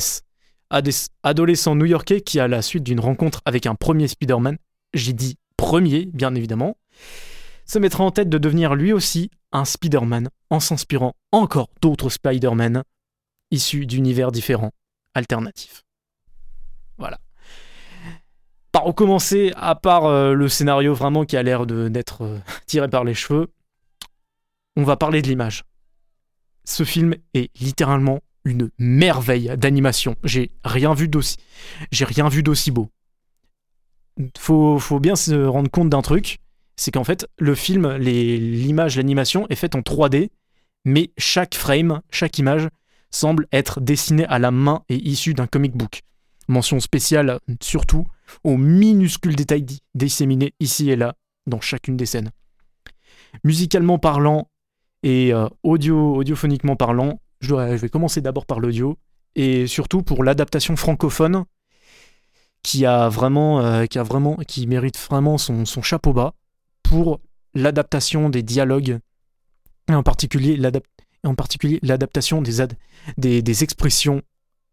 adolescent 1.24 1.76
new-yorkais 1.76 2.22
qui, 2.22 2.40
à 2.40 2.48
la 2.48 2.62
suite 2.62 2.84
d'une 2.84 3.00
rencontre 3.00 3.42
avec 3.46 3.66
un 3.66 3.76
premier 3.76 4.08
Spider-Man, 4.08 4.58
j'ai 4.94 5.14
dit 5.14 5.38
premier, 5.58 6.06
bien 6.06 6.34
évidemment, 6.34 6.78
se 7.66 7.80
mettra 7.80 8.04
en 8.04 8.12
tête 8.12 8.30
de 8.30 8.38
devenir 8.38 8.74
lui 8.76 8.94
aussi 8.94 9.30
un 9.52 9.66
Spider-Man 9.66 10.30
en 10.50 10.60
s'inspirant 10.60 11.14
encore 11.32 11.70
d'autres 11.82 12.10
Spider-Man 12.10 12.84
issus 13.52 13.86
d'univers 13.86 14.32
différents, 14.32 14.72
alternatifs. 15.14 15.84
Voilà 16.98 17.20
par 18.78 18.94
commencer, 18.94 19.52
à 19.56 19.74
part 19.74 20.06
euh, 20.06 20.34
le 20.34 20.48
scénario 20.48 20.94
vraiment 20.94 21.26
qui 21.26 21.36
a 21.36 21.42
l'air 21.42 21.66
d'être 21.66 22.24
euh, 22.24 22.38
tiré 22.68 22.88
par 22.88 23.04
les 23.04 23.16
cheveux, 23.16 23.48
on 24.76 24.84
va 24.84 24.98
parler 24.98 25.24
de 25.24 25.28
l'image. 25.28 25.64
Ce 26.64 26.84
film 26.84 27.16
est 27.34 27.50
littéralement 27.60 28.20
une 28.46 28.70
merveille 28.78 29.52
d'animation. 29.58 30.16
J'ai 30.24 30.52
rien 30.64 30.94
vu 30.94 31.08
d'aussi, 31.08 31.38
j'ai 31.92 32.06
rien 32.06 32.30
vu 32.30 32.44
d'aussi 32.44 32.70
beau. 32.70 32.90
Faut, 34.38 34.78
faut 34.78 35.00
bien 35.00 35.16
se 35.16 35.34
rendre 35.46 35.72
compte 35.72 35.90
d'un 35.90 36.04
truc, 36.04 36.38
c'est 36.76 36.92
qu'en 36.92 37.04
fait 37.04 37.28
le 37.40 37.56
film, 37.56 37.96
l'image, 37.96 38.98
l'animation 38.98 39.48
est 39.50 39.56
faite 39.56 39.74
en 39.74 39.80
3D, 39.80 40.30
mais 40.86 41.10
chaque 41.18 41.56
frame, 41.56 42.02
chaque 42.12 42.38
image 42.38 42.68
semble 43.10 43.48
être 43.52 43.82
dessinée 43.82 44.26
à 44.28 44.38
la 44.38 44.52
main 44.52 44.84
et 44.88 44.96
issue 44.96 45.34
d'un 45.34 45.48
comic 45.48 45.76
book. 45.76 46.04
Mention 46.48 46.80
spéciale 46.80 47.40
surtout 47.62 48.08
aux 48.44 48.58
minuscules 48.58 49.36
détails 49.36 49.66
disséminés 49.96 50.54
ici 50.60 50.90
et 50.90 50.96
là 50.96 51.16
dans 51.46 51.62
chacune 51.62 51.98
des 51.98 52.06
scènes. 52.06 52.32
Musicalement 53.44 54.00
parlant 54.00 54.50
et 55.04 55.34
euh, 55.34 55.48
audio, 55.64 56.16
audiophoniquement 56.16 56.76
parlant, 56.76 57.20
je, 57.40 57.54
vais 57.54 57.90
commencer 57.90 58.22
d'abord 58.22 58.46
par 58.46 58.60
l'audio 58.60 58.98
et 59.36 59.68
surtout 59.68 60.04
pour 60.04 60.24
l'adaptation 60.24 60.76
francophone 60.76 61.46
qui 62.64 62.86
a 62.86 63.08
vraiment, 63.10 63.62
euh, 63.62 63.86
qui 63.86 64.00
a 64.00 64.04
vraiment, 64.04 64.36
qui 64.48 64.68
mérite 64.68 64.98
vraiment 64.98 65.38
son, 65.38 65.66
chapeau 65.82 66.14
bas 66.14 66.34
pour 66.84 67.20
l'adaptation 67.54 68.30
des 68.30 68.44
dialogues 68.44 69.00
et 69.90 69.94
en 69.94 70.04
particulier 70.04 70.58
l'adaptation 71.82 72.42
des, 72.42 72.66
des, 73.18 73.42
des 73.42 73.64
expressions 73.64 74.22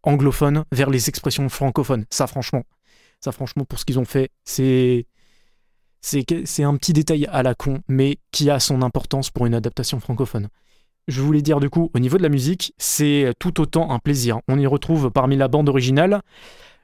anglophones 0.05 0.63
vers 0.71 0.89
les 0.89 1.09
expressions 1.09 1.49
francophones. 1.49 2.05
Ça, 2.09 2.27
franchement, 2.27 2.63
ça, 3.19 3.31
franchement, 3.31 3.65
pour 3.65 3.79
ce 3.79 3.85
qu'ils 3.85 3.99
ont 3.99 4.05
fait, 4.05 4.29
c'est 4.43 5.07
c'est 6.01 6.63
un 6.63 6.77
petit 6.77 6.93
détail 6.93 7.25
à 7.31 7.41
la 7.41 7.55
con, 7.55 7.79
mais 7.87 8.19
qui 8.31 8.51
a 8.51 8.59
son 8.59 8.83
importance 8.83 9.31
pour 9.31 9.47
une 9.47 9.55
adaptation 9.55 9.99
francophone. 9.99 10.49
Je 11.07 11.19
voulais 11.19 11.41
dire 11.41 11.59
du 11.59 11.71
coup, 11.71 11.89
au 11.95 11.99
niveau 11.99 12.17
de 12.17 12.23
la 12.23 12.29
musique, 12.29 12.75
c'est 12.77 13.33
tout 13.39 13.59
autant 13.59 13.89
un 13.89 13.97
plaisir. 13.97 14.39
On 14.47 14.59
y 14.59 14.67
retrouve 14.67 15.09
parmi 15.09 15.35
la 15.35 15.47
bande 15.47 15.67
originale 15.67 16.21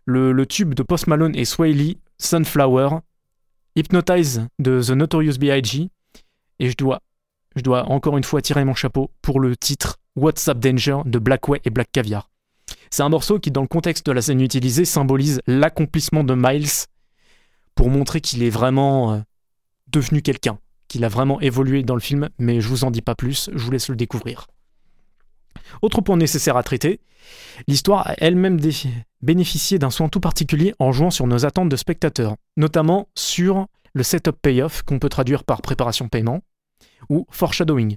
le, 0.05 0.45
tube 0.45 0.73
de 0.73 0.83
Post 0.83 1.07
Malone 1.07 1.35
et 1.35 1.45
Swaley, 1.45 1.97
Sunflower, 2.17 2.99
Hypnotize 3.75 4.47
de 4.59 4.81
The 4.81 4.91
Notorious 4.91 5.37
B.I.G. 5.39 5.89
Et 6.59 6.69
je 6.69 6.75
dois, 6.75 7.01
je 7.55 7.61
dois 7.61 7.85
encore 7.89 8.17
une 8.17 8.23
fois 8.23 8.41
tirer 8.41 8.65
mon 8.65 8.73
chapeau 8.73 9.11
pour 9.21 9.39
le 9.39 9.55
titre 9.55 9.97
What's 10.15 10.47
Up 10.47 10.59
Danger 10.59 10.97
de 11.05 11.19
Blackway 11.19 11.61
et 11.63 11.69
Black 11.69 11.91
Caviar. 11.91 12.30
C'est 12.93 13.03
un 13.03 13.09
morceau 13.09 13.39
qui, 13.39 13.51
dans 13.51 13.61
le 13.61 13.67
contexte 13.67 14.05
de 14.05 14.11
la 14.11 14.21
scène 14.21 14.41
utilisée, 14.41 14.83
symbolise 14.83 15.39
l'accomplissement 15.47 16.25
de 16.25 16.35
Miles 16.35 16.87
pour 17.73 17.89
montrer 17.89 18.19
qu'il 18.19 18.43
est 18.43 18.49
vraiment 18.49 19.13
euh, 19.13 19.19
devenu 19.87 20.21
quelqu'un, 20.21 20.59
qu'il 20.89 21.05
a 21.05 21.07
vraiment 21.07 21.39
évolué 21.39 21.83
dans 21.83 21.95
le 21.95 22.01
film, 22.01 22.29
mais 22.37 22.59
je 22.59 22.67
vous 22.67 22.83
en 22.83 22.91
dis 22.91 23.01
pas 23.01 23.15
plus, 23.15 23.49
je 23.53 23.63
vous 23.63 23.71
laisse 23.71 23.87
le 23.87 23.95
découvrir. 23.95 24.47
Autre 25.81 26.01
point 26.01 26.17
nécessaire 26.17 26.57
à 26.57 26.63
traiter, 26.63 26.99
l'histoire 27.65 28.07
a 28.07 28.15
elle-même 28.17 28.59
bénéficié 29.21 29.79
d'un 29.79 29.89
soin 29.89 30.09
tout 30.09 30.19
particulier 30.19 30.73
en 30.77 30.91
jouant 30.91 31.11
sur 31.11 31.27
nos 31.27 31.45
attentes 31.45 31.69
de 31.69 31.77
spectateurs, 31.77 32.35
notamment 32.57 33.07
sur 33.15 33.67
le 33.93 34.03
setup 34.03 34.35
payoff 34.41 34.83
qu'on 34.83 34.99
peut 34.99 35.09
traduire 35.09 35.45
par 35.45 35.61
préparation 35.61 36.09
paiement 36.09 36.41
ou 37.09 37.25
foreshadowing. 37.31 37.95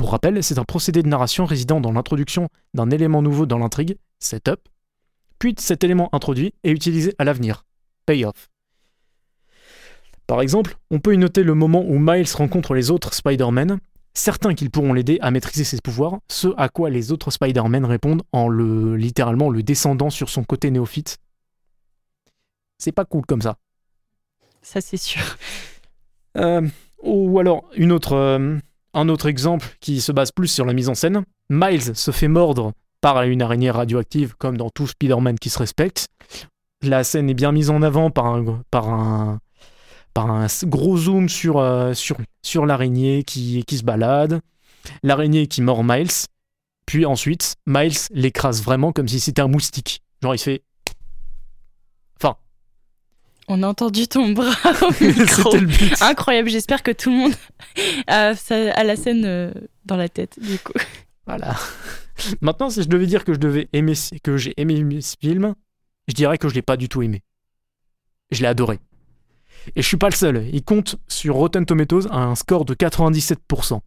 Pour 0.00 0.12
rappel, 0.12 0.42
c'est 0.42 0.58
un 0.58 0.64
procédé 0.64 1.02
de 1.02 1.08
narration 1.08 1.44
résidant 1.44 1.78
dans 1.78 1.92
l'introduction 1.92 2.48
d'un 2.72 2.88
élément 2.88 3.20
nouveau 3.20 3.44
dans 3.44 3.58
l'intrigue, 3.58 3.98
setup, 4.18 4.66
puis 5.38 5.54
cet 5.58 5.84
élément 5.84 6.08
introduit 6.12 6.54
est 6.64 6.70
utilisé 6.70 7.14
à 7.18 7.24
l'avenir, 7.24 7.66
payoff. 8.06 8.48
Par 10.26 10.40
exemple, 10.40 10.78
on 10.90 11.00
peut 11.00 11.12
y 11.12 11.18
noter 11.18 11.42
le 11.42 11.52
moment 11.52 11.84
où 11.86 11.98
Miles 11.98 12.32
rencontre 12.34 12.72
les 12.72 12.90
autres 12.90 13.12
Spider-Man, 13.12 13.78
certains 14.14 14.54
qu'ils 14.54 14.70
pourront 14.70 14.94
l'aider 14.94 15.18
à 15.20 15.30
maîtriser 15.30 15.64
ses 15.64 15.76
pouvoirs, 15.82 16.20
ce 16.30 16.48
à 16.56 16.70
quoi 16.70 16.88
les 16.88 17.12
autres 17.12 17.30
Spider-Man 17.30 17.84
répondent 17.84 18.22
en 18.32 18.48
le 18.48 18.96
littéralement 18.96 19.50
le 19.50 19.62
descendant 19.62 20.08
sur 20.08 20.30
son 20.30 20.44
côté 20.44 20.70
néophyte. 20.70 21.18
C'est 22.78 22.92
pas 22.92 23.04
cool 23.04 23.26
comme 23.26 23.42
ça. 23.42 23.58
Ça 24.62 24.80
c'est 24.80 24.96
sûr. 24.96 25.36
Euh, 26.38 26.66
ou 27.02 27.38
alors 27.38 27.68
une 27.74 27.92
autre, 27.92 28.14
euh, 28.14 28.56
un 28.94 29.08
autre 29.08 29.26
exemple 29.26 29.76
qui 29.80 30.00
se 30.00 30.12
base 30.12 30.32
plus 30.32 30.48
sur 30.48 30.64
la 30.64 30.72
mise 30.72 30.88
en 30.88 30.94
scène. 30.94 31.24
Miles 31.48 31.96
se 31.96 32.10
fait 32.10 32.28
mordre 32.28 32.72
par 33.00 33.22
une 33.22 33.42
araignée 33.42 33.70
radioactive 33.70 34.34
comme 34.36 34.56
dans 34.56 34.70
tout 34.70 34.86
Spider-Man 34.86 35.38
qui 35.38 35.50
se 35.50 35.58
respecte. 35.58 36.08
La 36.82 37.04
scène 37.04 37.28
est 37.30 37.34
bien 37.34 37.52
mise 37.52 37.70
en 37.70 37.82
avant 37.82 38.10
par 38.10 38.26
un, 38.26 39.40
gros 40.64 40.96
zoom 40.96 41.28
sur, 41.28 41.58
euh, 41.58 41.92
l'araignée 42.66 43.22
qui, 43.22 43.64
qui 43.66 43.78
se 43.78 43.84
balade, 43.84 44.40
l'araignée 45.02 45.46
qui 45.46 45.62
mord 45.62 45.84
Miles, 45.84 46.26
puis 46.90 47.06
ensuite, 47.06 47.54
Miles 47.66 47.94
l'écrase 48.10 48.64
vraiment 48.64 48.90
comme 48.90 49.06
si 49.06 49.20
c'était 49.20 49.42
un 49.42 49.46
moustique. 49.46 50.02
Genre, 50.22 50.34
il 50.34 50.38
fait. 50.38 50.62
On 53.52 53.64
a 53.64 53.66
entendu 53.66 54.06
ton 54.06 54.30
bras 54.30 54.54
au 54.82 55.04
micro. 55.04 55.56
le 55.56 55.66
but. 55.66 56.00
Incroyable, 56.00 56.48
j'espère 56.48 56.84
que 56.84 56.92
tout 56.92 57.10
le 57.10 57.16
monde 57.16 57.32
a, 58.06 58.32
la 58.84 58.94
scène 58.94 59.24
euh, 59.24 59.52
dans 59.84 59.96
la 59.96 60.08
tête, 60.08 60.38
du 60.40 60.56
coup. 60.60 60.72
Voilà. 61.26 61.56
Maintenant, 62.40 62.70
si 62.70 62.84
je 62.84 62.88
devais 62.88 63.06
dire 63.06 63.24
que 63.24 63.34
je 63.34 63.40
devais 63.40 63.68
aimer, 63.72 63.94
que 64.22 64.36
j'ai 64.36 64.54
aimé 64.56 65.00
ce 65.00 65.16
film, 65.20 65.56
je 66.06 66.14
dirais 66.14 66.38
que 66.38 66.48
je 66.48 66.54
l'ai 66.54 66.62
pas 66.62 66.76
du 66.76 66.88
tout 66.88 67.02
aimé. 67.02 67.24
Je 68.30 68.40
l'ai 68.40 68.46
adoré. 68.46 68.78
Et 69.74 69.82
je 69.82 69.86
suis 69.86 69.96
pas 69.96 70.10
le 70.10 70.14
seul. 70.14 70.46
Il 70.52 70.62
compte 70.62 70.94
sur 71.08 71.34
Rotten 71.34 71.66
Tomatoes 71.66 72.06
un 72.12 72.36
score 72.36 72.64
de 72.64 72.74
97%. 72.74 73.80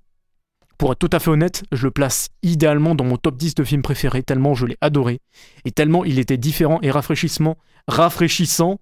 Pour 0.78 0.92
être 0.92 1.00
tout 1.00 1.10
à 1.14 1.20
fait 1.20 1.30
honnête, 1.30 1.64
je 1.72 1.86
le 1.86 1.92
place 1.92 2.28
idéalement 2.42 2.96
dans 2.96 3.06
mon 3.06 3.16
top 3.16 3.38
10 3.38 3.56
de 3.56 3.64
films 3.64 3.82
préférés, 3.82 4.24
tellement 4.24 4.56
je 4.56 4.66
l'ai 4.66 4.78
adoré, 4.82 5.22
et 5.64 5.72
tellement 5.72 6.04
il 6.04 6.20
était 6.20 6.36
différent 6.36 6.80
et 6.82 6.92
rafraîchissement, 6.92 7.58
rafraîchissant 7.88 8.82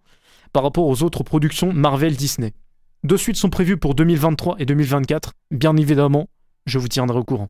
par 0.54 0.64
rapport 0.64 0.88
aux 0.88 1.04
autres 1.04 1.24
productions 1.24 1.74
Marvel 1.74 2.16
Disney. 2.16 2.54
Deux 3.04 3.18
suites 3.18 3.38
sont 3.38 3.50
prévues 3.50 3.78
pour 3.78 3.96
2023 3.96 4.58
et 4.60 4.66
2024, 4.66 5.34
bien 5.50 5.76
évidemment, 5.76 6.28
je 6.66 6.78
vous 6.78 6.88
tiendrai 6.88 7.18
au 7.18 7.24
courant. 7.24 7.50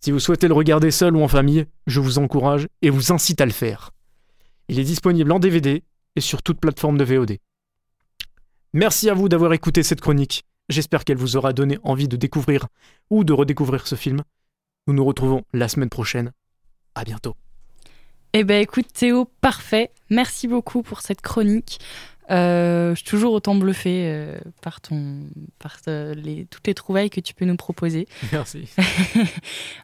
Si 0.00 0.10
vous 0.10 0.18
souhaitez 0.18 0.48
le 0.48 0.54
regarder 0.54 0.90
seul 0.90 1.14
ou 1.16 1.22
en 1.22 1.28
famille, 1.28 1.66
je 1.86 2.00
vous 2.00 2.18
encourage 2.18 2.66
et 2.80 2.90
vous 2.90 3.12
incite 3.12 3.40
à 3.40 3.46
le 3.46 3.52
faire. 3.52 3.90
Il 4.68 4.78
est 4.78 4.84
disponible 4.84 5.30
en 5.30 5.38
DVD 5.38 5.84
et 6.16 6.20
sur 6.20 6.42
toute 6.42 6.60
plateforme 6.60 6.98
de 6.98 7.04
VOD. 7.04 7.38
Merci 8.72 9.10
à 9.10 9.14
vous 9.14 9.28
d'avoir 9.28 9.52
écouté 9.52 9.82
cette 9.82 10.00
chronique. 10.00 10.44
J'espère 10.68 11.04
qu'elle 11.04 11.18
vous 11.18 11.36
aura 11.36 11.52
donné 11.52 11.78
envie 11.82 12.08
de 12.08 12.16
découvrir 12.16 12.66
ou 13.10 13.22
de 13.22 13.32
redécouvrir 13.32 13.86
ce 13.86 13.94
film. 13.94 14.22
Nous 14.86 14.94
nous 14.94 15.04
retrouvons 15.04 15.42
la 15.52 15.68
semaine 15.68 15.90
prochaine. 15.90 16.32
À 16.94 17.04
bientôt. 17.04 17.36
Eh 18.34 18.44
ben 18.44 18.62
écoute 18.62 18.86
Théo, 18.94 19.26
parfait. 19.42 19.90
Merci 20.08 20.48
beaucoup 20.48 20.82
pour 20.82 21.02
cette 21.02 21.20
chronique. 21.20 21.78
Euh, 22.30 22.90
je 22.90 22.96
suis 22.96 23.04
toujours 23.04 23.32
autant 23.32 23.54
bluffé 23.54 24.04
euh, 24.06 24.38
par, 24.60 24.80
ton, 24.80 25.20
par 25.58 25.76
euh, 25.88 26.14
les, 26.14 26.46
toutes 26.46 26.66
les 26.66 26.74
trouvailles 26.74 27.10
que 27.10 27.20
tu 27.20 27.34
peux 27.34 27.44
nous 27.44 27.56
proposer. 27.56 28.06
Merci. 28.32 28.68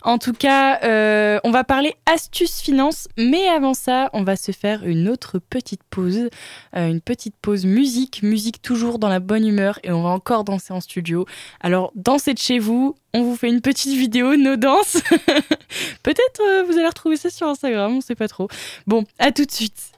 en 0.03 0.19
tout 0.19 0.33
cas, 0.33 1.41
on 1.45 1.51
va 1.51 1.65
parler 1.65 1.95
astuces 2.07 2.61
finance, 2.61 3.09
mais 3.17 3.49
avant 3.49 3.75
ça, 3.75 4.11
on 4.13 4.23
va 4.23 4.37
se 4.37 4.53
faire 4.53 4.85
une 4.85 5.09
autre 5.09 5.39
petite 5.39 5.83
pause, 5.91 6.29
une 6.75 7.01
petite 7.01 7.35
pause 7.41 7.67
musique, 7.67 8.23
musique 8.23 8.63
toujours 8.63 8.99
dans 8.99 9.09
la 9.09 9.21
bonne 9.21 9.47
humeur, 9.47 9.79
et 9.83 9.93
on 9.93 10.03
va 10.03 10.11
encore 10.11 10.45
danser 10.45 10.73
en 10.73 10.81
studio. 10.81 11.27
Alors, 11.61 11.93
dansez 11.95 12.35
de 12.35 12.39
chez 12.39 12.59
vous, 12.59 12.97
on 13.15 13.23
vous 13.23 13.37
fait 13.37 13.49
une 13.49 13.61
petite 13.61 13.97
vidéo, 13.97 14.37
nos 14.37 14.57
danses. 14.57 14.99
Peut-être 16.03 16.67
vous 16.67 16.73
allez 16.79 16.87
retrouver 16.87 17.17
ça 17.17 17.31
sur 17.31 17.49
Instagram, 17.49 17.97
on 17.97 18.01
sait 18.01 18.15
pas 18.15 18.29
trop. 18.29 18.49
Bon, 18.87 19.05
à 19.19 19.33
tout 19.33 19.45
de 19.45 19.51
suite. 19.51 19.98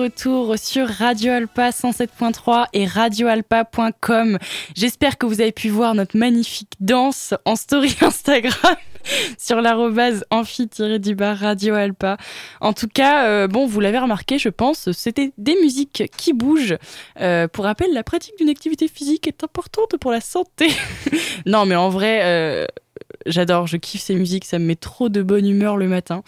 Retour 0.00 0.56
sur 0.56 0.88
Radio 0.88 1.30
Alpa 1.32 1.70
107.3 1.70 2.68
et 2.72 2.86
radioalpa.com. 2.86 4.38
J'espère 4.74 5.18
que 5.18 5.26
vous 5.26 5.42
avez 5.42 5.52
pu 5.52 5.68
voir 5.68 5.94
notre 5.94 6.16
magnifique 6.16 6.72
danse 6.80 7.34
en 7.44 7.54
story 7.54 7.94
Instagram 8.00 8.76
sur 9.36 9.60
l'arrobase 9.60 10.24
amphi-du-bar 10.30 11.36
Radio 11.36 11.74
Alpa. 11.74 12.16
En 12.62 12.72
tout 12.72 12.88
cas, 12.88 13.26
euh, 13.26 13.46
bon, 13.46 13.66
vous 13.66 13.80
l'avez 13.80 13.98
remarqué, 13.98 14.38
je 14.38 14.48
pense, 14.48 14.90
c'était 14.92 15.32
des 15.36 15.56
musiques 15.60 16.04
qui 16.16 16.32
bougent. 16.32 16.78
Euh, 17.20 17.46
pour 17.46 17.66
rappel, 17.66 17.92
la 17.92 18.02
pratique 18.02 18.38
d'une 18.38 18.48
activité 18.48 18.88
physique 18.88 19.28
est 19.28 19.44
importante 19.44 19.98
pour 20.00 20.12
la 20.12 20.22
santé. 20.22 20.68
non, 21.46 21.66
mais 21.66 21.76
en 21.76 21.90
vrai, 21.90 22.20
euh, 22.22 22.66
j'adore, 23.26 23.66
je 23.66 23.76
kiffe 23.76 24.02
ces 24.02 24.14
musiques, 24.14 24.46
ça 24.46 24.58
me 24.58 24.64
met 24.64 24.76
trop 24.76 25.10
de 25.10 25.22
bonne 25.22 25.46
humeur 25.46 25.76
le 25.76 25.88
matin. 25.88 26.22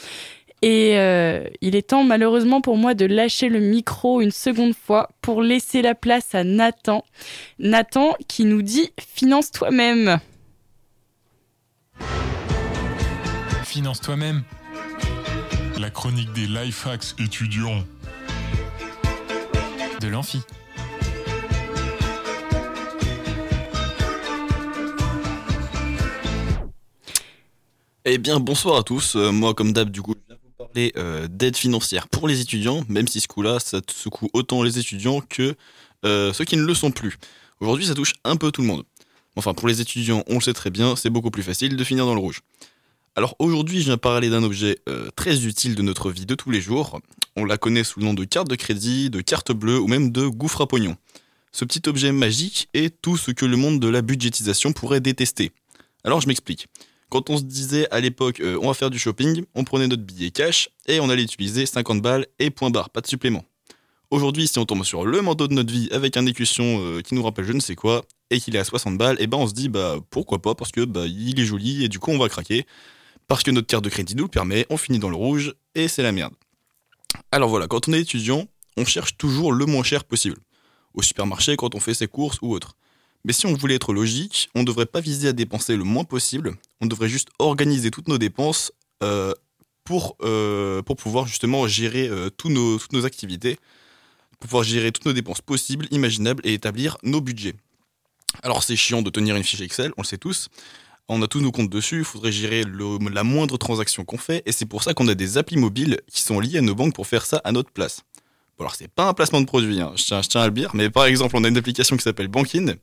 Et 0.63 0.97
euh, 0.97 1.45
il 1.61 1.75
est 1.75 1.89
temps 1.89 2.05
malheureusement 2.05 2.61
pour 2.61 2.77
moi 2.77 2.95
de 2.95 3.05
lâcher 3.05 3.49
le 3.49 3.59
micro 3.59 4.21
une 4.21 4.31
seconde 4.31 4.75
fois 4.75 5.11
pour 5.21 5.43
laisser 5.43 5.83
la 5.83 5.97
place 5.97 6.37
à 6.37 6.45
Nathan. 6.45 7.05
Nathan 7.59 8.15
qui 8.29 8.45
nous 8.45 8.63
dit 8.63 8.93
Finance 9.01 9.51
toi-même. 9.51 10.21
Finance 13.65 14.01
toi-même. 14.01 14.45
La 15.81 15.91
chronique 15.91 16.33
des 16.33 16.47
life 16.47 16.87
hacks 16.87 17.19
étudiants. 17.19 17.83
De 20.01 20.07
l'amphi. 20.07 20.43
Eh 28.05 28.19
bien, 28.19 28.41
bonsoir 28.41 28.79
à 28.79 28.83
tous. 28.83 29.15
Euh, 29.15 29.31
moi, 29.31 29.55
comme 29.55 29.73
d'hab, 29.73 29.89
du 29.91 30.03
coup, 30.03 30.15
euh, 30.77 31.29
d'aide 31.29 31.57
financière 31.57 32.09
pour 32.09 32.29
les 32.29 32.41
étudiants, 32.41 32.85
même 32.89 33.09
si 33.09 33.21
ce 33.21 33.29
coup-là, 33.29 33.59
ça 33.61 33.81
secoue 33.91 34.29
autant 34.33 34.63
les 34.63 34.79
étudiants 34.79 35.21
que 35.21 35.55
euh, 36.05 36.33
ceux 36.33 36.45
qui 36.45 36.57
ne 36.57 36.65
le 36.65 36.75
sont 36.75 36.91
plus. 36.91 37.19
Aujourd'hui, 37.61 37.87
ça 37.87 37.95
touche 37.95 38.15
un 38.25 38.37
peu 38.37 38.51
tout 38.51 38.63
le 38.63 38.67
monde. 38.67 38.85
Enfin, 39.37 39.55
pour 39.55 39.69
les 39.69 39.81
étudiants, 39.81 40.25
on 40.29 40.35
le 40.35 40.41
sait 40.41 40.53
très 40.53 40.71
bien, 40.71 40.97
c'est 40.97 41.11
beaucoup 41.11 41.31
plus 41.31 41.43
facile 41.43 41.77
de 41.77 41.85
finir 41.85 42.07
dans 42.07 42.15
le 42.15 42.21
rouge. 42.21 42.41
Alors 43.15 43.37
aujourd'hui, 43.39 43.81
je 43.81 43.85
viens 43.85 43.99
parler 43.99 44.31
d'un 44.31 44.43
objet 44.43 44.79
très 45.17 45.45
utile 45.45 45.75
de 45.75 45.83
notre 45.83 46.11
vie 46.11 46.25
de 46.25 46.35
tous 46.35 46.51
les 46.51 46.63
jours. 46.63 46.99
On 47.37 47.45
la 47.45 47.59
connaît 47.59 47.85
sous 47.85 48.01
le 48.01 48.07
nom 48.07 48.15
de 48.15 48.25
carte 48.25 48.49
de 48.49 48.57
crédit, 48.57 49.11
de 49.11 49.21
carte 49.21 49.53
bleue 49.53 49.79
ou 49.79 49.87
même 49.87 50.13
de 50.13 50.27
gouffre 50.27 50.63
à 50.63 50.67
pognon. 50.67 50.97
Ce 51.53 51.67
petit 51.67 51.87
objet 51.89 52.13
magique 52.13 52.69
est 52.73 53.01
tout 53.03 53.19
ce 53.19 53.31
que 53.31 53.45
le 53.45 53.57
monde 53.59 53.81
de 53.81 53.89
la 53.89 54.01
budgétisation 54.01 54.73
pourrait 54.73 55.01
détester. 55.01 55.53
Alors 56.05 56.21
je 56.23 56.27
m'explique. 56.27 56.69
Quand 57.13 57.29
on 57.29 57.37
se 57.37 57.43
disait 57.43 57.87
à 57.91 58.01
l'époque, 58.01 58.41
euh, 58.41 58.59
on 58.63 58.69
va 58.69 58.73
faire 58.73 58.89
du 58.89 58.99
shopping, 58.99 59.45
on 59.55 59.65
prenait 59.65 59.87
notre 59.87 60.03
billet 60.03 60.31
cash 60.31 60.71
et 60.87 60.99
on 60.99 61.11
allait 61.11 61.25
utiliser 61.25 61.67
50 61.67 62.01
balles 62.01 62.27
et 62.39 62.49
point 62.49 62.71
barre, 62.71 62.89
pas 62.89 63.03
de 63.03 63.07
supplément. 63.07 63.45
Aujourd'hui, 64.11 64.49
si 64.49 64.59
on 64.59 64.65
tombe 64.65 64.83
sur 64.83 65.05
le 65.05 65.21
manteau 65.21 65.47
de 65.47 65.53
notre 65.53 65.71
vie 65.71 65.91
avec 65.93 66.17
un 66.17 66.25
écusson 66.25 66.81
euh, 66.81 67.03
qui 67.03 67.15
nous 67.15 67.23
rappelle 67.23 67.45
je 67.45 67.53
ne 67.53 67.61
sais 67.61 67.75
quoi 67.75 68.01
et 68.31 68.41
qu'il 68.41 68.57
est 68.57 68.59
à 68.59 68.65
60 68.65 68.97
balles, 68.97 69.17
et 69.19 69.25
eh 69.25 69.27
ben 69.27 69.37
on 69.37 69.47
se 69.47 69.53
dit 69.53 69.69
bah 69.69 69.97
pourquoi 70.09 70.41
pas 70.41 70.55
parce 70.55 70.73
que 70.73 70.87
bah 70.87 71.05
il 71.07 71.39
est 71.39 71.45
joli 71.45 71.85
et 71.85 71.91
du 71.91 71.99
coup 71.99 72.13
on 72.13 72.19
va 72.19 72.31
craquer 72.31 72.65
parce 73.29 73.43
que 73.43 73.51
notre 73.51 73.67
carte 73.67 73.85
de 73.85 73.91
crédit 73.91 74.17
nous 74.17 74.25
le 74.25 74.31
permet, 74.31 74.65
on 74.71 74.79
finit 74.79 74.99
dans 74.99 75.11
le 75.11 75.17
rouge 75.17 75.55
et 75.75 75.89
c'est 75.89 76.03
la 76.03 76.13
merde. 76.13 76.33
Alors 77.31 77.51
voilà, 77.51 77.67
quand 77.67 77.91
on 77.91 77.93
est 77.93 78.01
étudiant, 78.01 78.47
on 78.79 78.87
cherche 78.87 79.19
toujours 79.19 79.53
le 79.53 79.67
moins 79.67 79.83
cher 79.83 80.05
possible. 80.05 80.39
Au 80.95 81.03
supermarché 81.03 81.57
quand 81.57 81.75
on 81.75 81.81
fait 81.81 81.93
ses 81.93 82.09
courses 82.09 82.39
ou 82.41 82.55
autre. 82.55 82.75
Mais 83.25 83.33
si 83.33 83.47
on 83.47 83.55
voulait 83.55 83.77
être 83.77 83.93
logique, 83.93 84.51
on 84.55 84.61
ne 84.61 84.65
devrait 84.65 84.87
pas 84.87 85.01
viser 85.01 85.29
à 85.29 85.33
dépenser 85.33 85.77
le 85.77 85.85
moins 85.85 86.05
possible, 86.05 86.57
on 86.81 86.87
devrait 86.87 87.09
juste 87.09 87.29
organiser 87.39 87.91
toutes 87.91 88.09
nos 88.09 88.19
dépenses 88.19 88.73
euh, 89.03 89.33
pour, 89.85 90.17
euh, 90.23 90.83
pour 90.83 90.97
pouvoir 90.97 91.27
justement 91.27 91.67
gérer 91.69 92.09
euh, 92.09 92.31
nos, 92.45 92.79
toutes 92.79 92.93
nos 92.93 93.05
activités, 93.05 93.59
pour 94.33 94.49
pouvoir 94.49 94.65
gérer 94.65 94.91
toutes 94.91 95.07
nos 95.07 95.13
dépenses 95.13 95.41
possibles, 95.41 95.87
imaginables 95.91 96.45
et 96.45 96.55
établir 96.55 96.99
nos 97.05 97.21
budgets. 97.21 97.55
Alors 98.43 98.63
c'est 98.63 98.77
chiant 98.77 99.03
de 99.03 99.11
tenir 99.11 99.37
une 99.37 99.45
fiche 99.45 99.61
Excel, 99.61 99.93
on 99.97 100.03
le 100.03 100.07
sait 100.07 100.19
tous, 100.19 100.49
on 101.09 101.23
a 101.23 101.29
tous 101.29 101.41
nos 101.41 101.53
comptes 101.53 101.71
dessus, 101.71 101.99
il 101.99 102.05
faudrait 102.05 102.33
gérer 102.33 102.65
la 102.65 103.25
moindre 103.25 103.57
transaction 103.57 104.05
qu'on 104.05 104.19
fait, 104.19 104.43
et 104.47 104.53
c'est 104.53 104.67
pour 104.67 104.83
ça 104.83 104.95
qu'on 104.95 105.07
a 105.09 105.15
des 105.15 105.39
applis 105.39 105.59
mobiles 105.59 106.01
qui 106.11 106.23
sont 106.23 106.41
liés 106.41 106.59
à 106.59 106.63
nos 106.63 106.75
banques 106.75 106.95
pour 106.95 107.07
faire 107.07 107.27
ça 107.27 107.41
à 107.45 107.53
notre 107.53 107.71
place. 107.71 108.03
Bon 108.59 108.65
alors 108.65 108.75
c'est 108.75 108.89
pas 108.89 109.09
un 109.09 109.15
placement 109.15 109.41
de 109.41 109.47
produit, 109.47 109.81
hein, 109.81 109.93
je, 109.97 110.05
tiens, 110.05 110.23
je, 110.23 110.29
tiens, 110.29 110.41
à 110.41 110.47
le 110.47 110.53
dire, 110.53 110.71
mais 110.75 110.91
par 110.91 111.05
exemple 111.05 111.37
on 111.37 111.45
a 111.45 111.49
une 111.49 111.57
application 111.57 111.97
qui 111.97 112.03
s'appelle 112.03 112.29
Bankin, 112.29 112.75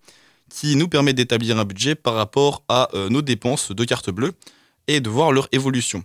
qui 0.50 0.76
nous 0.76 0.88
permet 0.88 1.14
d'établir 1.14 1.58
un 1.58 1.66
budget 1.66 1.96
par 1.96 2.16
rapport 2.16 2.64
à 2.68 2.90
euh, 2.94 3.10
nos 3.10 3.22
dépenses 3.22 3.72
de 3.72 3.84
carte 3.84 4.10
bleue 4.10 4.34
et 4.88 5.00
de 5.00 5.10
voir 5.10 5.32
leur 5.32 5.48
évolution. 5.52 6.04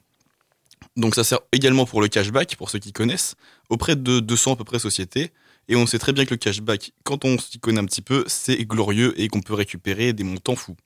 Donc 0.97 1.15
ça 1.15 1.25
sert 1.25 1.41
également 1.53 1.87
pour 1.87 2.01
le 2.01 2.09
cashback, 2.09 2.57
pour 2.57 2.71
ceux 2.71 2.79
qui 2.79 2.93
connaissent, 2.93 3.35
auprès 3.69 3.97
de 3.97 4.21
200 4.21 4.53
à 4.53 4.57
peu 4.57 4.65
près 4.65 4.79
sociétés. 4.79 5.33
Et 5.69 5.77
on 5.77 5.87
sait 5.87 5.99
très 5.99 6.13
bien 6.13 6.25
que 6.25 6.31
le 6.31 6.37
cashback, 6.37 6.93
quand 7.05 7.25
on 7.25 7.39
s'y 7.39 7.59
connaît 7.59 7.81
un 7.81 7.87
petit 7.87 8.03
peu, 8.03 8.25
c'est 8.27 8.63
glorieux 8.65 9.19
et 9.21 9.29
qu'on 9.29 9.41
peut 9.41 9.55
récupérer 9.55 10.13
des 10.13 10.25
montants 10.25 10.57
fous. 10.57 10.77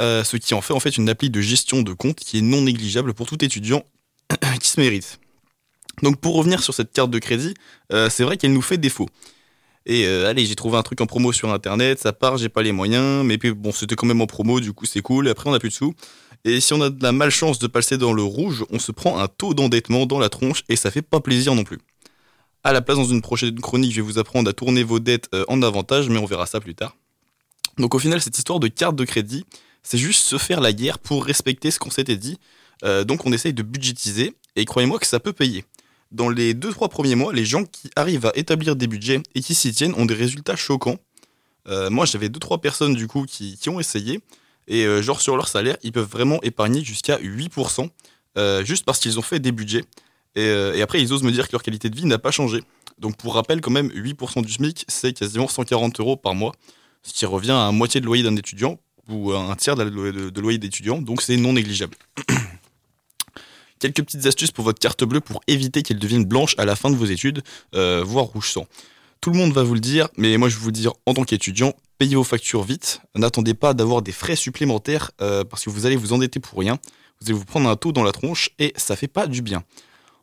Euh, 0.00 0.24
ce 0.24 0.36
qui 0.36 0.54
en 0.54 0.60
fait 0.60 0.72
en 0.72 0.80
fait 0.80 0.96
une 0.96 1.08
appli 1.08 1.30
de 1.30 1.40
gestion 1.40 1.82
de 1.82 1.92
compte 1.92 2.16
qui 2.16 2.38
est 2.38 2.42
non 2.42 2.62
négligeable 2.62 3.14
pour 3.14 3.26
tout 3.28 3.42
étudiant 3.44 3.84
qui 4.60 4.68
se 4.68 4.80
mérite. 4.80 5.20
Donc 6.02 6.20
pour 6.20 6.34
revenir 6.34 6.62
sur 6.62 6.74
cette 6.74 6.92
carte 6.92 7.10
de 7.10 7.18
crédit, 7.18 7.54
euh, 7.92 8.08
c'est 8.10 8.24
vrai 8.24 8.36
qu'elle 8.36 8.52
nous 8.52 8.62
fait 8.62 8.78
défaut. 8.78 9.08
Et 9.86 10.06
euh, 10.06 10.28
allez, 10.28 10.46
j'ai 10.46 10.54
trouvé 10.54 10.76
un 10.76 10.82
truc 10.82 11.00
en 11.00 11.06
promo 11.06 11.32
sur 11.32 11.52
internet, 11.52 11.98
ça 11.98 12.12
part, 12.12 12.36
j'ai 12.36 12.48
pas 12.48 12.62
les 12.62 12.72
moyens, 12.72 13.24
mais 13.24 13.38
puis 13.38 13.52
bon, 13.52 13.72
c'était 13.72 13.96
quand 13.96 14.06
même 14.06 14.20
en 14.20 14.26
promo, 14.26 14.60
du 14.60 14.72
coup 14.72 14.86
c'est 14.86 15.02
cool, 15.02 15.28
après 15.28 15.50
on 15.50 15.54
a 15.54 15.58
plus 15.58 15.70
de 15.70 15.74
sous. 15.74 15.94
Et 16.44 16.60
si 16.60 16.72
on 16.72 16.80
a 16.80 16.90
de 16.90 17.02
la 17.02 17.12
malchance 17.12 17.58
de 17.58 17.66
passer 17.66 17.98
dans 17.98 18.12
le 18.12 18.22
rouge, 18.22 18.64
on 18.70 18.78
se 18.78 18.92
prend 18.92 19.18
un 19.18 19.28
taux 19.28 19.54
d'endettement 19.54 20.06
dans 20.06 20.18
la 20.18 20.28
tronche 20.28 20.62
et 20.68 20.76
ça 20.76 20.90
fait 20.90 21.02
pas 21.02 21.20
plaisir 21.20 21.54
non 21.54 21.64
plus. 21.64 21.78
À 22.64 22.72
la 22.72 22.80
place, 22.80 22.96
dans 22.96 23.04
une 23.04 23.22
prochaine 23.22 23.58
chronique, 23.60 23.90
je 23.90 23.96
vais 23.96 24.06
vous 24.06 24.18
apprendre 24.18 24.48
à 24.48 24.52
tourner 24.52 24.84
vos 24.84 25.00
dettes 25.00 25.28
euh, 25.34 25.44
en 25.48 25.62
avantage, 25.62 26.08
mais 26.08 26.18
on 26.18 26.26
verra 26.26 26.46
ça 26.46 26.60
plus 26.60 26.74
tard. 26.74 26.96
Donc 27.78 27.94
au 27.94 27.98
final, 27.98 28.20
cette 28.20 28.38
histoire 28.38 28.60
de 28.60 28.68
carte 28.68 28.94
de 28.94 29.04
crédit, 29.04 29.44
c'est 29.82 29.98
juste 29.98 30.24
se 30.24 30.38
faire 30.38 30.60
la 30.60 30.72
guerre 30.72 31.00
pour 31.00 31.24
respecter 31.24 31.72
ce 31.72 31.80
qu'on 31.80 31.90
s'était 31.90 32.16
dit. 32.16 32.38
Euh, 32.84 33.04
donc 33.04 33.26
on 33.26 33.32
essaye 33.32 33.52
de 33.52 33.62
budgétiser, 33.62 34.34
et 34.54 34.64
croyez-moi 34.64 34.98
que 34.98 35.06
ça 35.06 35.18
peut 35.18 35.32
payer 35.32 35.64
dans 36.12 36.28
les 36.28 36.54
2-3 36.54 36.88
premiers 36.88 37.14
mois, 37.14 37.32
les 37.32 37.44
gens 37.44 37.64
qui 37.64 37.90
arrivent 37.96 38.26
à 38.26 38.32
établir 38.34 38.76
des 38.76 38.86
budgets 38.86 39.22
et 39.34 39.40
qui 39.40 39.54
s'y 39.54 39.72
tiennent 39.72 39.94
ont 39.96 40.04
des 40.04 40.14
résultats 40.14 40.56
choquants. 40.56 40.98
Euh, 41.68 41.90
moi, 41.90 42.04
j'avais 42.04 42.28
2-3 42.28 42.60
personnes 42.60 42.94
du 42.94 43.08
coup 43.08 43.24
qui, 43.26 43.58
ont 43.68 43.80
essayé. 43.80 44.20
Et 44.68 44.84
euh, 44.84 45.02
genre 45.02 45.20
sur 45.20 45.36
leur 45.36 45.48
salaire, 45.48 45.76
ils 45.82 45.90
peuvent 45.90 46.08
vraiment 46.08 46.40
épargner 46.42 46.84
jusqu'à 46.84 47.18
8%, 47.18 47.88
euh, 48.38 48.64
juste 48.64 48.84
parce 48.84 49.00
qu'ils 49.00 49.18
ont 49.18 49.22
fait 49.22 49.40
des 49.40 49.52
budgets. 49.52 49.84
Et, 50.34 50.80
après, 50.80 51.02
ils 51.02 51.12
osent 51.12 51.24
me 51.24 51.32
dire 51.32 51.46
que 51.46 51.52
leur 51.52 51.62
qualité 51.62 51.90
de 51.90 51.96
vie 51.96 52.06
n'a 52.06 52.18
pas 52.18 52.30
changé. 52.30 52.62
Donc 52.98 53.16
pour 53.16 53.34
rappel, 53.34 53.60
quand 53.60 53.70
même, 53.70 53.88
8% 53.88 54.42
du 54.42 54.52
SMIC, 54.52 54.84
c'est 54.88 55.12
quasiment 55.12 55.48
140 55.48 55.98
euros 56.00 56.16
par 56.16 56.34
mois, 56.34 56.52
ce 57.02 57.12
qui 57.12 57.26
revient 57.26 57.50
à 57.50 57.70
moitié 57.72 58.00
de 58.00 58.06
loyer 58.06 58.22
d'un 58.22 58.36
étudiant, 58.36 58.78
ou 59.08 59.32
à 59.32 59.40
un 59.40 59.56
tiers 59.56 59.76
de, 59.76 60.30
de 60.30 60.40
loyer 60.40 60.58
d'étudiant, 60.58 61.02
donc 61.02 61.20
c'est 61.20 61.36
non 61.36 61.52
négligeable. 61.52 61.96
Quelques 63.82 64.04
petites 64.04 64.26
astuces 64.26 64.52
pour 64.52 64.64
votre 64.64 64.78
carte 64.78 65.02
bleue 65.02 65.20
pour 65.20 65.40
éviter 65.48 65.82
qu'elle 65.82 65.98
devienne 65.98 66.24
blanche 66.24 66.54
à 66.56 66.64
la 66.64 66.76
fin 66.76 66.88
de 66.88 66.94
vos 66.94 67.06
études, 67.06 67.42
euh, 67.74 68.04
voire 68.06 68.26
rouge 68.26 68.48
sang. 68.48 68.68
Tout 69.20 69.30
le 69.30 69.36
monde 69.36 69.52
va 69.52 69.64
vous 69.64 69.74
le 69.74 69.80
dire, 69.80 70.06
mais 70.16 70.36
moi 70.36 70.48
je 70.48 70.54
vais 70.54 70.60
vous 70.60 70.68
le 70.68 70.72
dire 70.72 70.92
en 71.04 71.14
tant 71.14 71.24
qu'étudiant, 71.24 71.74
payez 71.98 72.14
vos 72.14 72.22
factures 72.22 72.62
vite. 72.62 73.00
N'attendez 73.16 73.54
pas 73.54 73.74
d'avoir 73.74 74.00
des 74.00 74.12
frais 74.12 74.36
supplémentaires 74.36 75.10
euh, 75.20 75.42
parce 75.42 75.64
que 75.64 75.70
vous 75.70 75.84
allez 75.84 75.96
vous 75.96 76.12
endetter 76.12 76.38
pour 76.38 76.60
rien. 76.60 76.78
Vous 77.20 77.26
allez 77.26 77.36
vous 77.36 77.44
prendre 77.44 77.68
un 77.68 77.74
taux 77.74 77.90
dans 77.90 78.04
la 78.04 78.12
tronche 78.12 78.50
et 78.60 78.72
ça 78.76 78.94
fait 78.94 79.08
pas 79.08 79.26
du 79.26 79.42
bien. 79.42 79.64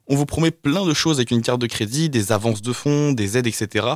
On 0.08 0.16
vous 0.16 0.26
promet 0.26 0.52
plein 0.52 0.86
de 0.86 0.94
choses 0.94 1.18
avec 1.18 1.30
une 1.30 1.42
carte 1.42 1.60
de 1.60 1.68
crédit, 1.68 2.08
des 2.08 2.32
avances 2.32 2.62
de 2.62 2.72
fonds, 2.72 3.12
des 3.12 3.38
aides, 3.38 3.48
etc. 3.48 3.88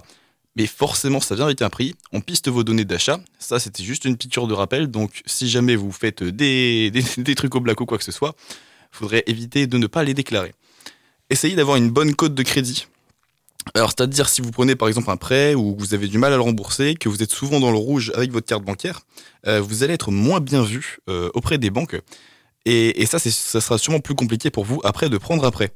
Mais 0.57 0.67
forcément, 0.67 1.21
ça 1.21 1.35
vient 1.35 1.45
avec 1.45 1.61
un 1.61 1.69
prix. 1.69 1.95
On 2.11 2.19
piste 2.19 2.49
vos 2.49 2.65
données 2.65 2.83
d'achat. 2.83 3.17
Ça, 3.39 3.59
c'était 3.59 3.83
juste 3.83 4.03
une 4.03 4.17
piqûre 4.17 4.47
de 4.47 4.53
rappel. 4.53 4.87
Donc, 4.87 5.21
si 5.25 5.47
jamais 5.47 5.77
vous 5.77 5.93
faites 5.93 6.21
des, 6.21 6.91
des, 6.93 7.03
des 7.15 7.35
trucs 7.35 7.55
au 7.55 7.61
black 7.61 7.79
ou 7.79 7.85
quoi 7.85 7.97
que 7.97 8.03
ce 8.03 8.11
soit, 8.11 8.35
faudrait 8.93 9.23
éviter 9.27 9.67
de 9.67 9.77
ne 9.77 9.87
pas 9.87 10.03
les 10.03 10.13
déclarer. 10.13 10.53
Essayez 11.29 11.55
d'avoir 11.55 11.77
une 11.77 11.89
bonne 11.89 12.15
cote 12.15 12.35
de 12.35 12.43
crédit. 12.43 12.87
Alors, 13.73 13.89
c'est-à-dire 13.89 14.29
si 14.29 14.41
vous 14.41 14.51
prenez 14.51 14.75
par 14.75 14.87
exemple 14.87 15.09
un 15.09 15.17
prêt 15.17 15.55
ou 15.55 15.75
vous 15.77 15.93
avez 15.93 16.07
du 16.07 16.17
mal 16.17 16.33
à 16.33 16.35
le 16.35 16.41
rembourser, 16.41 16.95
que 16.95 17.09
vous 17.09 17.23
êtes 17.23 17.31
souvent 17.31 17.59
dans 17.59 17.71
le 17.71 17.77
rouge 17.77 18.11
avec 18.15 18.31
votre 18.31 18.45
carte 18.45 18.63
bancaire, 18.63 19.01
euh, 19.47 19.61
vous 19.61 19.83
allez 19.83 19.93
être 19.93 20.11
moins 20.11 20.41
bien 20.41 20.63
vu 20.63 20.99
euh, 21.09 21.29
auprès 21.33 21.57
des 21.57 21.69
banques. 21.69 21.99
Et, 22.65 23.05
ça, 23.05 23.19
ça 23.19 23.61
sera 23.61 23.77
sûrement 23.77 23.99
plus 23.99 24.15
compliqué 24.15 24.49
pour 24.49 24.63
vous 24.63 24.79
après 24.83 25.09
de 25.09 25.17
prendre 25.17 25.43
un 25.43 25.51
prêt. 25.51 25.73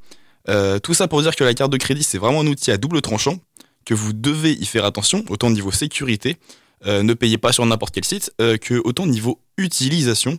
Euh, 0.47 0.79
tout 0.79 0.93
ça 0.93 1.07
pour 1.07 1.21
dire 1.21 1.35
que 1.35 1.43
la 1.43 1.53
carte 1.53 1.71
de 1.71 1.77
crédit, 1.77 2.03
c'est 2.03 2.17
vraiment 2.17 2.41
un 2.41 2.47
outil 2.47 2.71
à 2.71 2.77
double 2.77 3.01
tranchant, 3.01 3.39
que 3.85 3.93
vous 3.93 4.13
devez 4.13 4.53
y 4.53 4.65
faire 4.65 4.85
attention, 4.85 5.25
autant 5.29 5.47
au 5.47 5.51
niveau 5.51 5.71
sécurité, 5.71 6.37
ne 6.85 7.13
payez 7.13 7.37
pas 7.37 7.51
sur 7.51 7.65
n'importe 7.65 7.93
quel 7.93 8.05
site, 8.05 8.31
que 8.37 8.81
autant 8.85 9.07
niveau 9.07 9.41
utilisation, 9.57 10.37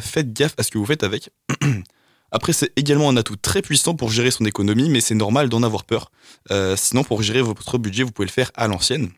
faites 0.00 0.32
gaffe 0.32 0.54
à 0.58 0.62
ce 0.62 0.70
que 0.70 0.78
vous 0.78 0.86
faites 0.86 1.02
avec. 1.02 1.30
Après, 2.32 2.52
c'est 2.52 2.72
également 2.76 3.08
un 3.08 3.16
atout 3.16 3.36
très 3.36 3.62
puissant 3.62 3.94
pour 3.94 4.10
gérer 4.10 4.30
son 4.30 4.44
économie, 4.44 4.88
mais 4.88 5.00
c'est 5.00 5.14
normal 5.14 5.48
d'en 5.48 5.62
avoir 5.62 5.84
peur. 5.84 6.12
Euh, 6.50 6.76
sinon, 6.76 7.02
pour 7.02 7.22
gérer 7.22 7.42
votre 7.42 7.78
budget, 7.78 8.02
vous 8.02 8.12
pouvez 8.12 8.26
le 8.26 8.32
faire 8.32 8.52
à 8.54 8.68
l'ancienne. 8.68 9.10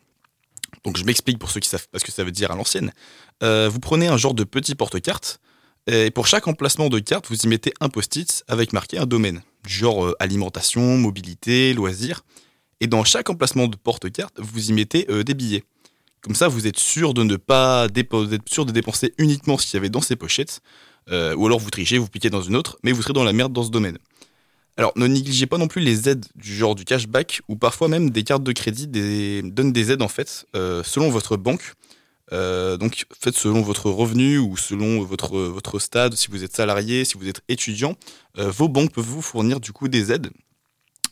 Donc, 0.83 0.97
je 0.97 1.03
m'explique 1.03 1.37
pour 1.37 1.51
ceux 1.51 1.59
qui 1.59 1.69
savent 1.69 1.87
pas 1.89 1.99
ce 1.99 2.05
que 2.05 2.11
ça 2.11 2.23
veut 2.23 2.31
dire 2.31 2.51
à 2.51 2.55
l'ancienne. 2.55 2.91
Euh, 3.43 3.69
vous 3.71 3.79
prenez 3.79 4.07
un 4.07 4.17
genre 4.17 4.33
de 4.33 4.43
petit 4.43 4.75
porte-carte, 4.75 5.39
et 5.85 6.11
pour 6.11 6.27
chaque 6.27 6.47
emplacement 6.47 6.89
de 6.89 6.99
carte, 6.99 7.27
vous 7.29 7.35
y 7.35 7.47
mettez 7.47 7.73
un 7.81 7.89
post-it 7.89 8.43
avec 8.47 8.73
marqué 8.73 8.97
un 8.97 9.05
domaine, 9.05 9.41
genre 9.67 10.05
euh, 10.05 10.15
alimentation, 10.19 10.97
mobilité, 10.97 11.73
loisirs. 11.73 12.23
Et 12.79 12.87
dans 12.87 13.03
chaque 13.03 13.29
emplacement 13.29 13.67
de 13.67 13.75
porte-carte, 13.77 14.33
vous 14.39 14.69
y 14.69 14.73
mettez 14.73 15.07
des 15.23 15.33
billets. 15.33 15.63
Comme 16.21 16.35
ça, 16.35 16.47
vous 16.47 16.67
êtes 16.67 16.79
sûr 16.79 17.13
de 17.13 17.23
ne 17.23 17.35
pas 17.35 17.87
sûr 18.49 18.65
de 18.65 18.71
dépenser 18.71 19.13
uniquement 19.17 19.57
ce 19.57 19.65
qu'il 19.65 19.75
y 19.75 19.77
avait 19.77 19.89
dans 19.89 20.01
ces 20.01 20.15
pochettes. 20.15 20.61
Ou 21.09 21.45
alors 21.45 21.59
vous 21.59 21.69
trichez, 21.69 21.97
vous 21.97 22.07
piquez 22.07 22.29
dans 22.29 22.41
une 22.41 22.55
autre, 22.55 22.77
mais 22.83 22.91
vous 22.91 23.01
serez 23.01 23.13
dans 23.13 23.23
la 23.23 23.33
merde 23.33 23.53
dans 23.53 23.63
ce 23.63 23.71
domaine. 23.71 23.97
Alors, 24.75 24.91
ne 24.95 25.05
négligez 25.05 25.45
pas 25.45 25.59
non 25.59 25.67
plus 25.67 25.81
les 25.81 26.09
aides 26.09 26.25
du 26.35 26.55
genre 26.55 26.73
du 26.73 26.83
cashback 26.83 27.41
ou 27.47 27.55
parfois 27.55 27.87
même 27.87 28.09
des 28.09 28.23
cartes 28.23 28.43
de 28.43 28.51
crédit 28.51 28.87
donnent 28.87 29.71
des 29.71 29.91
aides 29.91 30.01
en 30.01 30.07
fait 30.07 30.45
selon 30.53 31.09
votre 31.09 31.37
banque. 31.37 31.73
Euh, 32.31 32.77
donc 32.77 33.05
faites 33.19 33.35
selon 33.35 33.61
votre 33.61 33.89
revenu 33.89 34.37
ou 34.37 34.55
selon 34.55 35.03
votre, 35.03 35.37
votre 35.37 35.79
stade, 35.79 36.15
si 36.15 36.29
vous 36.29 36.43
êtes 36.43 36.55
salarié, 36.55 37.05
si 37.05 37.17
vous 37.17 37.27
êtes 37.27 37.41
étudiant, 37.49 37.95
euh, 38.37 38.49
vos 38.49 38.69
banques 38.69 38.91
peuvent 38.91 39.03
vous 39.03 39.21
fournir 39.21 39.59
du 39.59 39.71
coup 39.71 39.87
des 39.87 40.11
aides. 40.11 40.29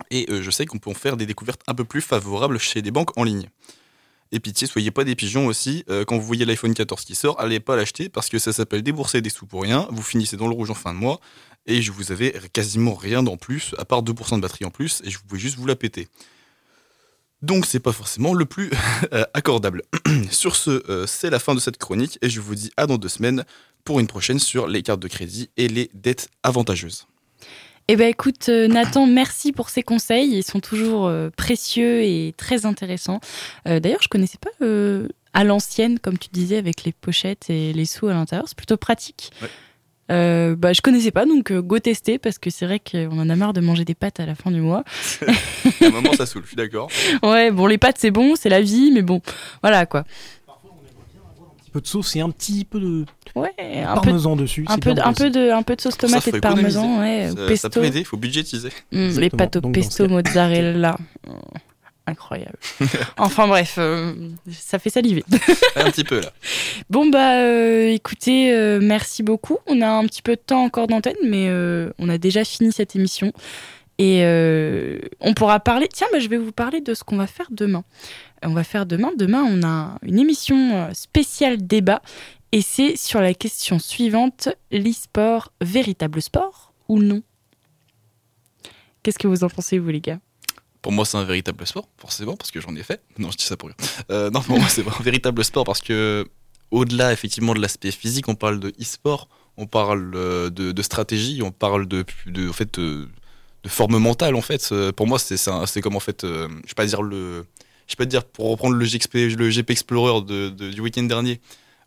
Et 0.09 0.25
euh, 0.29 0.41
je 0.41 0.49
sais 0.49 0.65
qu'on 0.65 0.79
peut 0.79 0.89
en 0.89 0.95
faire 0.95 1.17
des 1.17 1.25
découvertes 1.25 1.61
un 1.67 1.75
peu 1.75 1.83
plus 1.83 2.01
favorables 2.01 2.57
chez 2.57 2.81
des 2.81 2.91
banques 2.91 3.15
en 3.17 3.23
ligne. 3.23 3.49
Et 4.31 4.39
pitié, 4.39 4.65
soyez 4.65 4.91
pas 4.91 5.03
des 5.03 5.15
pigeons 5.15 5.47
aussi. 5.47 5.83
quand 6.07 6.17
vous 6.17 6.25
voyez 6.25 6.45
l'iPhone 6.45 6.73
14 6.73 7.03
qui 7.03 7.15
sort, 7.15 7.39
allez 7.39 7.59
pas 7.59 7.75
l'acheter 7.75 8.07
parce 8.07 8.29
que 8.29 8.39
ça 8.39 8.53
s'appelle 8.53 8.81
débourser 8.81 9.21
des 9.21 9.29
sous 9.29 9.45
pour 9.45 9.61
rien. 9.63 9.87
Vous 9.91 10.01
finissez 10.01 10.37
dans 10.37 10.47
le 10.47 10.53
rouge 10.53 10.69
en 10.69 10.75
fin 10.75 10.93
de 10.93 10.99
mois 10.99 11.19
et 11.65 11.81
je 11.81 11.91
vous 11.91 12.11
avais 12.11 12.33
quasiment 12.53 12.95
rien 12.95 13.25
en 13.27 13.37
plus, 13.37 13.75
à 13.77 13.85
part 13.85 14.03
2% 14.03 14.37
de 14.37 14.41
batterie 14.41 14.65
en 14.65 14.71
plus, 14.71 15.01
et 15.05 15.09
je 15.09 15.19
pouvais 15.19 15.39
juste 15.39 15.57
vous 15.57 15.67
la 15.67 15.75
péter. 15.75 16.07
Donc 17.41 17.65
c'est 17.65 17.79
pas 17.79 17.91
forcément 17.91 18.33
le 18.33 18.45
plus 18.45 18.71
euh, 19.13 19.23
accordable. 19.33 19.83
sur 20.31 20.55
ce, 20.55 20.83
euh, 20.89 21.07
c'est 21.07 21.29
la 21.29 21.39
fin 21.39 21.55
de 21.55 21.59
cette 21.59 21.77
chronique 21.77 22.19
et 22.21 22.29
je 22.29 22.39
vous 22.39 22.55
dis 22.55 22.71
à 22.77 22.85
dans 22.85 22.97
deux 22.97 23.09
semaines 23.09 23.45
pour 23.83 23.99
une 23.99 24.07
prochaine 24.07 24.39
sur 24.39 24.67
les 24.67 24.83
cartes 24.83 24.99
de 24.99 25.07
crédit 25.07 25.49
et 25.57 25.67
les 25.67 25.89
dettes 25.93 26.29
avantageuses. 26.43 27.07
Eh 27.93 27.97
ben 27.97 28.07
écoute 28.07 28.47
euh, 28.47 28.69
Nathan, 28.69 29.05
merci 29.05 29.51
pour 29.51 29.69
ces 29.69 29.83
conseils, 29.83 30.29
ils 30.31 30.43
sont 30.43 30.61
toujours 30.61 31.11
précieux 31.35 32.03
et 32.03 32.33
très 32.37 32.65
intéressants. 32.65 33.19
D'ailleurs, 33.65 34.01
je 34.01 34.07
connaissais 34.07 34.37
pas 34.37 34.49
à 35.33 35.43
l'ancienne, 35.43 35.99
comme 35.99 36.17
tu 36.17 36.29
disais, 36.31 36.57
avec 36.57 36.85
les 36.85 36.93
pochettes 36.93 37.49
et 37.49 37.73
les 37.73 37.85
sous 37.85 38.07
à 38.07 38.13
l'intérieur, 38.13 38.47
c'est 38.47 38.57
plutôt 38.57 38.77
pratique. 38.77 39.31
Euh, 40.11 40.55
bah, 40.55 40.73
je 40.73 40.81
connaissais 40.81 41.11
pas, 41.11 41.25
donc 41.25 41.51
euh, 41.51 41.61
go 41.61 41.79
tester 41.79 42.17
parce 42.17 42.37
que 42.37 42.49
c'est 42.49 42.65
vrai 42.65 42.79
qu'on 42.79 43.17
en 43.17 43.29
a 43.29 43.35
marre 43.35 43.53
de 43.53 43.61
manger 43.61 43.85
des 43.85 43.95
pâtes 43.95 44.19
à 44.19 44.25
la 44.25 44.35
fin 44.35 44.51
du 44.51 44.59
mois. 44.59 44.83
à 45.21 45.85
un 45.85 45.89
moment, 45.89 46.13
ça 46.13 46.25
saoule, 46.25 46.43
je 46.43 46.47
suis 46.47 46.57
d'accord. 46.57 46.89
Ouais, 47.23 47.51
bon, 47.51 47.65
les 47.65 47.77
pâtes, 47.77 47.97
c'est 47.97 48.11
bon, 48.11 48.35
c'est 48.35 48.49
la 48.49 48.61
vie, 48.61 48.91
mais 48.91 49.03
bon, 49.03 49.21
voilà 49.61 49.85
quoi. 49.85 50.03
Parfois, 50.45 50.71
on 50.73 50.79
aimerait 50.79 51.07
bien 51.13 51.21
avoir 51.33 51.51
un 51.51 51.60
petit 51.60 51.60
peu 51.71 51.81
de 51.81 51.87
sauce 51.87 52.15
et 52.15 52.21
un 52.21 52.29
petit 52.29 52.65
peu 52.65 52.79
de 52.79 53.05
ouais, 53.35 53.53
un 53.83 53.95
parmesan 53.95 54.35
dessus. 54.35 54.65
Un 54.67 54.77
peu, 54.77 54.91
un, 54.91 55.13
peu 55.13 55.29
de, 55.29 55.51
un 55.51 55.63
peu 55.63 55.75
de 55.75 55.81
sauce 55.81 55.97
tomate 55.97 56.27
et 56.27 56.31
de 56.31 56.39
parmesan, 56.39 56.99
ouais, 56.99 57.29
ça, 57.29 57.47
pesto. 57.47 57.55
Ça 57.55 57.69
peut 57.69 57.85
aider, 57.85 57.99
il 57.99 58.05
faut 58.05 58.17
budgétiser. 58.17 58.69
Mmh, 58.91 59.19
les 59.19 59.29
pâtes 59.29 59.55
au 59.57 59.61
pesto 59.61 60.07
mozzarella 60.07 60.97
incroyable. 62.07 62.57
enfin 63.17 63.47
bref, 63.47 63.75
euh, 63.77 64.13
ça 64.51 64.79
fait 64.79 64.89
saliver. 64.89 65.23
un 65.75 65.89
petit 65.91 66.03
peu 66.03 66.19
là. 66.19 66.31
Bon 66.89 67.09
bah 67.09 67.37
euh, 67.39 67.87
écoutez, 67.89 68.53
euh, 68.53 68.79
merci 68.81 69.23
beaucoup. 69.23 69.57
On 69.67 69.81
a 69.81 69.89
un 69.89 70.05
petit 70.05 70.21
peu 70.21 70.35
de 70.35 70.41
temps 70.41 70.63
encore 70.63 70.87
d'antenne, 70.87 71.15
mais 71.23 71.49
on 71.97 72.09
a 72.09 72.17
déjà 72.17 72.43
fini 72.43 72.71
cette 72.71 72.95
émission. 72.95 73.31
Et 73.97 74.23
on 75.19 75.33
pourra 75.33 75.59
parler. 75.59 75.87
Tiens, 75.87 76.07
bah, 76.11 76.19
je 76.19 76.27
vais 76.27 76.37
vous 76.37 76.51
parler 76.51 76.81
de 76.81 76.93
ce 76.93 77.03
qu'on 77.03 77.17
va 77.17 77.27
faire 77.27 77.47
demain. 77.51 77.83
On 78.43 78.53
va 78.53 78.63
faire 78.63 78.85
demain. 78.85 79.11
Demain, 79.17 79.43
on 79.43 79.63
a 79.63 79.97
une 80.03 80.19
émission 80.19 80.89
spéciale 80.93 81.65
débat. 81.65 82.01
Et 82.51 82.61
c'est 82.61 82.97
sur 82.97 83.21
la 83.21 83.33
question 83.33 83.79
suivante 83.79 84.49
l'e-sport, 84.71 85.53
véritable 85.61 86.21
sport 86.21 86.73
ou 86.89 86.99
non? 86.99 87.23
Qu'est-ce 89.03 89.17
que 89.17 89.27
vous 89.27 89.43
en 89.43 89.49
pensez, 89.49 89.79
vous, 89.79 89.89
les 89.89 90.01
gars? 90.01 90.19
Pour 90.81 90.91
moi, 90.91 91.05
c'est 91.05 91.17
un 91.17 91.23
véritable 91.23 91.65
sport, 91.65 91.87
forcément, 91.97 92.35
parce 92.35 92.51
que 92.51 92.59
j'en 92.59 92.75
ai 92.75 92.83
fait. 92.83 93.01
Non, 93.17 93.31
je 93.31 93.37
dis 93.37 93.45
ça 93.45 93.55
pour 93.55 93.69
rien. 93.69 93.75
Euh, 94.09 94.29
non, 94.29 94.41
pour 94.41 94.59
moi, 94.59 94.67
c'est 94.67 94.85
un 94.85 95.03
véritable 95.03 95.43
sport 95.43 95.63
parce 95.63 95.81
que, 95.81 96.25
au-delà, 96.71 97.13
effectivement, 97.13 97.53
de 97.53 97.59
l'aspect 97.59 97.91
physique, 97.91 98.27
on 98.27 98.35
parle 98.35 98.59
de 98.59 98.69
e-sport, 98.81 99.29
on 99.57 99.67
parle 99.67 100.11
euh, 100.15 100.49
de, 100.49 100.81
stratégie, 100.81 101.41
on 101.43 101.51
parle 101.51 101.87
de, 101.87 102.03
forme 103.67 103.97
mentale, 103.97 104.35
en 104.35 104.41
fait. 104.41 104.69
Euh, 104.71 104.91
pour 104.91 105.07
moi, 105.07 105.19
c'est 105.19 105.81
comme, 105.81 105.95
en 105.95 105.99
fait, 105.99 106.21
je 106.23 106.47
vais 106.47 106.73
pas 106.75 106.85
dire 106.85 107.01
le. 107.01 107.45
Je 107.91 107.95
vais 107.97 108.05
pas 108.05 108.05
dire, 108.05 108.23
pour 108.23 108.49
reprendre 108.49 108.75
le 108.75 108.85
GP, 108.85 109.37
le 109.37 109.49
GP 109.49 109.71
Explorer 109.71 110.21
du 110.21 110.79
week-end 110.79 111.03
dernier, 111.03 111.41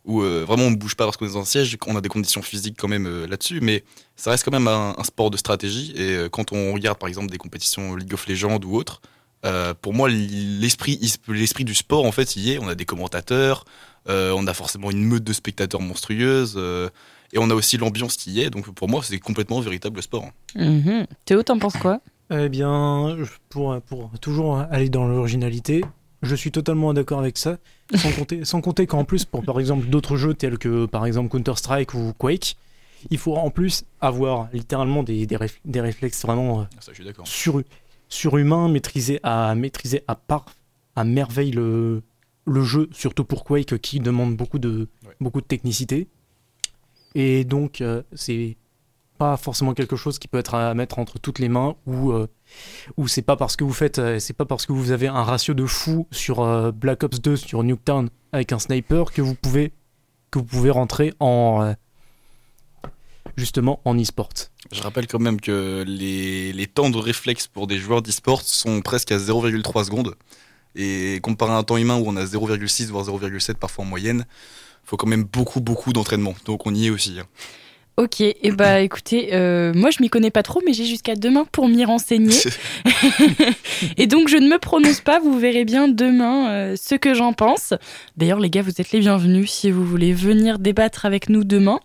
où 0.05 0.21
vraiment 0.21 0.65
on 0.65 0.71
ne 0.71 0.75
bouge 0.75 0.95
pas 0.95 1.05
parce 1.05 1.17
qu'on 1.17 1.25
est 1.25 1.33
dans 1.33 1.39
un 1.39 1.45
siège, 1.45 1.75
on 1.87 1.95
a 1.95 2.01
des 2.01 2.09
conditions 2.09 2.43
physiques 2.43 2.75
quand 2.77 2.87
même 2.87 3.25
là-dessus, 3.25 3.59
mais 3.59 3.83
ça 4.15 4.29
reste 4.29 4.45
quand 4.45 4.51
même 4.51 4.67
un, 4.67 4.95
sport 5.03 5.31
de 5.31 5.37
stratégie. 5.37 5.93
Et 5.95 6.15
euh, 6.15 6.29
quand 6.29 6.51
on 6.51 6.73
regarde 6.73 6.97
par 6.97 7.09
exemple 7.09 7.31
des 7.31 7.37
compétitions 7.37 7.95
League 7.95 8.13
of 8.13 8.27
Legends 8.27 8.59
ou 8.63 8.75
autres, 8.75 9.01
euh, 9.45 9.73
pour 9.79 9.93
moi, 9.93 10.09
l'esprit, 10.09 10.99
l'esprit 11.27 11.63
du 11.65 11.75
sport, 11.75 12.05
en 12.05 12.11
fait, 12.11 12.35
y 12.35 12.51
est. 12.51 12.59
On 12.59 12.67
a 12.67 12.75
des 12.75 12.85
commentateurs, 12.85 13.65
euh, 14.07 14.33
on 14.35 14.47
a 14.47 14.53
forcément 14.53 14.91
une 14.91 15.03
meute 15.03 15.23
de 15.23 15.33
spectateurs 15.33 15.81
monstrueuse, 15.81 16.59
et 17.33 17.37
on 17.37 17.49
a 17.49 17.53
aussi 17.53 17.77
l'ambiance 17.77 18.15
qui 18.15 18.31
y 18.31 18.41
est. 18.41 18.49
Donc 18.49 18.73
pour 18.73 18.89
moi, 18.89 19.01
c'est 19.03 19.19
complètement 19.19 19.59
un 19.59 19.63
véritable 19.63 20.01
sport. 20.01 20.29
Mm-hmm. 20.55 21.07
Théo, 21.25 21.43
t'en 21.43 21.59
penses 21.59 21.77
quoi? 21.77 21.99
Eh 22.31 22.49
bien, 22.49 23.17
pour, 23.49 23.79
pour 23.81 24.11
toujours 24.19 24.57
aller 24.57 24.89
dans 24.89 25.07
l'originalité, 25.07 25.83
je 26.21 26.35
suis 26.35 26.51
totalement 26.51 26.93
d'accord 26.93 27.19
avec 27.19 27.37
ça. 27.37 27.57
Sans 27.93 28.11
compter, 28.17 28.45
sans 28.45 28.61
compter 28.61 28.87
qu'en 28.87 29.03
plus, 29.03 29.25
pour 29.25 29.43
par 29.43 29.59
exemple 29.59 29.87
d'autres 29.87 30.17
jeux 30.17 30.33
tels 30.33 30.57
que 30.57 30.85
par 30.85 31.05
exemple 31.05 31.29
Counter-Strike 31.29 31.93
ou 31.93 32.13
Quake, 32.17 32.57
il 33.11 33.17
faut 33.17 33.35
en 33.35 33.51
plus 33.51 33.85
avoir 34.01 34.49
littéralement 34.53 35.03
des, 35.03 35.27
des, 35.27 35.81
réflexes 35.81 36.23
vraiment 36.23 36.61
euh, 36.61 36.63
ah, 36.77 36.91
sur, 37.23 37.61
surhumains, 38.09 38.69
maîtriser 38.69 39.19
à, 39.21 39.53
maîtriser 39.53 40.03
à 40.07 40.15
part, 40.15 40.45
à 40.95 41.03
merveille 41.03 41.51
le, 41.51 42.01
le 42.45 42.63
jeu, 42.63 42.89
surtout 42.91 43.23
pour 43.23 43.43
Quake 43.43 43.77
qui 43.77 43.99
demande 43.99 44.35
beaucoup 44.35 44.59
de, 44.59 44.87
beaucoup 45.19 45.41
de 45.41 45.45
technicité. 45.45 46.07
Et 47.13 47.43
donc, 47.43 47.81
euh, 47.81 48.01
c'est 48.13 48.57
pas 49.17 49.37
forcément 49.37 49.73
quelque 49.73 49.95
chose 49.95 50.19
qui 50.19 50.27
peut 50.27 50.37
être 50.37 50.55
à 50.55 50.73
mettre 50.73 50.99
entre 50.99 51.19
toutes 51.19 51.39
les 51.39 51.49
mains 51.49 51.75
ou 51.85 52.11
euh, 52.11 52.27
c'est 53.07 53.21
pas 53.21 53.35
parce 53.35 53.55
que 53.55 53.63
vous 53.63 53.73
faites 53.73 54.01
c'est 54.19 54.33
pas 54.33 54.45
parce 54.45 54.65
que 54.65 54.73
vous 54.73 54.91
avez 54.91 55.07
un 55.07 55.23
ratio 55.23 55.53
de 55.53 55.65
fou 55.65 56.07
sur 56.11 56.73
Black 56.73 57.03
Ops 57.03 57.21
2 57.21 57.35
sur 57.35 57.63
Nuketown 57.63 58.09
avec 58.31 58.51
un 58.51 58.59
sniper 58.59 59.11
que 59.11 59.21
vous 59.21 59.35
pouvez 59.35 59.73
que 60.31 60.39
vous 60.39 60.45
pouvez 60.45 60.69
rentrer 60.69 61.13
en 61.19 61.75
justement 63.37 63.81
en 63.85 63.97
e-sport. 63.99 64.29
Je 64.71 64.81
rappelle 64.81 65.07
quand 65.07 65.19
même 65.19 65.39
que 65.39 65.83
les, 65.85 66.53
les 66.53 66.67
temps 66.67 66.89
de 66.89 66.97
réflexe 66.97 67.47
pour 67.47 67.67
des 67.67 67.77
joueurs 67.77 68.01
d'e-sport 68.01 68.41
sont 68.41 68.81
presque 68.81 69.11
à 69.11 69.17
0,3 69.17 69.85
secondes. 69.85 70.15
Et 70.75 71.19
comparé 71.21 71.53
à 71.53 71.55
un 71.55 71.63
temps 71.63 71.77
humain 71.77 71.97
où 71.97 72.03
on 72.07 72.15
a 72.17 72.25
0,6 72.25 72.87
voire 72.87 73.05
0,7 73.05 73.55
parfois 73.55 73.85
en 73.85 73.87
moyenne, 73.87 74.25
faut 74.83 74.97
quand 74.97 75.07
même 75.07 75.23
beaucoup 75.23 75.61
beaucoup 75.61 75.93
d'entraînement. 75.93 76.35
Donc 76.45 76.65
on 76.65 76.73
y 76.73 76.87
est 76.87 76.89
aussi. 76.89 77.19
Hein. 77.19 77.25
Ok, 77.97 78.19
et 78.19 78.35
eh 78.43 78.51
bah 78.51 78.81
écoutez, 78.81 79.29
euh, 79.33 79.71
moi 79.73 79.89
je 79.89 80.01
m'y 80.01 80.09
connais 80.09 80.31
pas 80.31 80.43
trop, 80.43 80.61
mais 80.65 80.73
j'ai 80.73 80.85
jusqu'à 80.85 81.15
demain 81.15 81.45
pour 81.51 81.67
m'y 81.67 81.85
renseigner. 81.85 82.35
et 83.97 84.07
donc 84.07 84.27
je 84.27 84.37
ne 84.37 84.49
me 84.49 84.57
prononce 84.57 84.99
pas, 84.99 85.19
vous 85.19 85.37
verrez 85.39 85.63
bien 85.63 85.87
demain 85.87 86.49
euh, 86.49 86.75
ce 86.75 86.95
que 86.95 87.13
j'en 87.13 87.31
pense. 87.31 87.73
D'ailleurs 88.17 88.39
les 88.39 88.49
gars, 88.49 88.61
vous 88.61 88.81
êtes 88.81 88.91
les 88.91 88.99
bienvenus 88.99 89.49
si 89.49 89.71
vous 89.71 89.85
voulez 89.85 90.13
venir 90.13 90.59
débattre 90.59 91.05
avec 91.05 91.29
nous 91.29 91.43
demain. 91.43 91.79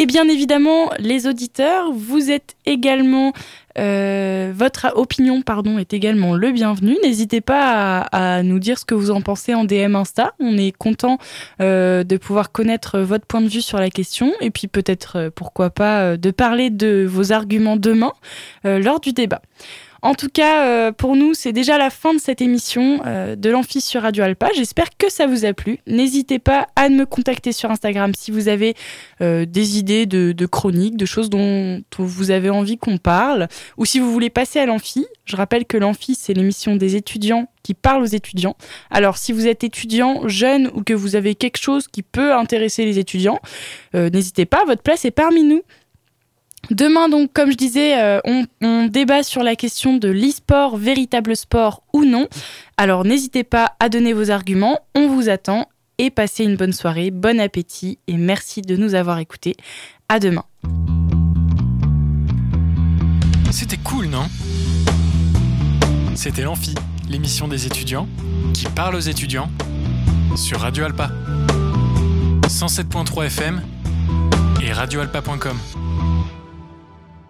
Et 0.00 0.06
bien 0.06 0.28
évidemment, 0.28 0.92
les 1.00 1.26
auditeurs, 1.26 1.90
vous 1.92 2.30
êtes 2.30 2.54
également, 2.66 3.32
euh, 3.78 4.52
votre 4.54 4.92
opinion 4.94 5.42
pardon, 5.42 5.76
est 5.76 5.92
également 5.92 6.36
le 6.36 6.52
bienvenu. 6.52 6.96
N'hésitez 7.02 7.40
pas 7.40 8.02
à, 8.12 8.44
nous 8.44 8.60
dire 8.60 8.78
ce 8.78 8.84
que 8.84 8.94
vous 8.94 9.10
en 9.10 9.22
pensez 9.22 9.54
en 9.54 9.64
DM 9.64 9.96
Insta. 9.96 10.34
On 10.38 10.56
est 10.56 10.70
content 10.70 11.18
euh, 11.60 12.04
de 12.04 12.16
pouvoir 12.16 12.52
connaître 12.52 13.00
votre 13.00 13.26
point 13.26 13.40
de 13.40 13.48
vue 13.48 13.60
sur 13.60 13.78
la 13.78 13.90
question 13.90 14.32
et 14.40 14.52
puis 14.52 14.68
peut-être, 14.68 15.16
euh, 15.16 15.30
pourquoi 15.34 15.70
pas, 15.70 16.16
de 16.16 16.30
parler 16.30 16.70
de 16.70 17.04
vos 17.04 17.32
arguments 17.32 17.76
demain 17.76 18.12
lors 18.62 19.00
du 19.00 19.12
débat. 19.12 19.42
En 20.00 20.14
tout 20.14 20.28
cas, 20.28 20.66
euh, 20.66 20.92
pour 20.92 21.16
nous, 21.16 21.34
c'est 21.34 21.52
déjà 21.52 21.76
la 21.76 21.90
fin 21.90 22.14
de 22.14 22.20
cette 22.20 22.40
émission 22.40 23.00
euh, 23.04 23.34
de 23.34 23.50
l'Amphi 23.50 23.80
sur 23.80 24.02
Radio 24.02 24.22
Alpa. 24.22 24.48
J'espère 24.54 24.96
que 24.96 25.10
ça 25.10 25.26
vous 25.26 25.44
a 25.44 25.52
plu. 25.52 25.80
N'hésitez 25.86 26.38
pas 26.38 26.68
à 26.76 26.88
me 26.88 27.04
contacter 27.04 27.50
sur 27.50 27.70
Instagram 27.70 28.12
si 28.16 28.30
vous 28.30 28.48
avez 28.48 28.74
euh, 29.20 29.44
des 29.44 29.78
idées 29.78 30.06
de, 30.06 30.46
chroniques, 30.46 30.96
de 30.96 31.04
choses 31.04 31.30
dont, 31.30 31.82
vous 31.98 32.30
avez 32.30 32.48
envie 32.50 32.78
qu'on 32.78 32.98
parle, 32.98 33.48
ou 33.76 33.84
si 33.84 33.98
vous 33.98 34.12
voulez 34.12 34.30
passer 34.30 34.60
à 34.60 34.66
l'Amphi. 34.66 35.06
Je 35.24 35.36
rappelle 35.36 35.64
que 35.64 35.76
l'Amphi, 35.76 36.14
c'est 36.14 36.32
l'émission 36.32 36.76
des 36.76 36.94
étudiants 36.94 37.48
qui 37.64 37.74
parle 37.74 38.02
aux 38.02 38.06
étudiants. 38.06 38.56
Alors, 38.90 39.18
si 39.18 39.32
vous 39.32 39.46
êtes 39.46 39.64
étudiant, 39.64 40.28
jeune, 40.28 40.70
ou 40.74 40.82
que 40.84 40.94
vous 40.94 41.16
avez 41.16 41.34
quelque 41.34 41.58
chose 41.58 41.88
qui 41.88 42.02
peut 42.02 42.32
intéresser 42.32 42.84
les 42.84 42.98
étudiants, 42.98 43.40
n'hésitez 43.92 44.46
pas, 44.46 44.64
votre 44.64 44.82
place 44.82 45.04
est 45.04 45.10
parmi 45.10 45.42
nous. 45.42 45.62
Demain, 46.70 47.08
donc, 47.08 47.32
comme 47.32 47.50
je 47.50 47.56
disais, 47.56 47.98
euh, 48.00 48.20
on, 48.60 48.86
débat 48.86 49.22
sur 49.22 49.42
la 49.42 49.56
question 49.56 49.96
de 49.96 50.08
l'e-sport, 50.08 50.76
véritable 50.76 51.36
sport 51.36 51.82
ou 51.92 52.04
non. 52.04 52.28
Alors, 52.76 53.04
n'hésitez 53.04 53.44
pas 53.44 53.72
à 53.80 53.88
donner 53.88 54.12
vos 54.12 54.30
arguments. 54.30 54.78
On 54.94 55.08
vous 55.08 55.28
attend 55.28 55.68
et 55.98 56.10
passez 56.10 56.44
une 56.44 56.56
bonne 56.56 56.72
soirée, 56.72 57.10
bon 57.10 57.40
appétit 57.40 57.98
et 58.06 58.16
merci 58.16 58.62
de 58.62 58.76
nous 58.76 58.94
avoir 58.94 59.18
écoutés. 59.18 59.56
À 60.08 60.18
demain. 60.18 60.44
C'était 63.50 63.78
cool, 63.78 64.06
non? 64.06 64.26
C'était 66.14 66.42
l'amphi 66.42 66.74
l'émission 67.08 67.48
des 67.48 67.66
étudiants 67.66 68.06
qui 68.52 68.66
parle 68.66 68.94
aux 68.94 69.00
étudiants 69.00 69.50
sur 70.36 70.60
Radio 70.60 70.84
Alpa. 70.84 71.10
107.3 72.48 73.26
FM 73.26 73.62
et 74.62 74.72
radioalpa.com. 74.72 75.58